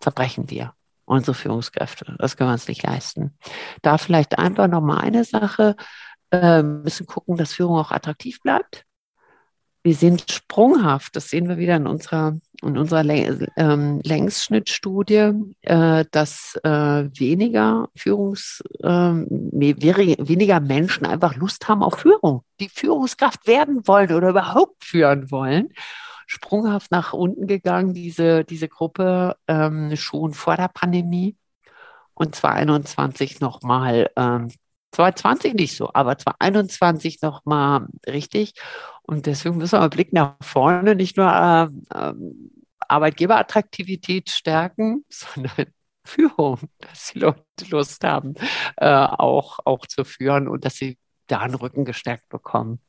zerbrechen 0.00 0.50
wir 0.50 0.74
unsere 1.06 1.34
Führungskräfte. 1.34 2.14
Das 2.18 2.36
können 2.36 2.50
wir 2.50 2.54
uns 2.54 2.68
nicht 2.68 2.82
leisten. 2.82 3.36
Da 3.82 3.96
vielleicht 3.96 4.38
einfach 4.38 4.68
nochmal 4.68 4.98
eine 4.98 5.24
Sache, 5.24 5.76
äh, 6.30 6.62
müssen 6.62 7.06
gucken, 7.06 7.36
dass 7.36 7.54
Führung 7.54 7.78
auch 7.78 7.92
attraktiv 7.92 8.40
bleibt. 8.42 8.84
Wir 9.82 9.94
sind 9.94 10.32
sprunghaft, 10.32 11.14
das 11.14 11.30
sehen 11.30 11.48
wir 11.48 11.58
wieder 11.58 11.76
in 11.76 11.86
unserer, 11.86 12.36
in 12.60 12.76
unserer 12.76 13.04
ähm, 13.08 14.00
Längsschnittstudie, 14.02 15.54
äh, 15.60 16.04
dass 16.10 16.58
äh, 16.64 16.68
weniger 17.16 17.88
Führungs, 17.94 18.64
äh, 18.80 18.88
weniger 18.88 20.58
Menschen 20.58 21.06
einfach 21.06 21.36
Lust 21.36 21.68
haben 21.68 21.84
auf 21.84 22.00
Führung, 22.00 22.42
die 22.58 22.68
Führungskraft 22.68 23.46
werden 23.46 23.86
wollen 23.86 24.12
oder 24.12 24.30
überhaupt 24.30 24.84
führen 24.84 25.30
wollen 25.30 25.68
sprunghaft 26.26 26.90
nach 26.90 27.12
unten 27.12 27.46
gegangen, 27.46 27.94
diese, 27.94 28.44
diese 28.44 28.68
Gruppe 28.68 29.36
ähm, 29.48 29.96
schon 29.96 30.34
vor 30.34 30.56
der 30.56 30.68
Pandemie. 30.68 31.36
Und 32.14 32.34
2021 32.34 33.40
nochmal, 33.40 34.10
ähm, 34.16 34.50
2020 34.92 35.54
nicht 35.54 35.76
so, 35.76 35.90
aber 35.92 36.18
2021 36.18 37.20
nochmal 37.22 37.86
richtig. 38.06 38.54
Und 39.02 39.26
deswegen 39.26 39.58
müssen 39.58 39.74
wir 39.78 39.82
einen 39.82 39.90
Blick 39.90 40.12
nach 40.12 40.34
vorne, 40.40 40.94
nicht 40.94 41.16
nur 41.16 41.28
äh, 41.28 41.64
äh, 41.94 42.14
Arbeitgeberattraktivität 42.80 44.30
stärken, 44.30 45.04
sondern 45.08 45.66
Führung, 46.04 46.60
dass 46.80 47.12
die 47.12 47.18
Leute 47.18 47.42
Lust 47.68 48.02
haben, 48.04 48.34
äh, 48.76 48.86
auch, 48.86 49.58
auch 49.64 49.86
zu 49.86 50.04
führen 50.04 50.48
und 50.48 50.64
dass 50.64 50.76
sie 50.76 50.98
da 51.26 51.40
einen 51.40 51.54
Rücken 51.54 51.84
gestärkt 51.84 52.28
bekommen. 52.28 52.80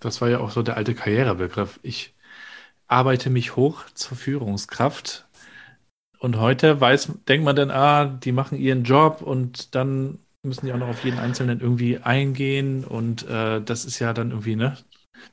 Das 0.00 0.20
war 0.20 0.28
ja 0.28 0.40
auch 0.40 0.50
so 0.50 0.62
der 0.62 0.76
alte 0.76 0.94
Karrierebegriff. 0.94 1.78
Ich 1.82 2.14
arbeite 2.88 3.30
mich 3.30 3.56
hoch 3.56 3.84
zur 3.94 4.16
Führungskraft. 4.16 5.26
Und 6.18 6.38
heute 6.38 6.80
weiß, 6.80 7.12
denkt 7.28 7.44
man 7.44 7.54
dann, 7.54 7.70
ah, 7.70 8.06
die 8.06 8.32
machen 8.32 8.58
ihren 8.58 8.82
Job 8.82 9.22
und 9.22 9.74
dann 9.76 10.18
müssen 10.42 10.66
die 10.66 10.72
auch 10.72 10.78
noch 10.78 10.88
auf 10.88 11.04
jeden 11.04 11.18
Einzelnen 11.18 11.60
irgendwie 11.60 11.98
eingehen. 11.98 12.84
Und 12.84 13.28
äh, 13.28 13.60
das 13.62 13.84
ist 13.84 14.00
ja 14.00 14.12
dann 14.12 14.30
irgendwie, 14.30 14.56
ne? 14.56 14.76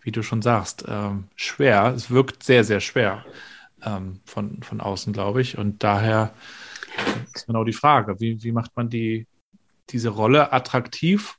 wie 0.01 0.11
du 0.11 0.21
schon 0.21 0.41
sagst, 0.41 0.85
ähm, 0.87 1.25
schwer. 1.35 1.93
Es 1.95 2.11
wirkt 2.11 2.43
sehr, 2.43 2.63
sehr 2.63 2.79
schwer 2.79 3.25
ähm, 3.83 4.19
von, 4.25 4.61
von 4.61 4.81
außen, 4.81 5.13
glaube 5.13 5.41
ich. 5.41 5.57
Und 5.57 5.83
daher 5.83 6.33
ist 7.33 7.47
genau 7.47 7.63
die 7.63 7.73
Frage, 7.73 8.19
wie, 8.19 8.43
wie 8.43 8.51
macht 8.51 8.75
man 8.75 8.89
die, 8.89 9.27
diese 9.89 10.09
Rolle 10.09 10.53
attraktiv? 10.53 11.37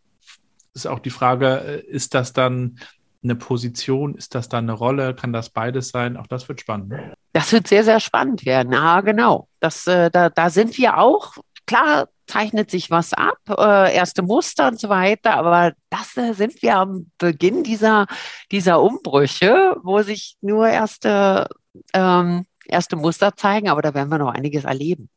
Ist 0.75 0.87
auch 0.87 0.99
die 0.99 1.11
Frage, 1.11 1.61
äh, 1.61 1.81
ist 1.87 2.14
das 2.14 2.33
dann 2.33 2.79
eine 3.23 3.35
Position? 3.35 4.14
Ist 4.14 4.35
das 4.35 4.49
dann 4.49 4.64
eine 4.64 4.73
Rolle? 4.73 5.14
Kann 5.14 5.33
das 5.33 5.51
beides 5.51 5.89
sein? 5.89 6.17
Auch 6.17 6.27
das 6.27 6.49
wird 6.49 6.61
spannend. 6.61 6.89
Ne? 6.91 7.14
Das 7.33 7.53
wird 7.53 7.69
sehr, 7.69 7.85
sehr 7.85 8.01
spannend 8.01 8.47
werden. 8.47 8.73
Ja, 8.73 9.01
genau. 9.01 9.49
Das, 9.61 9.87
äh, 9.87 10.11
da, 10.11 10.31
da 10.31 10.51
sind 10.51 10.77
wir 10.79 10.99
auch. 10.99 11.35
Klar 11.67 12.09
zeichnet 12.27 12.71
sich 12.71 12.91
was 12.91 13.12
ab, 13.12 13.39
äh, 13.49 13.95
erste 13.95 14.23
Muster 14.23 14.69
und 14.69 14.81
so 14.81 14.89
weiter, 14.89 15.35
aber 15.35 15.73
das 15.91 16.17
äh, 16.17 16.33
sind 16.33 16.61
wir 16.62 16.77
am 16.77 17.11
Beginn 17.19 17.62
dieser, 17.62 18.07
dieser 18.51 18.81
Umbrüche, 18.81 19.77
wo 19.83 20.03
sich 20.03 20.37
nur 20.41 20.69
erste, 20.69 21.49
ähm, 21.93 22.47
erste 22.67 22.97
Muster 22.97 23.37
zeigen, 23.37 23.69
aber 23.69 23.83
da 23.83 23.95
werden 23.95 24.11
wir 24.11 24.19
noch 24.19 24.33
einiges 24.33 24.64
erleben. 24.64 25.09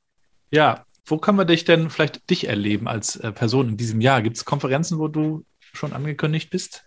Ja, 0.51 0.85
wo 1.05 1.17
kann 1.17 1.35
man 1.35 1.47
dich 1.47 1.65
denn 1.65 1.89
vielleicht 1.89 2.29
dich 2.29 2.47
erleben 2.47 2.87
als 2.87 3.15
äh, 3.15 3.31
Person 3.31 3.69
in 3.69 3.77
diesem 3.77 4.01
Jahr? 4.01 4.21
Gibt 4.21 4.37
es 4.37 4.45
Konferenzen, 4.45 4.99
wo 4.99 5.07
du 5.07 5.45
schon 5.73 5.93
angekündigt 5.93 6.49
bist? 6.49 6.85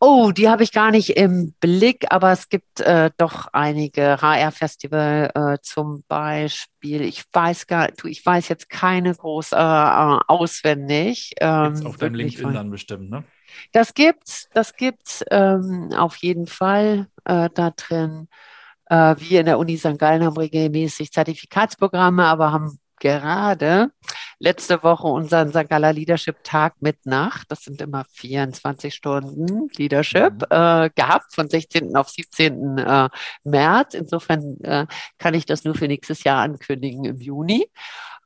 Oh, 0.00 0.30
die 0.30 0.48
habe 0.48 0.62
ich 0.62 0.70
gar 0.70 0.92
nicht 0.92 1.16
im 1.16 1.54
Blick, 1.60 2.06
aber 2.10 2.30
es 2.30 2.48
gibt 2.48 2.80
äh, 2.80 3.10
doch 3.16 3.48
einige 3.52 4.20
HR-Festival 4.22 5.30
äh, 5.34 5.58
zum 5.60 6.04
Beispiel. 6.06 7.02
Ich 7.02 7.24
weiß 7.32 7.66
gar, 7.66 7.88
du, 7.88 8.06
ich 8.06 8.24
weiß 8.24 8.48
jetzt 8.48 8.70
keine 8.70 9.12
groß 9.12 9.52
äh, 9.52 9.56
äh 9.56 10.18
auswendig. 10.28 11.32
Ähm, 11.40 11.74
gibt's 11.74 11.84
auf 11.84 11.96
deinem 11.96 12.14
LinkedIn 12.14 12.52
dann 12.52 12.70
bestimmt, 12.70 13.10
ne? 13.10 13.24
Das 13.72 13.92
gibt's, 13.94 14.48
das 14.54 14.76
gibt's 14.76 15.24
ähm, 15.30 15.90
auf 15.96 16.16
jeden 16.16 16.46
Fall 16.46 17.08
äh, 17.24 17.48
da 17.52 17.70
drin. 17.70 18.28
Äh, 18.86 19.16
wir 19.18 19.40
in 19.40 19.46
der 19.46 19.58
Uni 19.58 19.76
St. 19.78 19.98
Gallen 19.98 20.24
haben 20.24 20.36
regelmäßig 20.36 21.12
Zertifikatsprogramme, 21.12 22.24
aber 22.24 22.52
haben 22.52 22.78
gerade 23.00 23.90
letzte 24.38 24.82
Woche 24.82 25.06
unseren 25.06 25.50
St. 25.50 25.68
Galler 25.68 25.92
Leadership 25.92 26.42
Tag 26.44 26.74
mit 26.80 27.06
Nacht. 27.06 27.50
Das 27.50 27.64
sind 27.64 27.80
immer 27.80 28.04
24 28.12 28.94
Stunden 28.94 29.68
Leadership 29.76 30.32
mhm. 30.32 30.46
äh, 30.50 30.90
gehabt 30.94 31.34
von 31.34 31.48
16. 31.48 31.96
auf 31.96 32.08
17. 32.08 32.78
Äh, 32.78 33.08
März. 33.44 33.94
Insofern 33.94 34.60
äh, 34.62 34.86
kann 35.18 35.34
ich 35.34 35.46
das 35.46 35.64
nur 35.64 35.74
für 35.74 35.88
nächstes 35.88 36.24
Jahr 36.24 36.42
ankündigen 36.42 37.04
im 37.04 37.20
Juni. 37.20 37.66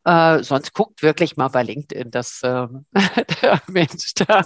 Äh, 0.05 0.43
sonst 0.43 0.75
guckt 0.75 1.03
wirklich 1.03 1.37
mal 1.37 1.49
bei 1.49 1.63
LinkedIn, 1.63 2.11
das 2.11 2.43
äh, 2.43 2.67
der 3.43 3.63
Mensch 3.69 4.15
da, 4.15 4.45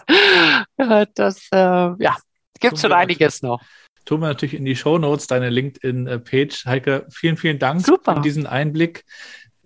äh, 0.77 1.07
das 1.15 1.49
äh, 1.51 1.57
ja 1.57 2.17
gibt 2.61 2.79
schon 2.79 2.93
einiges 2.93 3.43
noch 3.43 3.63
tun 4.07 4.21
wir 4.21 4.29
natürlich 4.29 4.55
in 4.55 4.65
die 4.65 4.77
Show 4.77 4.99
Notes 4.99 5.27
deine 5.27 5.51
LinkedIn-Page. 5.51 6.65
Heike, 6.65 7.07
vielen, 7.11 7.37
vielen 7.37 7.59
Dank 7.59 7.85
Super. 7.85 8.15
für 8.15 8.21
diesen 8.23 8.47
Einblick 8.47 9.05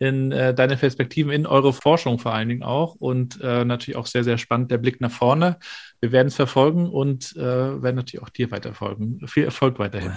in 0.00 0.32
äh, 0.32 0.54
deine 0.54 0.78
Perspektiven, 0.78 1.30
in 1.30 1.46
eure 1.46 1.74
Forschung 1.74 2.18
vor 2.18 2.32
allen 2.32 2.48
Dingen 2.48 2.62
auch 2.62 2.94
und 2.94 3.38
äh, 3.42 3.66
natürlich 3.66 3.96
auch 3.96 4.06
sehr, 4.06 4.24
sehr 4.24 4.38
spannend 4.38 4.70
der 4.70 4.78
Blick 4.78 5.00
nach 5.00 5.10
vorne. 5.10 5.58
Wir 6.00 6.10
werden 6.10 6.28
es 6.28 6.36
verfolgen 6.36 6.88
und 6.88 7.36
äh, 7.36 7.42
werden 7.42 7.96
natürlich 7.96 8.22
auch 8.24 8.30
dir 8.30 8.50
weiterfolgen. 8.50 9.20
Viel 9.26 9.44
Erfolg 9.44 9.78
weiterhin. 9.78 10.12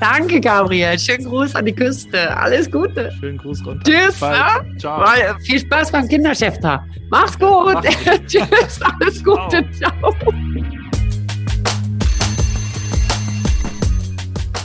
Danke, 0.00 0.40
Gabriel. 0.40 0.98
Schönen 0.98 1.24
Gruß 1.26 1.54
an 1.54 1.64
die 1.64 1.72
Küste. 1.72 2.36
Alles 2.36 2.68
Gute. 2.68 3.12
Schönen 3.20 3.38
Gruß 3.38 3.64
runter. 3.64 3.84
Tschüss. 3.84 4.18
Ja? 4.18 4.64
Ciao. 4.78 4.98
Mal, 4.98 5.36
viel 5.46 5.60
Spaß 5.60 5.92
beim 5.92 6.08
Kinderchef 6.08 6.58
da. 6.58 6.84
Mach's 7.08 7.38
gut. 7.38 7.74
Mach's 7.74 8.04
gut. 8.04 8.26
Tschüss. 8.26 8.80
Alles 8.82 9.22
Gute. 9.22 9.64
Ciao. 9.78 10.12
Ciao. 10.12 10.74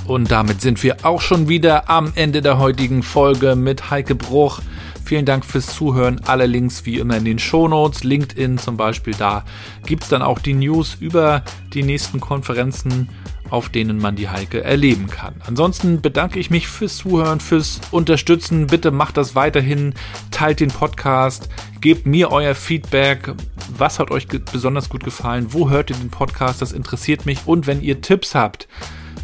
Und 0.10 0.32
damit 0.32 0.60
sind 0.60 0.82
wir 0.82 1.06
auch 1.06 1.22
schon 1.22 1.50
wieder 1.50 1.88
am 1.88 2.14
Ende 2.16 2.42
der 2.42 2.58
heutigen 2.58 3.04
Folge 3.04 3.56
mit 3.56 3.92
Heike 3.92 4.16
Bruch. 4.16 4.60
Vielen 5.06 5.28
Dank 5.28 5.46
fürs 5.46 5.68
Zuhören. 5.68 6.20
Alle 6.26 6.48
Links 6.48 6.88
wie 6.88 6.98
immer 6.98 7.18
in 7.18 7.26
den 7.26 7.38
Shownotes, 7.38 8.04
LinkedIn 8.04 8.58
zum 8.58 8.76
Beispiel. 8.76 9.14
Da 9.14 9.46
gibt 9.86 10.02
es 10.02 10.10
dann 10.10 10.24
auch 10.24 10.40
die 10.40 10.56
News 10.56 10.98
über 11.00 11.44
die 11.76 11.84
nächsten 11.84 12.20
Konferenzen, 12.20 13.08
auf 13.52 13.70
denen 13.70 14.00
man 14.00 14.16
die 14.16 14.30
Heike 14.30 14.64
erleben 14.64 15.06
kann. 15.06 15.36
Ansonsten 15.46 16.02
bedanke 16.02 16.40
ich 16.40 16.50
mich 16.50 16.68
fürs 16.68 16.98
Zuhören, 16.98 17.40
fürs 17.40 17.80
Unterstützen. 17.92 18.66
Bitte 18.66 18.90
macht 18.90 19.16
das 19.16 19.36
weiterhin, 19.36 19.94
teilt 20.32 20.60
den 20.60 20.72
Podcast, 20.72 21.50
gebt 21.82 22.08
mir 22.08 22.32
euer 22.32 22.56
Feedback. 22.56 23.32
Was 23.78 24.00
hat 24.00 24.10
euch 24.10 24.28
besonders 24.28 24.90
gut 24.90 25.04
gefallen? 25.04 25.54
Wo 25.54 25.70
hört 25.70 25.92
ihr 25.92 25.98
den 25.98 26.10
Podcast? 26.10 26.64
Das 26.64 26.72
interessiert 26.72 27.28
mich. 27.28 27.42
Und 27.46 27.68
wenn 27.68 27.84
ihr 27.84 28.02
Tipps 28.02 28.34
habt, 28.34 28.68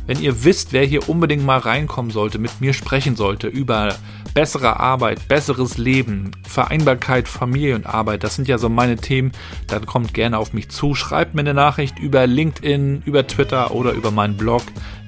wenn 0.08 0.22
ihr 0.22 0.44
wisst, 0.44 0.74
wer 0.74 0.86
hier 0.86 1.10
unbedingt 1.10 1.46
mal 1.46 1.60
reinkommen 1.60 2.12
sollte, 2.12 2.40
mit 2.40 2.62
mir 2.62 2.74
sprechen 2.74 3.16
sollte 3.16 3.48
über 3.48 3.96
bessere 4.34 4.80
Arbeit, 4.80 5.28
besseres 5.28 5.78
Leben, 5.78 6.32
Vereinbarkeit, 6.44 7.28
Familie 7.28 7.76
und 7.76 7.86
Arbeit, 7.86 8.24
das 8.24 8.36
sind 8.36 8.48
ja 8.48 8.58
so 8.58 8.70
meine 8.70 8.98
Themen, 8.98 9.32
dann 9.68 9.86
kommt 9.86 10.14
gerne 10.14 10.38
auf 10.38 10.54
mich 10.54 10.70
zu, 10.70 10.94
schreibt 10.94 11.34
mir 11.34 11.42
eine 11.42 11.54
Nachricht 11.54 12.00
über 12.00 12.28
LinkedIn, 12.28 13.04
über 13.06 13.26
Twitter 13.28 13.72
oder 13.72 13.94
über 13.94 14.12
meinen 14.12 14.38
Blog 14.38 14.62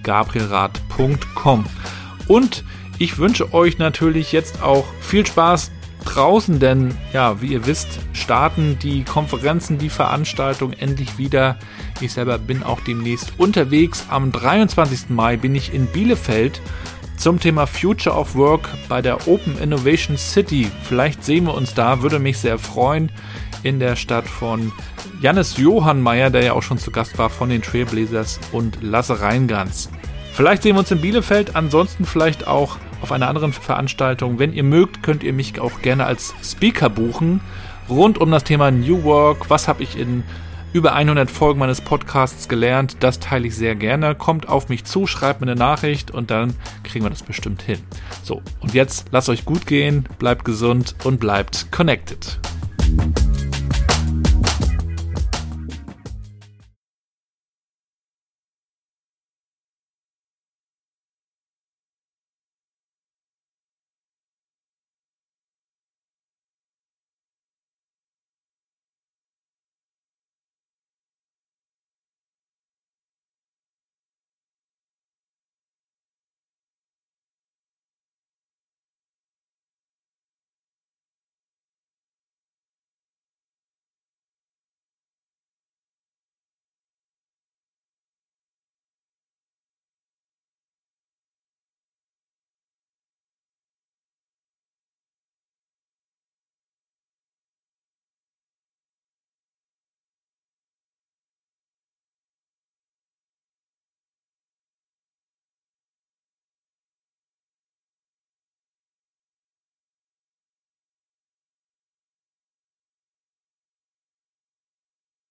gabrielrad.com. 0.04 1.66
Und 2.28 2.64
ich 3.00 3.18
wünsche 3.20 3.54
euch 3.54 3.78
natürlich 3.78 4.32
jetzt 4.32 4.64
auch 4.64 4.86
viel 5.02 5.26
Spaß 5.26 5.72
draußen, 6.14 6.60
denn 6.60 6.94
ja, 7.14 7.42
wie 7.42 7.48
ihr 7.48 7.66
wisst, 7.66 8.00
starten 8.14 8.78
die 8.82 9.04
Konferenzen, 9.04 9.78
die 9.78 9.90
Veranstaltungen 9.90 10.74
endlich 10.74 11.18
wieder. 11.18 11.58
Ich 12.02 12.14
selber 12.14 12.38
bin 12.38 12.64
auch 12.64 12.80
demnächst 12.82 13.34
unterwegs. 13.38 14.06
Am 14.10 14.32
23. 14.32 15.10
Mai 15.10 15.38
bin 15.38 15.56
ich 15.56 15.74
in 15.74 15.88
Bielefeld 15.88 16.62
zum 17.18 17.40
Thema 17.40 17.66
Future 17.66 18.16
of 18.16 18.36
Work 18.36 18.70
bei 18.88 19.02
der 19.02 19.28
Open 19.28 19.58
Innovation 19.60 20.18
City. 20.18 20.70
Vielleicht 20.84 21.24
sehen 21.24 21.46
wir 21.46 21.56
uns 21.56 21.74
da, 21.74 22.02
würde 22.02 22.20
mich 22.20 22.38
sehr 22.38 22.60
freuen, 22.60 23.12
in 23.64 23.80
der 23.80 23.96
Stadt 23.96 24.28
von 24.28 24.72
Jannis 25.20 25.58
Johannmeier, 25.58 26.30
der 26.30 26.44
ja 26.44 26.54
auch 26.54 26.64
schon 26.64 26.78
zu 26.78 26.92
Gast 26.92 27.18
war 27.18 27.30
von 27.30 27.50
den 27.50 27.62
Trailblazers 27.62 28.40
und 28.52 28.78
Lasse 28.82 29.20
Reingans. 29.20 29.90
Vielleicht 30.34 30.62
sehen 30.64 30.76
wir 30.76 30.80
uns 30.80 30.92
in 30.92 31.02
Bielefeld, 31.02 31.56
ansonsten 31.56 32.06
vielleicht 32.06 32.48
auch 32.48 32.78
auf 33.02 33.12
einer 33.12 33.28
anderen 33.28 33.54
Veranstaltung. 33.54 34.40
Wenn 34.40 34.54
ihr 34.54 34.64
mögt, 34.64 35.04
könnt 35.04 35.24
ihr 35.24 35.34
mich 35.34 35.60
auch 35.60 35.82
gerne 35.82 36.06
als 36.06 36.34
Speaker 36.44 36.90
buchen. 36.90 37.42
Rund 37.90 38.18
um 38.18 38.32
das 38.32 38.44
Thema 38.44 38.72
New 38.72 39.04
Work. 39.04 39.50
Was 39.50 39.68
habe 39.68 39.84
ich 39.84 39.98
in 39.98 40.24
über 40.74 40.94
100 40.94 41.32
Folgen 41.32 41.60
meines 41.60 41.82
Podcasts 41.82 42.50
gelernt? 42.50 42.98
Das 43.00 43.20
teile 43.20 43.48
ich 43.48 43.56
sehr 43.56 43.76
gerne. 43.76 44.16
Kommt 44.16 44.50
auf 44.50 44.70
mich 44.70 44.84
zu, 44.84 45.08
schreibt 45.08 45.42
mir 45.42 45.48
eine 45.48 45.60
Nachricht 45.60 46.12
und 46.12 46.30
dann 46.30 46.56
kriegen 46.84 47.06
wir 47.06 47.10
das 47.10 47.24
bestimmt 47.24 47.62
hin. 47.62 47.80
So, 48.24 48.42
und 48.60 48.74
jetzt 48.74 49.08
lasst 49.12 49.30
euch 49.30 49.46
gut 49.46 49.66
gehen, 49.66 50.08
bleibt 50.20 50.46
gesund 50.46 50.96
und 51.04 51.20
bleibt 51.20 51.72
connected. 51.72 52.40